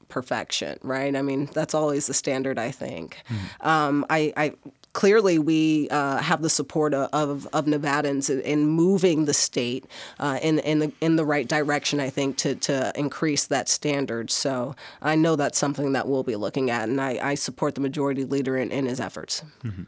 perfection, 0.10 0.78
right? 0.84 1.16
I 1.16 1.24
mean, 1.24 1.50
that's 1.54 1.74
always 1.74 2.06
the 2.06 2.14
standard, 2.14 2.60
I 2.60 2.70
think. 2.70 3.18
Mm-hmm. 3.30 3.68
Um, 3.68 4.06
I, 4.10 4.34
I 4.38 4.54
clearly 4.94 5.40
we 5.40 5.90
uh, 5.90 6.18
have 6.18 6.42
the 6.42 6.50
support 6.50 6.94
of, 6.94 7.48
of, 7.52 7.66
Nevadans 7.66 8.30
in, 8.30 8.40
in, 8.42 8.68
moving 8.68 9.26
the 9.26 9.34
state 9.34 9.86
uh, 10.20 10.40
in, 10.42 10.60
in, 10.60 10.80
the, 10.80 10.92
in 11.02 11.16
the 11.16 11.26
right 11.26 11.48
direction, 11.48 12.00
I 12.00 12.10
think, 12.10 12.38
to, 12.38 12.56
to 12.56 12.92
increase 12.96 13.48
that 13.48 13.68
standard. 13.68 14.30
So 14.32 14.76
I 15.02 15.16
know 15.16 15.36
that's 15.36 15.58
something 15.58 15.94
that 15.94 16.08
we'll 16.08 16.24
be 16.24 16.36
looking 16.36 16.70
at, 16.70 16.88
and 16.88 17.02
I, 17.02 17.20
I 17.32 17.36
support 17.36 17.76
the 17.76 17.82
majority 17.82 18.24
leader 18.24 18.56
in, 18.58 18.72
in 18.72 18.86
his 18.86 19.00
efforts. 19.00 19.44
Mm-hmm. 19.64 19.84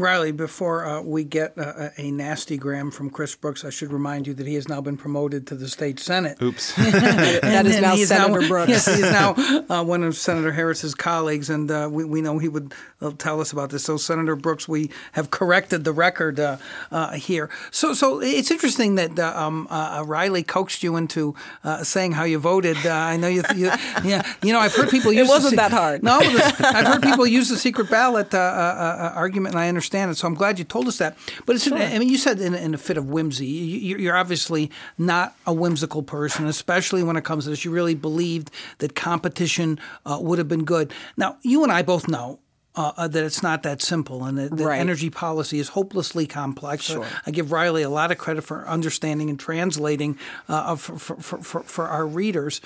Riley, 0.00 0.32
before 0.32 0.84
uh, 0.84 1.02
we 1.02 1.24
get 1.24 1.56
uh, 1.58 1.90
a 1.96 2.10
nasty 2.10 2.56
gram 2.56 2.90
from 2.90 3.10
Chris 3.10 3.34
Brooks, 3.34 3.64
I 3.64 3.70
should 3.70 3.92
remind 3.92 4.26
you 4.26 4.34
that 4.34 4.46
he 4.46 4.54
has 4.54 4.68
now 4.68 4.80
been 4.80 4.96
promoted 4.96 5.46
to 5.48 5.54
the 5.54 5.68
state 5.68 6.00
senate. 6.00 6.40
Oops. 6.40 6.72
that 6.76 7.66
is 7.66 7.80
now 7.80 7.94
Senator 7.96 8.40
now, 8.40 8.48
Brooks. 8.48 8.70
Yes, 8.70 8.86
he 8.86 9.02
is 9.02 9.12
now 9.12 9.34
uh, 9.68 9.84
one 9.84 10.02
of 10.02 10.16
Senator 10.16 10.52
Harris's 10.52 10.94
colleagues, 10.94 11.50
and 11.50 11.70
uh, 11.70 11.88
we, 11.90 12.04
we 12.04 12.22
know 12.22 12.38
he 12.38 12.48
would 12.48 12.72
uh, 13.00 13.12
tell 13.18 13.40
us 13.40 13.52
about 13.52 13.70
this. 13.70 13.84
So, 13.84 13.96
Senator 13.96 14.36
Brooks, 14.36 14.66
we 14.66 14.90
have 15.12 15.30
corrected 15.30 15.84
the 15.84 15.92
record 15.92 16.40
uh, 16.40 17.12
here. 17.12 17.50
So, 17.70 17.92
so 17.92 18.20
it's 18.20 18.50
interesting 18.50 18.94
that 18.94 19.18
um, 19.18 19.68
Riley 19.70 20.42
coaxed 20.42 20.82
you 20.82 20.96
into 20.96 21.34
saying 21.82 22.12
how 22.12 22.24
you 22.24 22.38
voted. 22.38 22.78
I 22.86 23.16
know 23.16 23.28
you, 23.28 23.42
you, 23.54 23.66
yeah, 24.04 24.26
you 24.42 24.52
know, 24.52 24.60
I've 24.60 24.74
heard 24.74 24.90
people 24.90 25.12
use. 25.12 25.28
It 25.28 25.30
wasn't 25.30 25.56
that 25.56 25.72
hard. 25.72 26.02
No, 26.02 26.18
I've 26.18 26.86
heard 26.86 27.02
people 27.02 27.26
use 27.26 27.48
the 27.48 27.56
secret 27.56 27.90
ballot 27.90 28.34
argument, 28.34 29.54
and 29.54 29.60
I 29.60 29.68
understand 29.68 29.89
understand 29.90 30.10
it. 30.10 30.18
So 30.18 30.26
I'm 30.26 30.34
glad 30.34 30.58
you 30.58 30.64
told 30.64 30.88
us 30.88 30.98
that. 30.98 31.16
But 31.46 31.56
it's, 31.56 31.64
sure. 31.64 31.76
I 31.76 31.98
mean, 31.98 32.08
you 32.08 32.18
said 32.18 32.40
in, 32.40 32.54
in, 32.54 32.74
a 32.74 32.78
fit 32.78 32.96
of 32.96 33.10
whimsy. 33.10 33.46
You're 33.46 34.16
obviously 34.16 34.70
not 34.98 35.34
a 35.46 35.52
whimsical 35.52 36.02
person, 36.02 36.46
especially 36.46 37.02
when 37.02 37.16
it 37.16 37.24
comes 37.24 37.44
to 37.44 37.50
this. 37.50 37.64
You 37.64 37.70
really 37.70 37.94
believed 37.94 38.50
that 38.78 38.94
competition 38.94 39.78
uh, 40.06 40.18
would 40.20 40.38
have 40.38 40.48
been 40.48 40.64
good. 40.64 40.92
Now, 41.16 41.36
you 41.42 41.62
and 41.62 41.72
I 41.72 41.82
both 41.82 42.08
know 42.08 42.38
uh, 42.76 42.92
uh, 42.96 43.08
that 43.08 43.24
it's 43.24 43.42
not 43.42 43.62
that 43.64 43.82
simple 43.82 44.24
and 44.24 44.38
that, 44.38 44.56
that 44.56 44.64
right. 44.64 44.80
energy 44.80 45.10
policy 45.10 45.58
is 45.58 45.70
hopelessly 45.70 46.26
complex. 46.26 46.84
Sure. 46.84 47.06
I 47.26 47.30
give 47.30 47.50
Riley 47.50 47.82
a 47.82 47.90
lot 47.90 48.12
of 48.12 48.18
credit 48.18 48.42
for 48.42 48.66
understanding 48.68 49.28
and 49.28 49.38
translating 49.38 50.18
uh, 50.48 50.76
for, 50.76 50.98
for, 50.98 51.38
for, 51.42 51.62
for, 51.62 51.86
our 51.88 52.06
readers. 52.06 52.60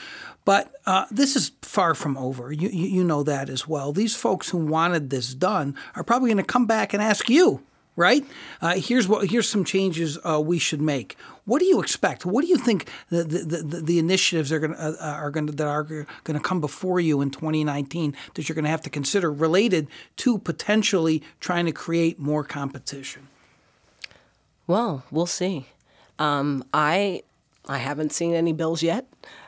But 0.44 0.72
uh, 0.84 1.06
this 1.10 1.36
is 1.36 1.52
far 1.62 1.94
from 1.94 2.18
over. 2.18 2.52
You, 2.52 2.68
you 2.68 3.02
know 3.02 3.22
that 3.22 3.48
as 3.48 3.66
well. 3.66 3.92
These 3.92 4.14
folks 4.14 4.50
who 4.50 4.58
wanted 4.58 5.08
this 5.08 5.32
done 5.32 5.74
are 5.96 6.04
probably 6.04 6.28
going 6.28 6.44
to 6.44 6.44
come 6.44 6.66
back 6.66 6.92
and 6.92 7.02
ask 7.02 7.30
you 7.30 7.62
right? 7.96 8.24
Uh, 8.60 8.74
here's 8.76 9.08
what 9.08 9.30
here's 9.30 9.48
some 9.48 9.64
changes 9.64 10.18
uh, 10.24 10.40
we 10.40 10.58
should 10.58 10.80
make. 10.80 11.16
What 11.44 11.60
do 11.60 11.66
you 11.66 11.80
expect? 11.80 12.24
What 12.24 12.42
do 12.42 12.48
you 12.48 12.56
think 12.56 12.88
the 13.10 13.24
the, 13.24 13.62
the, 13.62 13.80
the 13.80 13.98
initiatives 13.98 14.52
are 14.52 14.58
going 14.58 14.74
uh, 14.74 14.96
are 15.00 15.30
going 15.30 15.46
that 15.46 15.66
are 15.66 15.84
going 15.84 16.06
to 16.26 16.40
come 16.40 16.60
before 16.60 17.00
you 17.00 17.20
in 17.20 17.30
2019 17.30 18.16
that 18.34 18.48
you're 18.48 18.54
going 18.54 18.64
to 18.64 18.70
have 18.70 18.82
to 18.82 18.90
consider 18.90 19.32
related 19.32 19.88
to 20.16 20.38
potentially 20.38 21.22
trying 21.40 21.66
to 21.66 21.72
create 21.72 22.18
more 22.18 22.44
competition? 22.44 23.28
Well, 24.66 25.04
we'll 25.10 25.26
see. 25.26 25.66
Um, 26.18 26.64
I 26.72 27.22
I 27.66 27.78
haven't 27.78 28.12
seen 28.12 28.34
any 28.34 28.52
bills 28.52 28.82
yet. 28.82 29.06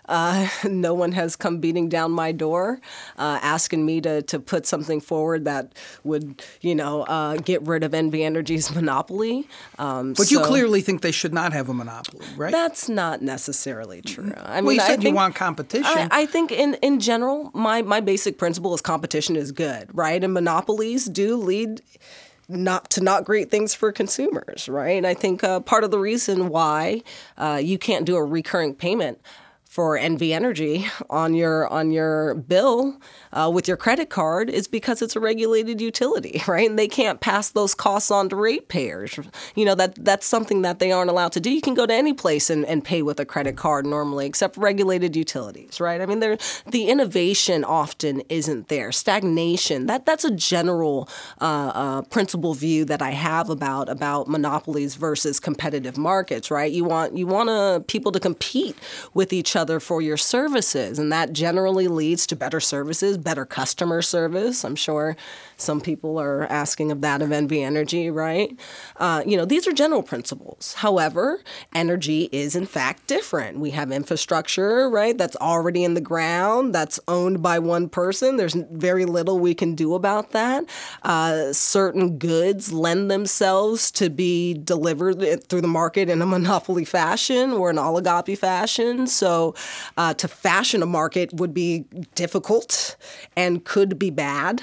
Uh, 0.09 0.49
no 0.64 0.95
one 0.95 1.12
has 1.12 1.37
come 1.37 1.59
beating 1.59 1.88
down 1.88 2.11
my 2.11 2.33
door 2.33 2.81
uh, 3.19 3.38
asking 3.42 3.85
me 3.85 4.01
to, 4.01 4.23
to 4.23 4.38
put 4.38 4.66
something 4.66 5.01
forward 5.01 5.45
that 5.45 5.73
would, 6.05 6.42
you 6.61 6.75
know, 6.75 7.03
uh, 7.03 7.37
get 7.37 7.62
rid 7.62 7.83
of 7.83 7.92
NV 7.92 8.21
Energy's 8.21 8.75
monopoly. 8.75 9.49
Um, 9.79 10.12
but 10.12 10.27
so 10.27 10.38
you 10.38 10.45
clearly 10.47 10.81
think 10.81 11.03
they 11.03 11.12
should 11.12 11.35
not 11.35 11.53
have 11.53 11.69
a 11.69 11.75
monopoly, 11.75 12.27
right? 12.37 12.53
That's 12.53 12.88
not 12.88 13.23
necessarily 13.23 14.03
true. 14.03 14.33
I 14.37 14.57
mean, 14.57 14.66
well, 14.66 14.75
you 14.75 14.81
said 14.81 15.03
you 15.03 15.12
want 15.12 15.35
competition. 15.35 15.85
I, 15.85 16.23
I, 16.23 16.27
think 16.27 16.53
in, 16.53 16.75
in 16.83 17.01
general, 17.01 17.51
my, 17.55 17.83
my 17.83 18.01
basic 18.01 18.38
principle 18.38 18.75
is 18.75 18.81
competition 18.81 19.37
is 19.37 19.53
good, 19.53 19.88
right? 19.92 20.23
And 20.23 20.33
monopolies 20.33 21.07
do 21.07 21.37
lead 21.37 21.83
not 22.49 22.90
to 22.90 23.01
not 23.03 23.25
great 23.25 23.51
things 23.51 23.75
for 23.75 23.92
consumers, 23.92 24.69
right? 24.69 24.97
And 24.97 25.07
I 25.07 25.14
think 25.14 25.42
uh, 25.42 25.61
part 25.61 25.85
of 25.85 25.90
the 25.90 25.99
reason 25.99 26.49
why 26.49 27.03
uh, 27.37 27.61
you 27.62 27.79
can't 27.79 28.05
do 28.05 28.16
a 28.16 28.25
recurring 28.25 28.75
payment 28.75 29.21
for 29.76 29.98
NV 29.98 30.32
Energy 30.32 30.86
on 31.10 31.34
your 31.34 31.68
on 31.68 31.90
your 31.90 32.34
bill 32.34 32.98
uh, 33.37 33.51
with 33.51 33.68
your 33.68 33.77
credit 33.77 34.11
card 34.11 34.49
is 34.49 34.66
because 34.66 35.03
it's 35.03 35.16
a 35.16 35.20
regulated 35.20 35.81
utility, 35.81 36.42
right? 36.49 36.68
And 36.68 36.79
they 36.79 36.88
can't 36.88 37.20
pass 37.20 37.51
those 37.51 37.75
costs 37.75 38.11
on 38.11 38.29
to 38.31 38.37
ratepayers. 38.37 39.18
You 39.55 39.64
know 39.64 39.75
that 39.75 40.05
that's 40.05 40.27
something 40.27 40.62
that 40.62 40.79
they 40.79 40.92
aren't 40.92 41.11
allowed 41.11 41.33
to 41.33 41.40
do. 41.40 41.51
You 41.51 41.61
can 41.61 41.75
go 41.75 41.87
to 41.87 41.94
any 41.94 42.12
place 42.12 42.51
and, 42.51 42.64
and 42.64 42.85
pay 42.85 43.03
with 43.03 43.20
a 43.20 43.25
credit 43.25 43.57
card 43.57 43.87
normally, 43.87 44.27
except 44.27 44.57
regulated 44.57 45.16
utilities, 45.16 45.81
right? 45.81 46.01
I 46.01 46.07
mean, 46.07 46.20
the 46.20 46.88
innovation 46.88 47.64
often 47.64 48.22
isn't 48.29 48.68
there. 48.68 48.92
Stagnation 48.92 49.87
that 49.87 50.07
that's 50.07 50.25
a 50.25 50.31
general 50.31 51.09
uh, 51.40 51.72
uh, 51.75 52.03
principle 52.03 52.55
view 52.55 52.85
that 52.85 53.03
I 53.03 53.11
have 53.11 53.51
about 53.51 53.88
about 53.88 54.29
monopolies 54.29 54.94
versus 54.94 55.40
competitive 55.40 55.99
markets, 55.99 56.51
right? 56.51 56.70
You 56.72 56.85
want 56.85 57.16
you 57.16 57.27
want 57.27 57.49
to 57.49 57.85
people 57.87 58.12
to 58.12 58.20
compete 58.20 58.77
with 59.14 59.33
each 59.33 59.57
other 59.57 59.81
for 59.81 60.01
your 60.01 60.16
services. 60.16 60.99
And 60.99 61.12
that 61.12 61.33
generally 61.33 61.88
leads 61.88 62.27
to 62.29 62.37
better 62.37 62.61
services, 62.61 63.18
better 63.26 63.44
customer 63.44 64.00
service. 64.02 64.64
I'm 64.64 64.76
sure 64.76 65.16
some 65.57 65.81
people 65.81 66.21
are 66.21 66.45
asking 66.45 66.92
of 66.92 67.01
that 67.01 67.23
of 67.23 67.31
NV 67.31 67.53
Energy, 67.64 68.11
right? 68.11 68.55
Uh, 68.97 69.23
you 69.27 69.37
know, 69.37 69.45
these 69.45 69.66
are 69.66 69.73
general 69.73 70.03
principles. 70.03 70.75
However, 70.75 71.42
energy 71.75 72.29
is 72.33 72.55
in 72.55 72.66
fact 72.66 73.07
different. 73.07 73.59
We 73.59 73.71
have 73.71 73.90
infrastructure, 73.90 74.90
right, 74.90 75.16
that's 75.16 75.37
already 75.37 75.83
in 75.85 75.95
the 75.95 76.01
ground, 76.01 76.75
that's 76.75 77.01
owned 77.09 77.42
by 77.42 77.59
one 77.59 77.88
person. 77.88 78.37
There's 78.37 78.55
very 78.55 79.07
little 79.07 79.38
we 79.38 79.55
can 79.55 79.75
do 79.75 79.95
about 79.95 80.33
that. 80.33 80.64
Uh, 81.03 81.53
certain 81.53 82.19
goods 82.19 82.73
lend 82.73 83.11
themselves 83.11 83.90
to 83.92 84.11
be 84.11 84.55
delivered 84.55 85.49
through 85.49 85.61
the 85.62 85.69
market 85.69 86.11
in 86.11 86.21
a 86.21 86.27
monopoly 86.27 86.85
fashion 86.85 87.53
or 87.53 87.71
an 87.71 87.77
oligopoly 87.77 88.37
fashion. 88.37 89.07
So 89.07 89.55
uh, 89.97 90.14
to 90.14 90.29
fashion 90.29 90.83
a 90.83 90.87
market 90.87 91.33
would 91.33 91.55
be 91.55 91.85
difficult 92.14 92.97
and 93.37 93.64
could 93.64 93.99
be 93.99 94.11
bad 94.11 94.62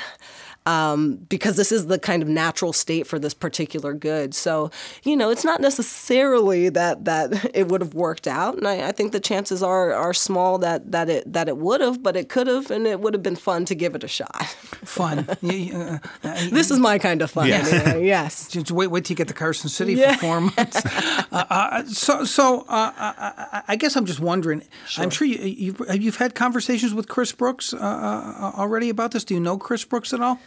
um, 0.65 1.17
because 1.29 1.57
this 1.57 1.71
is 1.71 1.87
the 1.87 1.99
kind 1.99 2.23
of 2.23 2.29
natural 2.29 2.73
state 2.73 3.05
for 3.07 3.19
this 3.19 3.33
particular 3.33 3.93
good. 3.93 4.33
So, 4.33 4.71
you 5.03 5.15
know, 5.17 5.29
it's 5.29 5.43
not 5.43 5.61
necessarily 5.61 6.69
that 6.69 7.05
that 7.05 7.51
it 7.53 7.67
would 7.67 7.81
have 7.81 7.93
worked 7.93 8.27
out, 8.27 8.57
and 8.57 8.67
I, 8.67 8.87
I 8.87 8.91
think 8.91 9.11
the 9.11 9.19
chances 9.19 9.61
are 9.61 9.93
are 9.93 10.13
small 10.13 10.57
that 10.59 10.91
that 10.91 11.09
it 11.09 11.31
that 11.31 11.47
it 11.47 11.57
would 11.57 11.81
have, 11.81 12.01
but 12.01 12.15
it 12.15 12.29
could 12.29 12.47
have, 12.47 12.71
and 12.71 12.87
it 12.87 12.99
would 12.99 13.13
have 13.13 13.23
been 13.23 13.35
fun 13.35 13.65
to 13.65 13.75
give 13.75 13.95
it 13.95 14.03
a 14.03 14.07
shot. 14.07 14.43
Fun. 14.83 15.19
uh, 15.29 15.99
uh, 16.23 16.49
this 16.49 16.69
is 16.69 16.79
my 16.79 16.97
kind 16.99 17.21
of 17.21 17.31
fun. 17.31 17.47
Yes. 17.47 17.71
Anyway. 17.71 18.05
yes. 18.07 18.47
Just 18.49 18.71
wait, 18.71 18.87
wait 18.87 19.05
till 19.05 19.13
you 19.13 19.17
get 19.17 19.27
to 19.29 19.33
Carson 19.33 19.69
City 19.69 19.93
yeah. 19.93 20.13
for 20.13 20.19
four 20.19 20.41
months. 20.41 20.85
Uh, 20.85 21.45
uh, 21.49 21.85
so, 21.85 22.23
so 22.25 22.65
uh, 22.67 23.61
I 23.67 23.75
guess 23.77 23.95
I'm 23.95 24.05
just 24.05 24.19
wondering. 24.19 24.61
Sure. 24.87 25.03
I'm 25.03 25.09
sure 25.09 25.25
you, 25.27 25.37
you've, 25.39 25.81
you've 25.95 26.17
had 26.17 26.35
conversations 26.35 26.93
with 26.93 27.07
Chris 27.07 27.31
Brooks 27.31 27.73
already 27.73 28.89
about 28.89 29.11
this. 29.11 29.23
Do 29.23 29.33
you 29.33 29.39
know 29.39 29.57
Chris 29.57 29.85
Brooks 29.85 30.13
at 30.13 30.21
all? 30.21 30.39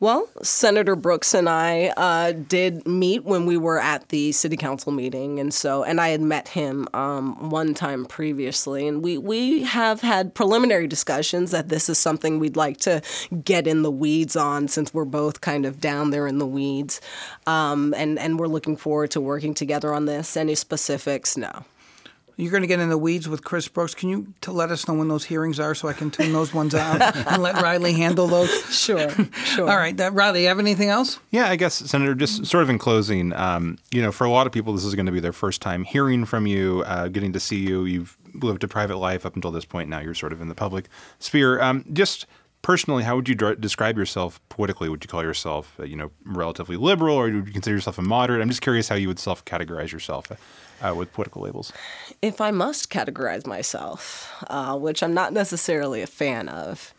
Well, 0.00 0.28
Senator 0.42 0.96
Brooks 0.96 1.34
and 1.34 1.48
I 1.48 1.86
uh, 1.96 2.32
did 2.32 2.86
meet 2.86 3.24
when 3.24 3.46
we 3.46 3.56
were 3.56 3.78
at 3.78 4.08
the 4.08 4.32
city 4.32 4.56
council 4.56 4.90
meeting, 4.90 5.38
and 5.38 5.54
so 5.54 5.84
and 5.84 6.00
I 6.00 6.08
had 6.08 6.20
met 6.20 6.48
him 6.48 6.88
um, 6.92 7.48
one 7.48 7.74
time 7.74 8.04
previously, 8.04 8.88
and 8.88 9.02
we 9.02 9.18
we 9.18 9.62
have 9.62 10.00
had 10.00 10.34
preliminary 10.34 10.88
discussions 10.88 11.52
that 11.52 11.68
this 11.68 11.88
is 11.88 11.96
something 11.96 12.38
we'd 12.38 12.56
like 12.56 12.78
to 12.78 13.02
get 13.44 13.68
in 13.68 13.82
the 13.82 13.90
weeds 13.90 14.34
on, 14.34 14.66
since 14.66 14.92
we're 14.92 15.04
both 15.04 15.40
kind 15.40 15.64
of 15.64 15.80
down 15.80 16.10
there 16.10 16.26
in 16.26 16.38
the 16.38 16.46
weeds, 16.46 17.00
um, 17.46 17.94
and 17.96 18.18
and 18.18 18.38
we're 18.40 18.48
looking 18.48 18.76
forward 18.76 19.12
to 19.12 19.20
working 19.20 19.54
together 19.54 19.94
on 19.94 20.06
this. 20.06 20.36
Any 20.36 20.56
specifics? 20.56 21.36
No. 21.36 21.64
You're 22.36 22.50
going 22.50 22.62
to 22.62 22.66
get 22.66 22.80
in 22.80 22.88
the 22.88 22.98
weeds 22.98 23.28
with 23.28 23.44
Chris 23.44 23.68
Brooks. 23.68 23.94
Can 23.94 24.08
you 24.08 24.34
to 24.40 24.52
let 24.52 24.70
us 24.70 24.88
know 24.88 24.94
when 24.94 25.08
those 25.08 25.24
hearings 25.24 25.60
are 25.60 25.74
so 25.74 25.88
I 25.88 25.92
can 25.92 26.10
tune 26.10 26.32
those 26.32 26.52
ones 26.52 26.74
out 26.74 27.00
and 27.16 27.42
let 27.42 27.56
Riley 27.56 27.92
handle 27.92 28.26
those? 28.26 28.50
Sure, 28.74 29.10
sure. 29.44 29.70
All 29.70 29.76
right, 29.76 29.96
that, 29.96 30.12
Riley, 30.14 30.42
you 30.42 30.48
have 30.48 30.58
anything 30.58 30.88
else? 30.88 31.18
Yeah, 31.30 31.48
I 31.48 31.56
guess, 31.56 31.74
Senator, 31.74 32.14
just 32.14 32.46
sort 32.46 32.62
of 32.62 32.70
in 32.70 32.78
closing, 32.78 33.32
um, 33.34 33.78
you 33.92 34.02
know, 34.02 34.12
for 34.12 34.24
a 34.24 34.30
lot 34.30 34.46
of 34.46 34.52
people, 34.52 34.72
this 34.72 34.84
is 34.84 34.94
going 34.94 35.06
to 35.06 35.12
be 35.12 35.20
their 35.20 35.32
first 35.32 35.62
time 35.62 35.84
hearing 35.84 36.24
from 36.24 36.46
you, 36.46 36.82
uh, 36.86 37.08
getting 37.08 37.32
to 37.32 37.40
see 37.40 37.58
you. 37.58 37.84
You've 37.84 38.16
lived 38.34 38.64
a 38.64 38.68
private 38.68 38.96
life 38.96 39.24
up 39.24 39.36
until 39.36 39.50
this 39.50 39.64
point. 39.64 39.88
Now 39.88 40.00
you're 40.00 40.14
sort 40.14 40.32
of 40.32 40.40
in 40.40 40.48
the 40.48 40.54
public 40.54 40.88
sphere. 41.18 41.60
Um, 41.60 41.84
just 41.92 42.26
personally, 42.64 43.04
how 43.04 43.14
would 43.14 43.28
you 43.28 43.36
describe 43.36 43.96
yourself 43.96 44.40
politically? 44.48 44.88
Would 44.88 45.04
you 45.04 45.08
call 45.08 45.22
yourself, 45.22 45.78
uh, 45.78 45.84
you 45.84 45.96
know, 45.96 46.10
relatively 46.24 46.76
liberal, 46.76 47.14
or 47.14 47.24
would 47.24 47.46
you 47.46 47.52
consider 47.52 47.76
yourself 47.76 47.98
a 47.98 48.02
moderate? 48.02 48.40
I'm 48.40 48.48
just 48.48 48.62
curious 48.62 48.88
how 48.88 48.96
you 48.96 49.06
would 49.06 49.18
self-categorize 49.20 49.92
yourself 49.92 50.32
uh, 50.32 50.94
with 50.96 51.12
political 51.12 51.42
labels. 51.42 51.72
If 52.22 52.40
I 52.40 52.50
must 52.50 52.90
categorize 52.90 53.46
myself, 53.46 54.32
uh, 54.48 54.76
which 54.78 55.02
I'm 55.02 55.12
not 55.12 55.32
necessarily 55.32 56.00
a 56.00 56.06
fan 56.06 56.48
of, 56.48 56.94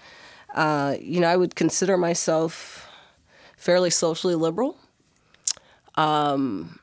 uh, 0.53 0.95
you 1.01 1.19
know, 1.19 1.27
I 1.27 1.35
would 1.35 1.55
consider 1.55 1.97
myself 1.97 2.87
fairly 3.57 3.89
socially 3.89 4.35
liberal. 4.35 4.77
Um, 5.95 6.79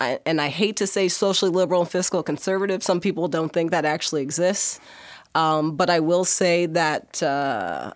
I, 0.00 0.20
and 0.24 0.40
I 0.40 0.48
hate 0.48 0.76
to 0.76 0.86
say 0.86 1.08
socially 1.08 1.50
liberal 1.50 1.80
and 1.80 1.90
fiscal 1.90 2.22
conservative. 2.22 2.84
Some 2.84 3.00
people 3.00 3.26
don't 3.26 3.52
think 3.52 3.72
that 3.72 3.84
actually 3.84 4.22
exists. 4.22 4.78
Um, 5.34 5.76
but 5.76 5.90
I 5.90 6.00
will 6.00 6.24
say 6.24 6.66
that 6.66 7.22
uh, 7.22 7.92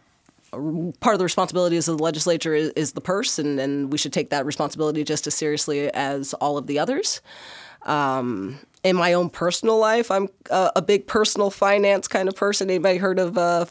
part 0.50 1.14
of 1.14 1.18
the 1.18 1.24
responsibilities 1.24 1.88
of 1.88 1.98
the 1.98 2.02
legislature 2.02 2.54
is, 2.54 2.70
is 2.70 2.92
the 2.92 3.00
purse, 3.00 3.38
and, 3.38 3.60
and, 3.60 3.92
we 3.92 3.98
should 3.98 4.12
take 4.12 4.30
that 4.30 4.46
responsibility 4.46 5.04
just 5.04 5.26
as 5.26 5.34
seriously 5.34 5.92
as 5.92 6.34
all 6.34 6.56
of 6.56 6.66
the 6.66 6.78
others. 6.78 7.20
Um, 7.82 8.58
in 8.82 8.96
my 8.96 9.12
own 9.12 9.30
personal 9.30 9.78
life, 9.78 10.10
I'm 10.10 10.28
a, 10.50 10.72
a, 10.76 10.82
big 10.82 11.06
personal 11.06 11.50
finance 11.50 12.08
kind 12.08 12.28
of 12.28 12.34
person. 12.34 12.70
Anybody 12.70 12.98
heard 12.98 13.18
of 13.18 13.38
uh, 13.38 13.66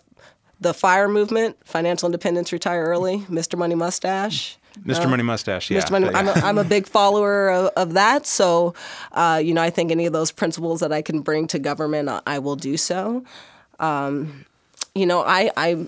the 0.59 0.73
FIRE 0.73 1.09
movement, 1.09 1.57
Financial 1.65 2.07
Independence 2.07 2.51
Retire 2.51 2.85
Early, 2.85 3.19
Mr. 3.29 3.57
Money 3.57 3.75
Mustache? 3.75 4.57
Mr. 4.83 5.05
Uh, 5.05 5.09
Money 5.09 5.23
Mustache, 5.23 5.71
yeah. 5.71 5.81
Mr. 5.81 5.91
Money, 5.91 6.09
I'm, 6.13 6.27
a, 6.27 6.31
I'm 6.33 6.57
a 6.57 6.63
big 6.63 6.87
follower 6.87 7.49
of, 7.49 7.71
of 7.75 7.93
that. 7.93 8.25
So, 8.25 8.75
uh, 9.11 9.41
you 9.43 9.53
know, 9.53 9.61
I 9.61 9.69
think 9.69 9.91
any 9.91 10.05
of 10.05 10.13
those 10.13 10.31
principles 10.31 10.81
that 10.81 10.91
I 10.91 11.01
can 11.01 11.21
bring 11.21 11.47
to 11.47 11.59
government, 11.59 12.09
I 12.25 12.39
will 12.39 12.55
do 12.55 12.77
so. 12.77 13.23
Um, 13.79 14.45
you 14.95 15.05
know, 15.05 15.21
I, 15.21 15.51
I 15.55 15.87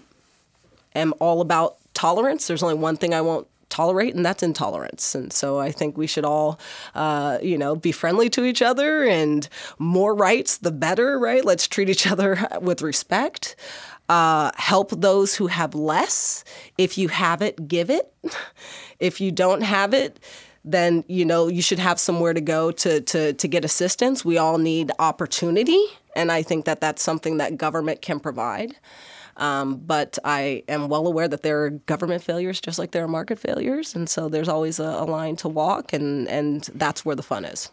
am 0.95 1.13
all 1.19 1.41
about 1.41 1.77
tolerance. 1.93 2.47
There's 2.47 2.63
only 2.63 2.75
one 2.75 2.97
thing 2.97 3.13
I 3.13 3.21
won't 3.21 3.47
tolerate, 3.69 4.15
and 4.15 4.25
that's 4.25 4.43
intolerance. 4.43 5.15
And 5.15 5.31
so 5.31 5.59
I 5.59 5.71
think 5.71 5.97
we 5.97 6.07
should 6.07 6.25
all, 6.25 6.59
uh, 6.95 7.37
you 7.41 7.57
know, 7.57 7.75
be 7.75 7.91
friendly 7.91 8.29
to 8.31 8.43
each 8.43 8.61
other 8.61 9.03
and 9.03 9.47
more 9.77 10.15
rights, 10.15 10.57
the 10.57 10.71
better, 10.71 11.19
right? 11.19 11.45
Let's 11.45 11.67
treat 11.67 11.89
each 11.89 12.07
other 12.07 12.47
with 12.61 12.81
respect. 12.81 13.55
Uh, 14.09 14.51
help 14.55 14.89
those 14.89 15.35
who 15.35 15.47
have 15.47 15.75
less. 15.75 16.43
If 16.77 16.97
you 16.97 17.09
have 17.09 17.41
it, 17.41 17.67
give 17.67 17.89
it. 17.89 18.11
if 18.99 19.21
you 19.21 19.31
don't 19.31 19.61
have 19.61 19.93
it, 19.93 20.19
then 20.65 21.03
you 21.07 21.23
know 21.23 21.47
you 21.47 21.61
should 21.61 21.79
have 21.79 21.99
somewhere 21.99 22.33
to 22.33 22.41
go 22.41 22.71
to 22.71 22.99
to 23.01 23.33
to 23.33 23.47
get 23.47 23.63
assistance. 23.63 24.25
We 24.25 24.37
all 24.37 24.57
need 24.57 24.91
opportunity, 24.99 25.81
and 26.19 26.31
I 26.31 26.43
think 26.43 26.65
that 26.65 26.81
that's 26.81 27.01
something 27.01 27.37
that 27.37 27.57
government 27.57 28.01
can 28.01 28.19
provide. 28.19 28.75
Um, 29.37 29.77
but 29.77 30.19
I 30.25 30.63
am 30.67 30.89
well 30.89 31.07
aware 31.07 31.29
that 31.29 31.43
there 31.43 31.63
are 31.63 31.69
government 31.69 32.21
failures 32.21 32.59
just 32.59 32.77
like 32.77 32.91
there 32.91 33.05
are 33.05 33.07
market 33.07 33.39
failures, 33.39 33.95
and 33.95 34.09
so 34.09 34.27
there's 34.27 34.49
always 34.49 34.79
a, 34.79 34.83
a 34.83 35.05
line 35.05 35.37
to 35.37 35.47
walk, 35.47 35.93
and 35.93 36.27
and 36.27 36.63
that's 36.75 37.05
where 37.05 37.15
the 37.15 37.23
fun 37.23 37.45
is. 37.45 37.71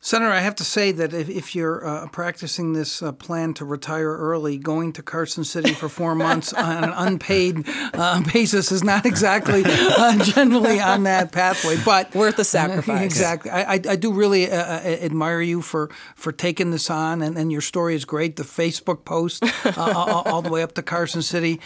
Senator, 0.00 0.30
I 0.30 0.38
have 0.40 0.54
to 0.56 0.64
say 0.64 0.92
that 0.92 1.12
if, 1.12 1.28
if 1.28 1.56
you're 1.56 1.84
uh, 1.84 2.06
practicing 2.08 2.74
this 2.74 3.02
uh, 3.02 3.10
plan 3.12 3.54
to 3.54 3.64
retire 3.64 4.16
early, 4.16 4.56
going 4.56 4.92
to 4.92 5.02
Carson 5.02 5.42
City 5.42 5.72
for 5.72 5.88
four 5.88 6.14
months 6.26 6.52
on 6.52 6.84
an 6.84 6.92
unpaid 6.94 7.64
uh, 7.94 8.22
basis 8.32 8.70
is 8.70 8.84
not 8.84 9.04
exactly 9.04 9.62
uh, 9.66 10.22
generally 10.22 10.80
on 10.80 11.04
that 11.04 11.32
pathway, 11.32 11.76
but 11.84 12.14
worth 12.14 12.36
the 12.36 12.44
sacrifice. 12.44 13.04
exactly. 13.04 13.50
I, 13.50 13.62
I, 13.62 13.72
I, 13.74 13.96
do 13.96 14.12
really 14.12 14.48
uh, 14.50 14.56
uh, 14.56 14.80
admire 14.84 15.40
you 15.40 15.60
for, 15.60 15.90
for 16.14 16.30
taking 16.30 16.70
this 16.70 16.88
on, 16.90 17.22
and, 17.22 17.36
and 17.36 17.50
your 17.50 17.62
story 17.62 17.96
is 17.96 18.04
great. 18.04 18.36
The 18.36 18.44
Facebook 18.44 19.04
post 19.04 19.42
all, 19.76 20.22
all, 20.22 20.42
the 20.42 20.50
way 20.50 20.62
up 20.62 20.74
to 20.74 20.82
Carson 20.82 21.22
City. 21.22 21.60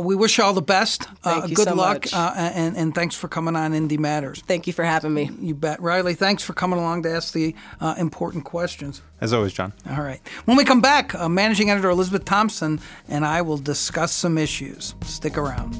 we 0.00 0.16
wish 0.16 0.38
you 0.38 0.44
all 0.44 0.54
the 0.54 0.62
best. 0.62 1.04
Thank 1.22 1.50
you 1.50 1.54
good 1.54 1.68
so 1.68 1.74
luck, 1.74 2.06
and, 2.12 2.76
and 2.76 2.94
thanks 2.94 3.14
for 3.14 3.28
coming 3.28 3.54
on 3.54 3.74
Indy 3.74 3.98
Matters. 3.98 4.42
Thank 4.46 4.66
you 4.66 4.72
for 4.72 4.84
having 4.84 5.14
me. 5.14 5.30
You 5.40 5.54
bet. 5.54 5.80
Riley, 5.80 6.14
thanks 6.14 6.42
for 6.42 6.54
coming 6.54 6.78
along 6.80 7.04
to 7.04 7.10
ask 7.12 7.32
the 7.32 7.41
uh, 7.80 7.94
important 7.98 8.44
questions. 8.44 9.02
As 9.20 9.32
always, 9.32 9.52
Jon. 9.52 9.72
All 9.88 10.02
right. 10.02 10.20
When 10.46 10.56
we 10.56 10.64
come 10.64 10.80
back, 10.80 11.14
uh, 11.14 11.28
managing 11.28 11.70
editor 11.70 11.90
Elizabeth 11.90 12.24
Thompson 12.24 12.80
and 13.08 13.24
I 13.24 13.42
will 13.42 13.58
discuss 13.58 14.12
some 14.12 14.38
issues. 14.38 14.94
Stick 15.02 15.36
around. 15.38 15.72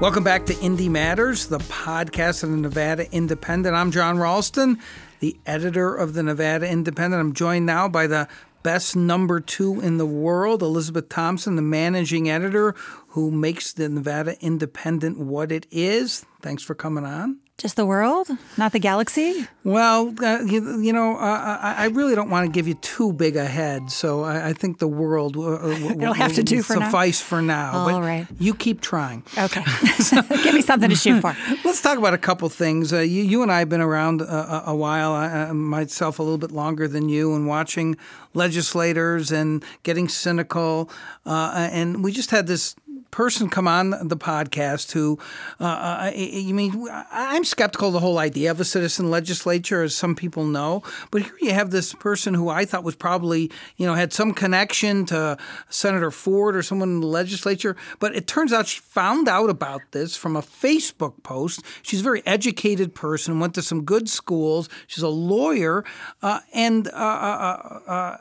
Welcome 0.00 0.22
back 0.22 0.46
to 0.46 0.58
Indy 0.60 0.88
Matters, 0.88 1.48
the 1.48 1.58
podcast 1.58 2.44
of 2.44 2.50
the 2.50 2.56
Nevada 2.56 3.10
Independent. 3.12 3.74
I'm 3.74 3.90
Jon 3.90 4.18
Ralston 4.18 4.78
the 5.20 5.36
editor 5.46 5.94
of 5.94 6.14
the 6.14 6.22
Nevada 6.22 6.70
Independent. 6.70 7.20
I'm 7.20 7.32
joined 7.32 7.66
now 7.66 7.88
by 7.88 8.06
the 8.06 8.28
best 8.62 8.96
number 8.96 9.40
two 9.40 9.80
in 9.80 9.98
the 9.98 10.06
world, 10.06 10.62
Elizabeth 10.62 11.08
Thompson, 11.08 11.56
the 11.56 11.62
managing 11.62 12.28
editor 12.28 12.74
who 13.08 13.30
makes 13.30 13.72
the 13.72 13.88
Nevada 13.88 14.36
Independent 14.40 15.18
what 15.18 15.52
it 15.52 15.66
is. 15.70 16.24
Thanks 16.42 16.62
for 16.62 16.74
coming 16.74 17.04
on. 17.04 17.38
Just 17.58 17.74
the 17.74 17.84
world, 17.84 18.28
not 18.56 18.70
the 18.70 18.78
galaxy? 18.78 19.48
Well, 19.64 20.14
uh, 20.22 20.42
you, 20.46 20.80
you, 20.80 20.92
know, 20.92 21.16
uh, 21.16 21.58
I, 21.60 21.74
I, 21.76 21.86
really 21.86 22.14
don't 22.14 22.30
want 22.30 22.46
to 22.46 22.52
give 22.52 22.68
you 22.68 22.74
too 22.74 23.12
big 23.12 23.34
a 23.34 23.44
head, 23.44 23.90
so 23.90 24.22
I, 24.22 24.50
I 24.50 24.52
think 24.52 24.78
the 24.78 24.86
world 24.86 25.36
uh, 25.36 25.40
uh 25.40 25.58
w- 25.58 25.90
It'll 26.02 26.14
have 26.14 26.34
to 26.34 26.44
do 26.44 26.62
for 26.62 26.74
suffice 26.74 27.20
now. 27.20 27.26
for 27.26 27.42
now. 27.42 27.72
All 27.72 27.90
but 27.90 28.00
right. 28.00 28.28
You 28.38 28.54
keep 28.54 28.80
trying. 28.80 29.24
Okay. 29.36 29.64
give 30.44 30.54
me 30.54 30.62
something 30.62 30.88
to 30.88 30.94
shoot 30.94 31.20
for. 31.20 31.36
Let's 31.64 31.82
talk 31.82 31.98
about 31.98 32.14
a 32.14 32.18
couple 32.18 32.48
things. 32.48 32.92
Uh, 32.92 33.00
you, 33.00 33.24
you, 33.24 33.42
and 33.42 33.50
I 33.50 33.58
have 33.58 33.68
been 33.68 33.80
around 33.80 34.20
a, 34.20 34.70
a 34.70 34.76
while, 34.76 35.10
I, 35.10 35.50
myself 35.50 36.20
a 36.20 36.22
little 36.22 36.38
bit 36.38 36.52
longer 36.52 36.86
than 36.86 37.08
you, 37.08 37.34
and 37.34 37.48
watching 37.48 37.96
legislators 38.34 39.32
and 39.32 39.64
getting 39.82 40.08
cynical. 40.08 40.88
Uh, 41.26 41.68
and 41.72 42.04
we 42.04 42.12
just 42.12 42.30
had 42.30 42.46
this 42.46 42.76
person 43.10 43.48
come 43.48 43.66
on 43.66 43.90
the 43.90 44.16
podcast 44.16 44.92
who, 44.92 45.18
uh, 45.60 45.64
uh 45.64 46.12
you 46.14 46.54
mean, 46.54 46.88
I'm 47.10 47.44
skeptical 47.44 47.88
of 47.88 47.94
the 47.94 48.00
whole 48.00 48.18
idea 48.18 48.50
of 48.50 48.60
a 48.60 48.64
citizen 48.64 49.10
legislature, 49.10 49.82
as 49.82 49.94
some 49.94 50.14
people 50.14 50.44
know. 50.44 50.82
But 51.10 51.22
here 51.22 51.36
you 51.40 51.52
have 51.52 51.70
this 51.70 51.94
person 51.94 52.34
who 52.34 52.48
I 52.48 52.64
thought 52.64 52.84
was 52.84 52.96
probably, 52.96 53.50
you 53.76 53.86
know, 53.86 53.94
had 53.94 54.12
some 54.12 54.34
connection 54.34 55.06
to 55.06 55.36
Senator 55.68 56.10
Ford 56.10 56.56
or 56.56 56.62
someone 56.62 56.90
in 56.90 57.00
the 57.00 57.06
legislature. 57.06 57.76
But 57.98 58.14
it 58.14 58.26
turns 58.26 58.52
out 58.52 58.66
she 58.66 58.80
found 58.80 59.28
out 59.28 59.50
about 59.50 59.80
this 59.92 60.16
from 60.16 60.36
a 60.36 60.42
Facebook 60.42 61.22
post. 61.22 61.62
She's 61.82 62.00
a 62.00 62.04
very 62.04 62.22
educated 62.26 62.94
person, 62.94 63.40
went 63.40 63.54
to 63.54 63.62
some 63.62 63.84
good 63.84 64.08
schools. 64.08 64.68
She's 64.86 65.02
a 65.02 65.08
lawyer, 65.08 65.84
uh, 66.22 66.40
and 66.52 66.88
uh, 66.88 66.90
uh, 66.90 67.80
uh 67.86 68.16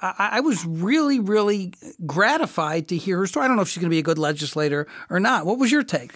I, 0.00 0.28
I 0.32 0.40
was 0.40 0.64
really, 0.64 1.18
really 1.20 1.72
gratified 2.06 2.88
to 2.88 2.96
hear 2.96 3.18
her 3.18 3.26
story. 3.26 3.44
I 3.44 3.48
don't 3.48 3.56
know 3.56 3.62
if 3.62 3.68
she's 3.68 3.80
going 3.80 3.90
to 3.90 3.94
be 3.94 3.98
a 3.98 4.02
good 4.02 4.18
legislator 4.18 4.86
or 5.10 5.18
not. 5.20 5.46
What 5.46 5.58
was 5.58 5.72
your 5.72 5.82
take? 5.82 6.12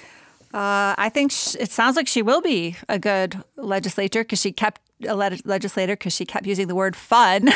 Uh, 0.55 0.95
I 0.99 1.09
think 1.09 1.33
sh- 1.33 1.57
it 1.59 1.71
sounds 1.71 1.97
like 1.97 2.07
she 2.07 2.21
will 2.23 2.43
be 2.43 2.77
a 2.89 2.99
good 2.99 3.43
legislator 3.57 4.23
because 4.23 4.41
she 4.41 4.53
kept 4.53 4.83
a 5.09 5.17
le- 5.17 5.39
legislator 5.45 5.95
because 5.95 6.15
she 6.15 6.27
kept 6.27 6.47
using 6.47 6.69
the 6.69 6.75
word 6.75 6.95
fun 6.95 7.49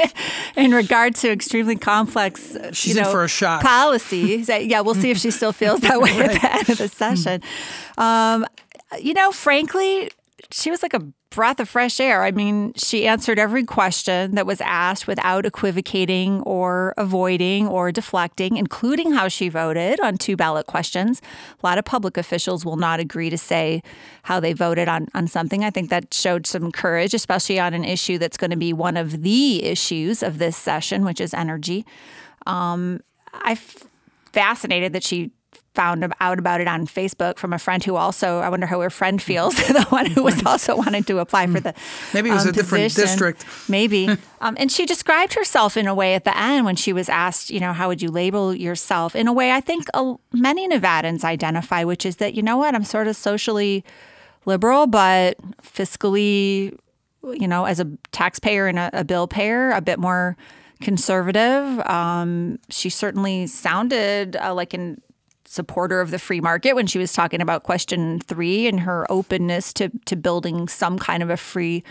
in 0.56 0.70
regard 0.72 1.14
to 1.16 1.30
extremely 1.30 1.76
complex. 1.76 2.54
Uh, 2.54 2.70
She's 2.72 2.94
you 2.94 3.00
know, 3.00 3.08
in 3.08 3.12
for 3.12 3.24
a 3.24 3.28
shot. 3.28 3.62
Policy. 3.62 4.44
yeah, 4.46 4.80
we'll 4.82 4.94
see 4.94 5.10
if 5.10 5.18
she 5.18 5.30
still 5.30 5.52
feels 5.52 5.80
that 5.80 6.00
way 6.02 6.10
right. 6.20 6.30
at 6.34 6.40
the 6.40 6.52
end 6.54 6.68
of 6.70 6.78
the 6.78 6.88
session. 6.88 7.42
Um, 7.96 8.46
you 9.00 9.14
know, 9.14 9.32
frankly, 9.32 10.10
she 10.50 10.70
was 10.70 10.82
like 10.82 10.94
a 10.94 11.00
breath 11.30 11.58
of 11.58 11.68
fresh 11.68 11.98
air. 11.98 12.22
I 12.22 12.30
mean, 12.30 12.72
she 12.76 13.06
answered 13.06 13.38
every 13.38 13.64
question 13.64 14.36
that 14.36 14.46
was 14.46 14.60
asked 14.60 15.06
without 15.06 15.44
equivocating 15.44 16.40
or 16.42 16.94
avoiding 16.96 17.66
or 17.66 17.90
deflecting, 17.90 18.56
including 18.56 19.12
how 19.12 19.28
she 19.28 19.48
voted 19.48 19.98
on 20.00 20.16
two 20.16 20.36
ballot 20.36 20.66
questions. 20.66 21.20
A 21.62 21.66
lot 21.66 21.76
of 21.76 21.84
public 21.84 22.16
officials 22.16 22.64
will 22.64 22.76
not 22.76 23.00
agree 23.00 23.30
to 23.30 23.38
say 23.38 23.82
how 24.22 24.38
they 24.38 24.52
voted 24.52 24.88
on, 24.88 25.08
on 25.14 25.26
something. 25.26 25.64
I 25.64 25.70
think 25.70 25.90
that 25.90 26.14
showed 26.14 26.46
some 26.46 26.70
courage, 26.70 27.14
especially 27.14 27.58
on 27.58 27.74
an 27.74 27.84
issue 27.84 28.16
that's 28.16 28.36
going 28.36 28.52
to 28.52 28.56
be 28.56 28.72
one 28.72 28.96
of 28.96 29.22
the 29.22 29.64
issues 29.64 30.22
of 30.22 30.38
this 30.38 30.56
session, 30.56 31.04
which 31.04 31.20
is 31.20 31.34
energy. 31.34 31.84
Um, 32.46 33.00
I'm 33.32 33.58
fascinated 34.32 34.92
that 34.92 35.02
she 35.02 35.32
found 35.74 36.12
out 36.20 36.38
about 36.38 36.60
it 36.60 36.68
on 36.68 36.86
Facebook 36.86 37.38
from 37.38 37.52
a 37.52 37.58
friend 37.58 37.82
who 37.82 37.96
also, 37.96 38.38
I 38.38 38.48
wonder 38.48 38.66
how 38.66 38.80
her 38.80 38.90
friend 38.90 39.20
feels, 39.20 39.54
the 39.56 39.86
one 39.88 40.06
who 40.06 40.22
was 40.22 40.44
also 40.46 40.76
wanting 40.76 41.04
to 41.04 41.18
apply 41.18 41.46
for 41.48 41.60
the 41.60 41.74
Maybe 42.12 42.30
it 42.30 42.32
was 42.32 42.44
um, 42.44 42.50
a 42.50 42.52
different 42.52 42.94
district. 42.94 43.44
Maybe. 43.68 44.08
um, 44.40 44.56
and 44.58 44.70
she 44.70 44.86
described 44.86 45.34
herself 45.34 45.76
in 45.76 45.86
a 45.86 45.94
way 45.94 46.14
at 46.14 46.24
the 46.24 46.36
end 46.36 46.64
when 46.64 46.76
she 46.76 46.92
was 46.92 47.08
asked, 47.08 47.50
you 47.50 47.60
know, 47.60 47.72
how 47.72 47.88
would 47.88 48.00
you 48.00 48.10
label 48.10 48.54
yourself? 48.54 49.16
In 49.16 49.26
a 49.26 49.32
way, 49.32 49.50
I 49.50 49.60
think 49.60 49.86
uh, 49.94 50.14
many 50.32 50.68
Nevadans 50.68 51.24
identify, 51.24 51.84
which 51.84 52.06
is 52.06 52.16
that, 52.16 52.34
you 52.34 52.42
know 52.42 52.56
what, 52.56 52.74
I'm 52.74 52.84
sort 52.84 53.08
of 53.08 53.16
socially 53.16 53.84
liberal, 54.44 54.86
but 54.86 55.36
fiscally, 55.62 56.76
you 57.22 57.48
know, 57.48 57.64
as 57.64 57.80
a 57.80 57.86
taxpayer 58.12 58.66
and 58.66 58.78
a, 58.78 58.90
a 58.92 59.04
bill 59.04 59.26
payer, 59.26 59.70
a 59.70 59.80
bit 59.80 59.98
more 59.98 60.36
conservative. 60.80 61.80
Um, 61.88 62.58
she 62.68 62.90
certainly 62.90 63.46
sounded 63.46 64.36
uh, 64.36 64.54
like 64.54 64.74
an 64.74 65.00
supporter 65.54 66.00
of 66.00 66.10
the 66.10 66.18
free 66.18 66.40
market 66.40 66.74
when 66.74 66.86
she 66.86 66.98
was 66.98 67.12
talking 67.12 67.40
about 67.40 67.62
question 67.62 68.20
three 68.20 68.66
and 68.66 68.80
her 68.80 69.06
openness 69.10 69.72
to 69.74 69.90
to 70.04 70.16
building 70.16 70.68
some 70.68 70.98
kind 70.98 71.22
of 71.22 71.30
a 71.30 71.36
free 71.36 71.82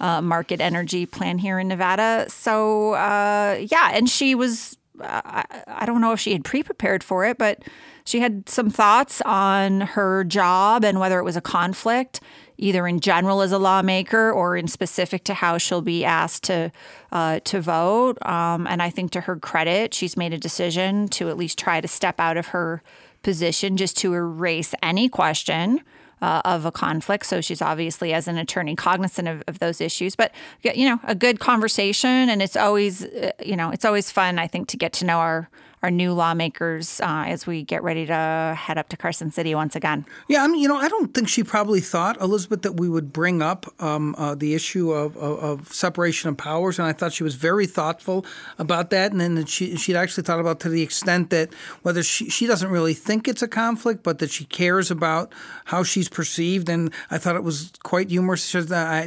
uh, 0.00 0.20
market 0.20 0.60
energy 0.60 1.06
plan 1.06 1.38
here 1.38 1.58
in 1.58 1.68
Nevada. 1.68 2.26
So 2.28 2.92
uh, 2.94 3.58
yeah, 3.60 3.90
and 3.92 4.10
she 4.10 4.34
was. 4.34 4.76
Uh, 5.00 5.42
I, 5.66 5.86
don't 5.86 6.02
know 6.02 6.12
if 6.12 6.20
she 6.20 6.32
had 6.32 6.44
pre-prepared 6.44 7.02
for 7.02 7.24
it, 7.24 7.38
but 7.38 7.64
she 8.04 8.20
had 8.20 8.48
some 8.48 8.68
thoughts 8.68 9.22
on 9.22 9.80
her 9.80 10.22
job 10.22 10.84
and 10.84 11.00
whether 11.00 11.18
it 11.18 11.24
was 11.24 11.34
a 11.34 11.40
conflict, 11.40 12.20
either 12.58 12.86
in 12.86 13.00
general 13.00 13.40
as 13.40 13.52
a 13.52 13.58
lawmaker 13.58 14.30
or 14.30 14.56
in 14.56 14.68
specific 14.68 15.24
to 15.24 15.34
how 15.34 15.56
she'll 15.56 15.82
be 15.82 16.04
asked 16.04 16.44
to 16.44 16.70
uh, 17.10 17.40
to 17.40 17.60
vote. 17.60 18.24
Um, 18.26 18.66
and 18.66 18.82
I 18.82 18.90
think 18.90 19.12
to 19.12 19.22
her 19.22 19.36
credit, 19.36 19.94
she's 19.94 20.16
made 20.16 20.32
a 20.32 20.38
decision 20.38 21.08
to 21.08 21.30
at 21.30 21.36
least 21.36 21.58
try 21.58 21.80
to 21.80 21.88
step 21.88 22.20
out 22.20 22.36
of 22.36 22.48
her 22.48 22.82
position 23.22 23.76
just 23.76 23.96
to 23.98 24.14
erase 24.14 24.74
any 24.82 25.08
question 25.08 25.80
uh, 26.20 26.40
of 26.44 26.64
a 26.64 26.70
conflict. 26.72 27.26
So 27.26 27.40
she's 27.40 27.60
obviously, 27.60 28.12
as 28.12 28.28
an 28.28 28.38
attorney, 28.38 28.76
cognizant 28.76 29.26
of, 29.28 29.42
of, 29.48 29.58
those 29.58 29.80
issues. 29.80 30.14
But 30.14 30.32
you 30.62 30.88
know, 30.88 31.00
a 31.02 31.16
good 31.16 31.40
conversation, 31.40 32.28
and 32.28 32.40
it's 32.40 32.56
always, 32.56 33.04
uh, 33.04 33.32
you 33.44 33.56
know, 33.56 33.70
it's 33.70 33.84
always 33.84 34.10
fun. 34.10 34.38
I 34.38 34.46
think 34.46 34.68
to 34.68 34.76
get 34.76 34.92
to 34.94 35.04
know 35.04 35.18
our 35.18 35.50
our 35.82 35.90
new 35.90 36.12
lawmakers 36.12 37.00
uh, 37.00 37.24
as 37.26 37.44
we 37.44 37.64
get 37.64 37.82
ready 37.82 38.06
to 38.06 38.56
head 38.56 38.78
up 38.78 38.88
to 38.90 38.96
Carson 38.96 39.32
City 39.32 39.52
once 39.52 39.74
again. 39.74 40.06
Yeah, 40.28 40.44
I 40.44 40.46
mean, 40.46 40.62
you 40.62 40.68
know, 40.68 40.76
I 40.76 40.88
don't 40.88 41.12
think 41.12 41.28
she 41.28 41.42
probably 41.42 41.80
thought, 41.80 42.20
Elizabeth, 42.20 42.62
that 42.62 42.78
we 42.78 42.88
would 42.88 43.12
bring 43.12 43.42
up 43.42 43.66
um, 43.82 44.14
uh, 44.16 44.36
the 44.36 44.54
issue 44.54 44.92
of, 44.92 45.16
of, 45.16 45.38
of, 45.40 45.72
separation 45.72 46.28
of 46.28 46.36
powers, 46.36 46.78
and 46.78 46.86
I 46.86 46.92
thought 46.92 47.12
she 47.12 47.24
was 47.24 47.34
very 47.34 47.66
thoughtful 47.66 48.24
about 48.58 48.90
that. 48.90 49.10
And 49.10 49.20
then 49.20 49.44
she 49.46 49.76
she'd 49.76 49.96
actually 49.96 50.22
thought 50.22 50.38
about 50.38 50.60
to 50.60 50.68
the 50.68 50.82
extent 50.82 51.30
that 51.30 51.52
whether 51.82 52.02
she 52.04 52.28
she 52.30 52.46
doesn't 52.46 52.70
really 52.70 52.94
think 52.94 53.26
it's 53.26 53.42
a 53.42 53.48
conflict, 53.48 54.04
but 54.04 54.20
that 54.20 54.30
she 54.30 54.44
cares 54.44 54.90
about 54.90 55.32
how 55.64 55.82
she's 55.82 56.08
perceived. 56.08 56.68
And 56.68 56.92
I 57.10 57.18
thought 57.18 57.34
it 57.34 57.42
was 57.42 57.72
quite 57.82 58.10
humorous. 58.10 58.44
She 58.44 58.60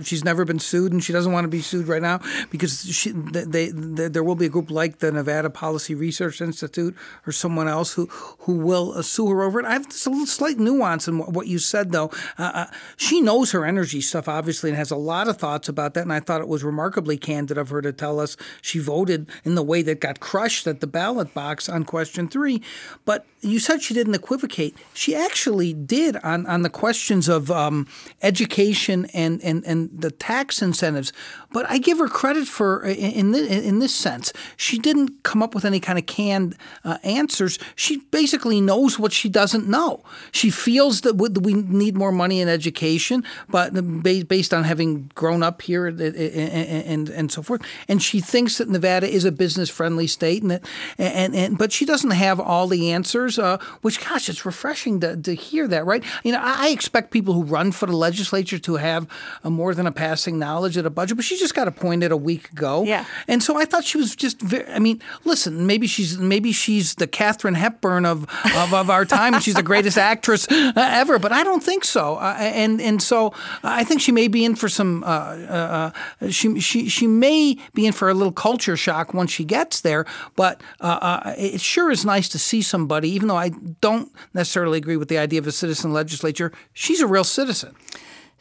she's 0.04 0.26
never 0.26 0.44
been 0.44 0.60
sued, 0.60 0.92
and 0.92 1.02
she 1.02 1.14
doesn't 1.14 1.32
want 1.32 1.46
to 1.46 1.50
be 1.50 1.62
sued 1.62 1.88
right 1.88 2.02
now 2.02 2.20
because 2.50 2.84
she 2.94 3.12
they, 3.12 3.70
they, 3.70 4.10
there 4.10 4.24
will 4.24 4.36
be 4.36 4.48
a 4.48 4.50
group 4.50 4.70
like 4.70 5.00
the 5.00 5.12
Nevada 5.12 5.50
Policy 5.50 5.96
Research 5.96 6.42
Institute 6.42 6.65
Institute 6.66 6.96
or 7.26 7.32
someone 7.32 7.68
else 7.68 7.94
who 7.94 8.08
who 8.40 8.58
will 8.58 9.02
sue 9.04 9.30
her 9.30 9.44
over 9.44 9.60
it. 9.60 9.66
I 9.66 9.74
have 9.74 9.86
a 9.86 10.10
little 10.10 10.26
slight 10.26 10.58
nuance 10.58 11.08
in 11.08 11.20
what 11.20 11.48
you 11.48 11.60
said, 11.60 11.92
though. 11.92 12.12
Uh, 12.38 12.52
uh, 12.54 12.66
she 12.98 13.22
knows 13.22 13.52
her 13.52 13.66
energy 13.66 14.02
stuff, 14.02 14.28
obviously, 14.28 14.70
and 14.70 14.78
has 14.78 14.92
a 14.92 14.96
lot 14.96 15.28
of 15.28 15.38
thoughts 15.38 15.70
about 15.70 15.94
that. 15.94 16.02
And 16.02 16.14
I 16.14 16.20
thought 16.20 16.42
it 16.42 16.48
was 16.48 16.64
remarkably 16.64 17.18
candid 17.18 17.58
of 17.58 17.70
her 17.70 17.82
to 17.82 17.92
tell 17.92 18.20
us 18.20 18.38
she 18.62 18.80
voted 18.80 19.30
in 19.44 19.56
the 19.56 19.64
way 19.64 19.82
that 19.84 20.00
got 20.00 20.20
crushed 20.20 20.68
at 20.68 20.80
the 20.80 20.88
ballot 20.88 21.34
box 21.34 21.70
on 21.70 21.86
question 21.86 22.28
three. 22.28 22.62
But 23.06 23.26
you 23.42 23.60
said 23.60 23.82
she 23.82 23.94
didn't 23.94 24.16
equivocate. 24.16 24.76
She 24.94 25.16
actually 25.16 25.74
did 25.74 26.18
on, 26.18 26.46
on 26.48 26.64
the 26.64 26.70
questions 26.70 27.28
of 27.28 27.52
um, 27.52 27.88
education 28.22 29.06
and, 29.14 29.42
and, 29.44 29.64
and 29.66 29.90
the 29.94 30.12
tax 30.12 30.62
incentives. 30.62 31.14
But 31.56 31.70
I 31.70 31.78
give 31.78 32.00
her 32.00 32.10
credit 32.10 32.48
for 32.50 32.84
in 32.84 33.32
this, 33.32 33.50
in 33.50 33.80
this 33.80 33.96
sense. 33.96 34.34
She 34.58 34.78
didn't 34.78 35.24
come 35.24 35.42
up 35.42 35.56
with 35.56 35.64
any 35.64 35.80
kind 35.80 35.98
of 35.98 36.06
canned 36.06 36.58
uh, 36.84 36.98
answers. 37.02 37.58
She 37.78 38.00
basically 38.12 38.60
knows 38.60 39.00
what 39.00 39.14
she 39.14 39.30
doesn't 39.30 39.66
know. 39.66 40.04
She 40.34 40.50
feels 40.50 41.00
that 41.02 41.14
we 41.14 41.54
need 41.54 41.96
more 41.96 42.12
money 42.12 42.42
in 42.42 42.50
education, 42.50 43.24
but 43.48 43.72
based 44.04 44.54
on 44.54 44.66
having 44.66 45.10
grown 45.16 45.44
up 45.44 45.62
here 45.62 45.88
and, 45.88 46.02
and, 46.02 47.08
and 47.08 47.32
so 47.32 47.42
forth. 47.42 47.62
And 47.88 48.04
she 48.04 48.20
thinks 48.20 48.58
that 48.58 48.68
Nevada 48.68 49.08
is 49.08 49.24
a 49.24 49.32
business 49.32 49.70
friendly 49.70 50.08
state, 50.08 50.44
and, 50.44 50.60
and, 50.98 51.34
and 51.34 51.58
but 51.58 51.72
she 51.72 51.86
doesn't 51.86 52.12
have 52.12 52.38
all 52.38 52.68
the 52.68 52.92
answers. 52.92 53.40
Uh, 53.40 53.60
which, 53.80 54.06
gosh, 54.06 54.28
it's 54.28 54.46
refreshing 54.46 55.00
to, 55.00 55.16
to 55.16 55.34
hear 55.34 55.70
that, 55.70 55.86
right? 55.86 56.04
You 56.26 56.34
know, 56.34 56.42
I, 56.42 56.68
expect 56.76 57.12
people 57.12 57.34
who 57.34 57.44
run 57.44 57.72
for 57.72 57.86
the 57.86 57.96
legislature 57.96 58.60
to 58.60 58.76
have 58.76 59.08
a 59.42 59.50
more 59.50 59.74
than 59.74 59.88
a 59.88 59.94
passing 59.94 60.38
knowledge 60.38 60.76
of 60.76 60.84
the 60.84 60.90
budget, 60.90 61.16
but 61.16 61.24
she 61.24 61.38
just 61.38 61.45
got 61.54 61.68
appointed 61.68 62.12
a 62.12 62.18
week 62.18 62.52
ago. 62.52 62.84
Yeah. 62.84 63.06
And 63.28 63.44
so 63.44 63.58
I 63.58 63.66
thought 63.66 63.84
she 63.84 63.98
was 63.98 64.16
just 64.16 64.42
very, 64.42 64.66
I 64.72 64.80
mean, 64.80 65.02
listen, 65.24 65.68
maybe 65.68 65.88
she's 65.88 66.18
maybe 66.18 66.52
she's 66.52 66.96
the 66.96 67.08
Katharine 67.08 67.56
Hepburn 67.56 68.06
of, 68.06 68.26
of, 68.56 68.74
of 68.74 68.90
our 68.90 69.06
time. 69.06 69.40
she's 69.40 69.56
the 69.56 69.64
greatest 69.64 69.98
actress 69.98 70.48
uh, 70.50 70.74
ever, 70.76 71.20
but 71.20 71.32
I 71.32 71.44
don't 71.44 71.64
think 71.64 71.84
so. 71.84 72.16
Uh, 72.16 72.36
and 72.40 72.82
and 72.82 73.02
so 73.02 73.34
I 73.64 73.84
think 73.84 74.02
she 74.02 74.12
may 74.12 74.28
be 74.28 74.46
in 74.46 74.56
for 74.56 74.70
some, 74.70 75.04
uh, 75.04 75.08
uh, 75.08 75.92
uh, 76.22 76.30
she, 76.30 76.60
she, 76.60 76.90
she 76.90 77.08
may 77.08 77.58
be 77.74 77.86
in 77.86 77.94
for 77.94 78.10
a 78.10 78.14
little 78.14 78.34
culture 78.34 78.78
shock 78.78 79.14
once 79.14 79.32
she 79.32 79.46
gets 79.46 79.82
there, 79.82 80.06
but 80.36 80.62
uh, 80.82 81.34
it 81.38 81.62
sure 81.62 81.92
is 81.92 82.06
nice 82.06 82.30
to 82.30 82.40
see 82.40 82.62
somebody, 82.62 83.10
even 83.10 83.28
though 83.28 83.38
I 83.38 83.50
don't 83.82 84.12
necessarily 84.34 84.78
agree 84.78 84.98
with 84.98 85.10
the 85.10 85.18
idea 85.18 85.40
of 85.40 85.48
a 85.48 85.52
citizen 85.52 85.94
legislature, 85.94 86.52
she's 86.74 87.02
a 87.02 87.08
real 87.08 87.24
citizen. 87.24 87.76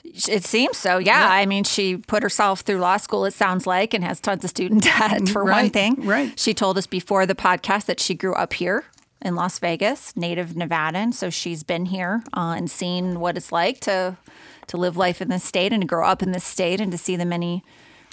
It 0.05 0.45
seems 0.45 0.77
so, 0.77 0.99
yeah. 0.99 1.21
yeah. 1.21 1.33
I 1.33 1.47
mean, 1.47 1.65
she 1.65 1.97
put 1.97 2.23
herself 2.23 2.61
through 2.61 2.79
law 2.79 2.99
school, 2.99 3.25
it 3.25 3.33
sounds 3.33 3.67
like, 3.67 3.95
and 3.95 4.05
has 4.05 4.21
tons 4.21 4.45
of 4.45 4.51
student 4.51 4.83
debt, 4.99 5.29
for 5.29 5.43
right, 5.43 5.63
one 5.63 5.71
thing. 5.71 6.07
Right. 6.07 6.39
She 6.39 6.55
told 6.55 6.79
us 6.79 6.87
before 6.87 7.27
the 7.27 7.35
podcast 7.35 7.87
that 7.87 7.99
she 8.01 8.15
grew 8.15 8.35
up 8.35 8.53
here 8.53 8.85
in 9.23 9.35
Las 9.35 9.59
Vegas, 9.59 10.15
native 10.17 10.51
Nevadan. 10.51 11.15
So 11.15 11.31
she's 11.31 11.63
been 11.63 11.87
here 11.87 12.23
uh, 12.37 12.55
and 12.57 12.71
seen 12.71 13.19
what 13.19 13.37
it's 13.37 13.51
like 13.51 13.81
to 13.81 14.17
to 14.67 14.77
live 14.79 14.97
life 14.97 15.21
in 15.21 15.29
this 15.29 15.45
state 15.45 15.73
and 15.73 15.83
to 15.83 15.87
grow 15.87 16.07
up 16.07 16.23
in 16.23 16.33
this 16.33 16.45
state 16.45 16.81
and 16.81 16.91
to 16.91 16.97
see 16.97 17.17
the 17.17 17.27
many 17.27 17.63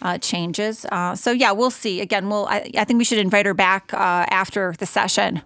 uh, 0.01 0.17
changes. 0.17 0.85
Uh, 0.91 1.15
so 1.15 1.31
yeah, 1.31 1.51
we'll 1.51 1.71
see. 1.71 2.01
Again, 2.01 2.29
we'll. 2.29 2.45
I, 2.47 2.69
I, 2.77 2.83
think 2.83 2.97
we 2.97 3.03
should 3.03 3.19
invite 3.19 3.45
her 3.45 3.53
back 3.53 3.93
uh, 3.93 4.25
after 4.29 4.73
the 4.79 4.85
session 4.85 5.43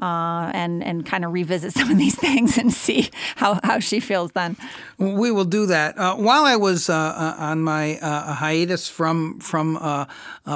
uh, 0.00 0.50
and 0.54 0.82
and 0.82 1.06
kind 1.06 1.24
of 1.24 1.32
revisit 1.32 1.72
some 1.78 1.90
of 1.90 1.98
these 1.98 2.14
things 2.14 2.58
and 2.58 2.72
see 2.72 3.10
how, 3.36 3.60
how 3.62 3.78
she 3.78 4.00
feels 4.00 4.32
then. 4.32 4.56
We 4.98 5.30
will 5.30 5.44
do 5.44 5.66
that. 5.66 5.98
Uh, 5.98 6.16
while 6.16 6.44
I 6.44 6.56
was 6.56 6.88
uh, 6.88 6.94
uh 6.94 7.36
on 7.38 7.60
my 7.62 7.98
uh, 7.98 8.34
hiatus 8.34 8.88
from 8.88 9.40
from 9.40 9.76
uh, 9.76 10.06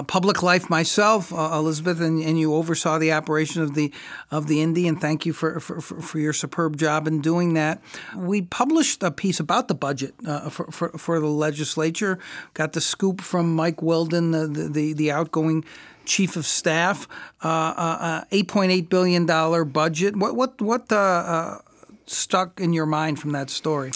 public 0.05 0.43
life 0.43 0.71
myself, 0.71 1.33
Elizabeth, 1.33 2.01
and, 2.01 2.23
and, 2.23 2.39
you 2.39 2.55
oversaw 2.55 2.99
the 2.99 3.13
operation 3.13 3.63
of 3.63 3.75
the 3.75 3.93
of 4.31 4.47
the 4.47 4.61
Indy, 4.61 4.87
and 4.87 5.01
thank 5.01 5.27
you 5.27 5.33
for, 5.33 5.61
for, 5.61 5.81
for 5.81 6.19
your 6.19 6.33
superb 6.33 6.77
job 6.77 7.07
in 7.07 7.21
doing 7.21 7.55
that. 7.55 7.83
We 8.17 8.43
published 8.43 9.03
a 9.03 9.11
piece 9.11 9.41
about 9.41 9.69
the 9.69 9.75
budget 9.75 10.15
for, 10.51 10.67
for, 10.71 10.91
for 10.91 11.21
the 11.21 11.27
legislature. 11.27 12.19
Got 12.55 12.75
the 12.75 12.81
scoop 12.81 13.21
from 13.21 13.55
Mike 13.55 13.83
Willden, 13.83 14.31
the, 14.31 14.47
the, 14.47 14.93
the 14.93 15.11
outgoing 15.11 15.65
chief 16.09 16.37
of 16.37 16.47
staff, 16.47 17.07
uh, 17.45 17.49
uh, 17.77 18.25
eight 18.33 18.49
point 18.49 18.73
eight 18.73 18.89
billion 18.89 19.27
budget. 19.27 20.17
What 20.17 20.35
what 20.35 20.61
what 20.61 20.91
uh, 20.91 20.97
uh, 20.97 21.59
stuck 22.07 22.61
in 22.61 22.73
your 22.73 22.87
mind 22.87 23.21
from 23.21 23.33
that 23.33 23.51
story? 23.51 23.93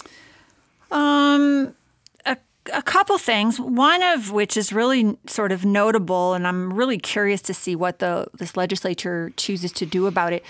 Um. 0.91 1.75
A, 2.25 2.37
a 2.73 2.81
couple 2.81 3.17
things. 3.17 3.59
One 3.59 4.01
of 4.01 4.31
which 4.31 4.55
is 4.55 4.71
really 4.71 5.17
sort 5.27 5.51
of 5.51 5.65
notable, 5.65 6.33
and 6.33 6.47
I'm 6.47 6.71
really 6.71 6.97
curious 6.97 7.41
to 7.43 7.53
see 7.53 7.75
what 7.75 7.99
the 7.99 8.27
this 8.33 8.55
legislature 8.55 9.33
chooses 9.35 9.73
to 9.73 9.85
do 9.85 10.07
about 10.07 10.31
it 10.31 10.43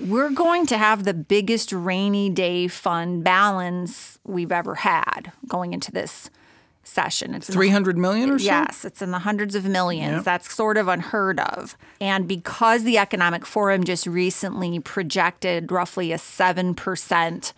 we're 0.00 0.30
going 0.30 0.66
to 0.66 0.78
have 0.78 1.04
the 1.04 1.14
biggest 1.14 1.72
rainy 1.72 2.28
day 2.28 2.68
fund 2.68 3.22
balance 3.22 4.18
we've 4.24 4.52
ever 4.52 4.74
had 4.74 5.32
going 5.46 5.72
into 5.72 5.92
this 5.92 6.30
session. 6.84 7.34
It's 7.34 7.48
300 7.48 7.98
million 7.98 8.30
or 8.30 8.38
so? 8.38 8.44
Yes, 8.44 8.84
it's 8.84 9.02
in 9.02 9.10
the 9.10 9.20
hundreds 9.20 9.54
of 9.54 9.64
millions. 9.64 10.16
Yep. 10.16 10.24
That's 10.24 10.54
sort 10.54 10.76
of 10.76 10.88
unheard 10.88 11.40
of. 11.40 11.76
And 12.00 12.28
because 12.28 12.84
the 12.84 12.98
Economic 12.98 13.46
Forum 13.46 13.84
just 13.84 14.06
recently 14.06 14.78
projected 14.80 15.72
roughly 15.72 16.12
a 16.12 16.18
7% 16.18 17.52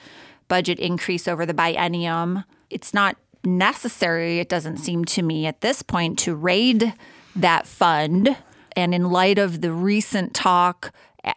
budget 0.48 0.78
increase 0.78 1.28
over 1.28 1.44
the 1.44 1.54
biennium, 1.54 2.44
it's 2.70 2.94
not 2.94 3.16
necessary, 3.44 4.38
it 4.38 4.48
doesn't 4.48 4.78
seem 4.78 5.04
to 5.04 5.22
me 5.22 5.46
at 5.46 5.60
this 5.60 5.82
point, 5.82 6.18
to 6.20 6.34
raid 6.34 6.94
that 7.34 7.66
fund. 7.66 8.36
And 8.74 8.94
in 8.94 9.10
light 9.10 9.38
of 9.38 9.62
the 9.62 9.72
recent 9.72 10.34
talk 10.34 10.92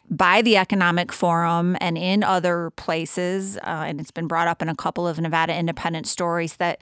by 0.09 0.41
the 0.41 0.57
Economic 0.57 1.11
Forum 1.11 1.77
and 1.81 1.97
in 1.97 2.23
other 2.23 2.71
places, 2.71 3.57
uh, 3.57 3.85
and 3.87 3.99
it's 3.99 4.11
been 4.11 4.27
brought 4.27 4.47
up 4.47 4.61
in 4.61 4.69
a 4.69 4.75
couple 4.75 5.07
of 5.07 5.19
Nevada 5.19 5.57
Independent 5.57 6.07
stories 6.07 6.57
that 6.57 6.79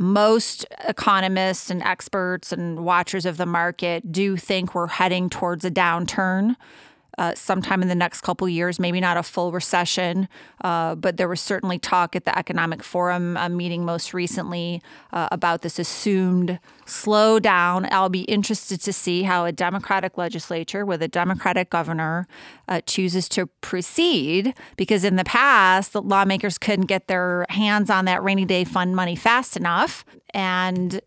most 0.00 0.64
economists 0.88 1.70
and 1.70 1.82
experts 1.82 2.52
and 2.52 2.82
watchers 2.82 3.26
of 3.26 3.36
the 3.36 3.44
market 3.44 4.10
do 4.10 4.34
think 4.34 4.74
we're 4.74 4.86
heading 4.86 5.28
towards 5.28 5.62
a 5.62 5.70
downturn 5.70 6.56
uh, 7.20 7.34
sometime 7.34 7.82
in 7.82 7.88
the 7.88 7.94
next 7.94 8.22
couple 8.22 8.48
years, 8.48 8.80
maybe 8.80 8.98
not 8.98 9.16
a 9.18 9.22
full 9.22 9.52
recession, 9.52 10.26
uh, 10.64 10.94
but 10.94 11.18
there 11.18 11.28
was 11.28 11.40
certainly 11.40 11.78
talk 11.78 12.16
at 12.16 12.24
the 12.24 12.36
Economic 12.36 12.82
Forum 12.82 13.36
uh, 13.36 13.48
meeting 13.48 13.84
most 13.84 14.14
recently 14.14 14.80
uh, 15.12 15.28
about 15.30 15.60
this 15.60 15.78
assumed 15.78 16.58
slowdown. 16.86 17.86
I'll 17.92 18.08
be 18.08 18.22
interested 18.22 18.80
to 18.80 18.92
see 18.92 19.22
how 19.24 19.44
a 19.44 19.52
Democratic 19.52 20.16
legislature 20.16 20.86
with 20.86 21.02
a 21.02 21.08
Democratic 21.08 21.68
governor 21.68 22.26
uh, 22.68 22.80
chooses 22.86 23.28
to 23.28 23.46
proceed, 23.60 24.54
because 24.76 25.04
in 25.04 25.16
the 25.16 25.24
past, 25.24 25.92
the 25.92 26.00
lawmakers 26.00 26.56
couldn't 26.56 26.86
get 26.86 27.06
their 27.06 27.44
hands 27.50 27.90
on 27.90 28.06
that 28.06 28.22
rainy 28.22 28.46
day 28.46 28.64
fund 28.64 28.96
money 28.96 29.14
fast 29.14 29.56
enough. 29.58 30.06
And 30.32 31.00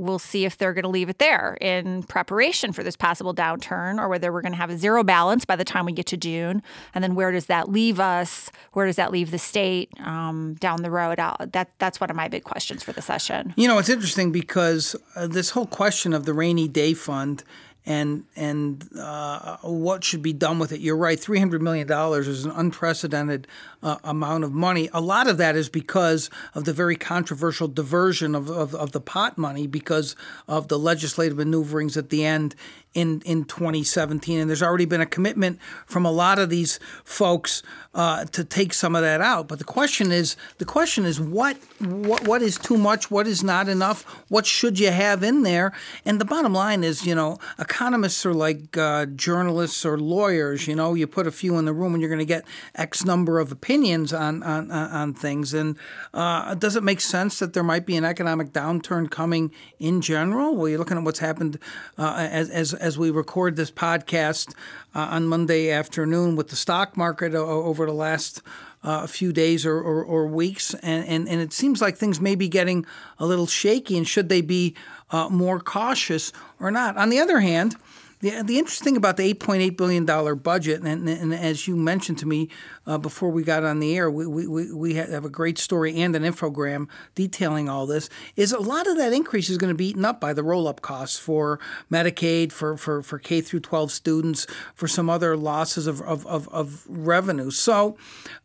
we'll 0.00 0.18
see 0.18 0.44
if 0.44 0.56
they're 0.56 0.72
going 0.72 0.84
to 0.84 0.88
leave 0.88 1.08
it 1.08 1.18
there 1.18 1.56
in 1.60 2.02
preparation 2.04 2.72
for 2.72 2.82
this 2.82 2.96
possible 2.96 3.34
downturn 3.34 4.00
or 4.00 4.08
whether 4.08 4.32
we're 4.32 4.40
going 4.40 4.52
to 4.52 4.58
have 4.58 4.70
a 4.70 4.78
zero 4.78 5.04
balance 5.04 5.44
by 5.44 5.56
the 5.56 5.64
time 5.64 5.86
we 5.86 5.92
get 5.92 6.06
to 6.06 6.16
June. 6.16 6.62
And 6.94 7.04
then 7.04 7.14
where 7.14 7.30
does 7.30 7.46
that 7.46 7.70
leave 7.70 8.00
us? 8.00 8.50
Where 8.72 8.86
does 8.86 8.96
that 8.96 9.12
leave 9.12 9.30
the 9.30 9.38
state 9.38 9.90
um, 10.00 10.54
down 10.54 10.82
the 10.82 10.90
road? 10.90 11.18
that, 11.18 11.70
that's 11.78 12.00
one 12.00 12.10
of 12.10 12.16
my 12.16 12.28
big 12.28 12.44
questions 12.44 12.82
for 12.82 12.92
the 12.92 13.02
session. 13.02 13.52
You 13.56 13.68
know, 13.68 13.78
it's 13.78 13.88
interesting 13.88 14.32
because 14.32 14.96
uh, 15.14 15.26
this 15.26 15.50
whole 15.50 15.66
question 15.66 16.12
of 16.12 16.24
the 16.24 16.32
rainy 16.32 16.68
day 16.68 16.94
fund 16.94 17.44
and 17.86 18.24
and 18.36 18.88
uh, 18.98 19.56
what 19.62 20.04
should 20.04 20.22
be 20.22 20.32
done 20.32 20.58
with 20.58 20.72
it. 20.72 20.80
You're 20.80 20.96
right. 20.96 21.18
Three 21.18 21.38
hundred 21.38 21.62
million 21.62 21.86
dollars 21.86 22.28
is 22.28 22.44
an 22.44 22.50
unprecedented 22.50 23.46
uh, 23.82 23.96
amount 24.04 24.44
of 24.44 24.52
money. 24.52 24.90
A 24.92 25.00
lot 25.00 25.26
of 25.28 25.38
that 25.38 25.56
is 25.56 25.68
because 25.68 26.30
of 26.54 26.64
the 26.64 26.72
very 26.72 26.96
controversial 26.96 27.68
diversion 27.68 28.34
of, 28.34 28.50
of, 28.50 28.74
of 28.74 28.92
the 28.92 29.00
pot 29.00 29.38
money 29.38 29.66
because 29.66 30.14
of 30.46 30.68
the 30.68 30.78
legislative 30.78 31.38
maneuverings 31.38 31.96
at 31.96 32.10
the 32.10 32.24
end 32.24 32.54
in 32.94 33.22
in 33.24 33.44
2017, 33.44 34.40
and 34.40 34.50
there's 34.50 34.62
already 34.62 34.84
been 34.84 35.00
a 35.00 35.06
commitment 35.06 35.58
from 35.86 36.04
a 36.04 36.10
lot 36.10 36.38
of 36.38 36.50
these 36.50 36.80
folks 37.04 37.62
uh, 37.94 38.24
to 38.26 38.44
take 38.44 38.72
some 38.72 38.94
of 38.94 39.02
that 39.02 39.20
out. 39.20 39.48
But 39.48 39.58
the 39.58 39.64
question 39.64 40.12
is, 40.12 40.36
the 40.58 40.64
question 40.64 41.04
is, 41.04 41.20
what 41.20 41.56
what 41.78 42.26
what 42.26 42.42
is 42.42 42.56
too 42.56 42.76
much? 42.76 43.10
What 43.10 43.26
is 43.26 43.42
not 43.44 43.68
enough? 43.68 44.02
What 44.28 44.46
should 44.46 44.78
you 44.78 44.90
have 44.90 45.22
in 45.22 45.42
there? 45.42 45.72
And 46.04 46.20
the 46.20 46.24
bottom 46.24 46.52
line 46.52 46.84
is, 46.84 47.06
you 47.06 47.14
know, 47.14 47.38
economists 47.58 48.26
are 48.26 48.34
like 48.34 48.76
uh, 48.76 49.06
journalists 49.06 49.84
or 49.84 49.98
lawyers. 49.98 50.66
You 50.66 50.74
know, 50.76 50.94
you 50.94 51.06
put 51.06 51.26
a 51.26 51.32
few 51.32 51.58
in 51.58 51.64
the 51.64 51.72
room, 51.72 51.94
and 51.94 52.00
you're 52.00 52.10
going 52.10 52.18
to 52.18 52.24
get 52.24 52.44
X 52.74 53.04
number 53.04 53.38
of 53.38 53.52
opinions 53.52 54.12
on 54.12 54.42
on 54.42 54.70
on 54.70 55.14
things. 55.14 55.54
And 55.54 55.76
uh, 56.12 56.54
does 56.54 56.76
it 56.76 56.82
make 56.82 57.00
sense 57.00 57.38
that 57.38 57.52
there 57.52 57.64
might 57.64 57.86
be 57.86 57.96
an 57.96 58.04
economic 58.04 58.52
downturn 58.52 59.10
coming 59.10 59.52
in 59.78 60.00
general? 60.00 60.56
Well, 60.56 60.68
you're 60.68 60.78
looking 60.78 60.96
at 60.96 61.04
what's 61.04 61.20
happened 61.20 61.58
uh, 61.98 62.28
as 62.30 62.50
as 62.50 62.74
as 62.80 62.98
we 62.98 63.10
record 63.10 63.56
this 63.56 63.70
podcast 63.70 64.54
uh, 64.94 65.00
on 65.10 65.28
Monday 65.28 65.70
afternoon 65.70 66.34
with 66.34 66.48
the 66.48 66.56
stock 66.56 66.96
market 66.96 67.34
over 67.34 67.86
the 67.86 67.92
last 67.92 68.42
uh, 68.82 69.06
few 69.06 69.32
days 69.32 69.66
or, 69.66 69.76
or, 69.76 70.02
or, 70.02 70.26
weeks, 70.26 70.72
and, 70.74 71.06
and, 71.06 71.28
and 71.28 71.40
it 71.40 71.52
seems 71.52 71.82
like 71.82 71.96
things 71.96 72.18
may 72.20 72.34
be 72.34 72.48
getting 72.48 72.86
a 73.18 73.26
little 73.26 73.46
shaky. 73.46 73.96
And 73.98 74.08
should 74.08 74.30
they 74.30 74.40
be 74.40 74.74
uh, 75.10 75.28
more 75.28 75.60
cautious 75.60 76.32
or 76.58 76.70
not? 76.70 76.96
On 76.96 77.10
the 77.10 77.18
other 77.18 77.40
hand, 77.40 77.76
the, 78.20 78.42
the 78.42 78.58
interesting 78.58 78.84
thing 78.84 78.96
about 78.96 79.16
the 79.16 79.34
$8.8 79.34 79.76
billion 79.76 80.04
budget, 80.38 80.82
and, 80.82 81.08
and 81.08 81.34
as 81.34 81.66
you 81.66 81.74
mentioned 81.74 82.18
to 82.18 82.26
me 82.26 82.48
uh, 82.86 82.98
before 82.98 83.30
we 83.30 83.42
got 83.42 83.64
on 83.64 83.80
the 83.80 83.96
air, 83.96 84.10
we, 84.10 84.26
we, 84.26 84.72
we 84.72 84.94
have 84.94 85.24
a 85.24 85.30
great 85.30 85.56
story 85.58 86.00
and 86.00 86.14
an 86.14 86.22
infogram 86.22 86.86
detailing 87.14 87.68
all 87.68 87.86
this, 87.86 88.10
is 88.36 88.52
a 88.52 88.60
lot 88.60 88.86
of 88.86 88.98
that 88.98 89.14
increase 89.14 89.48
is 89.48 89.56
going 89.56 89.72
to 89.72 89.76
be 89.76 89.88
eaten 89.88 90.04
up 90.04 90.20
by 90.20 90.34
the 90.34 90.42
roll 90.42 90.68
up 90.68 90.82
costs 90.82 91.18
for 91.18 91.58
Medicaid, 91.90 92.52
for, 92.52 92.76
for, 92.76 93.02
for 93.02 93.18
K 93.18 93.40
through 93.40 93.60
12 93.60 93.90
students, 93.90 94.46
for 94.74 94.86
some 94.86 95.08
other 95.08 95.34
losses 95.36 95.86
of, 95.86 96.02
of, 96.02 96.26
of, 96.26 96.46
of 96.48 96.84
revenue. 96.88 97.50
So 97.50 97.96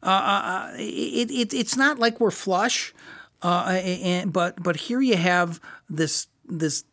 uh, 0.02 0.06
uh 0.06 0.74
it, 0.78 1.30
it, 1.32 1.54
it's 1.54 1.76
not 1.76 2.00
like 2.00 2.22
we're 2.22 2.32
flush, 2.32 2.94
uh, 3.42 3.80
and, 3.84 4.32
but, 4.32 4.64
but 4.64 4.78
here 4.78 5.02
you 5.02 5.18
have 5.18 5.60
this, 5.90 6.28
this 6.48 6.86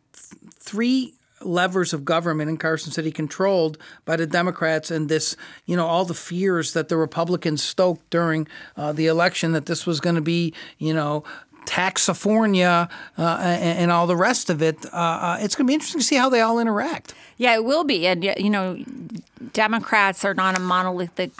three 0.59 1.13
levers 1.45 1.93
of 1.93 2.05
government 2.05 2.49
in 2.49 2.57
Carson 2.57 2.91
City 2.91 3.11
controlled 3.11 3.77
by 4.05 4.15
the 4.15 4.27
Democrats 4.27 4.91
and 4.91 5.09
this, 5.09 5.35
you 5.65 5.75
know, 5.75 5.85
all 5.85 6.05
the 6.05 6.13
fears 6.13 6.73
that 6.73 6.89
the 6.89 6.97
Republicans 6.97 7.63
stoked 7.63 8.09
during 8.09 8.47
uh, 8.77 8.91
the 8.91 9.07
election 9.07 9.51
that 9.51 9.65
this 9.65 9.85
was 9.85 9.99
going 9.99 10.15
to 10.15 10.21
be, 10.21 10.53
you 10.77 10.93
know, 10.93 11.23
Taxifornia 11.65 12.89
uh, 13.17 13.37
and, 13.41 13.79
and, 13.79 13.91
all 13.91 14.05
the 14.05 14.17
rest 14.17 14.49
of 14.49 14.61
it. 14.61 14.85
Uh, 14.87 14.97
uh 14.97 15.37
it's 15.39 15.55
going 15.55 15.65
to 15.65 15.69
be 15.69 15.73
interesting 15.73 16.01
to 16.01 16.05
see 16.05 16.17
how 16.17 16.27
they 16.27 16.41
all 16.41 16.59
interact. 16.59 17.13
Yeah, 17.37 17.55
it 17.55 17.63
will 17.63 17.85
be. 17.85 18.05
And, 18.05 18.23
you 18.23 18.49
know, 18.49 18.83
Democrats 19.53 20.25
are 20.25 20.33
not 20.33 20.57
a 20.57 20.59
monolithic 20.59 21.31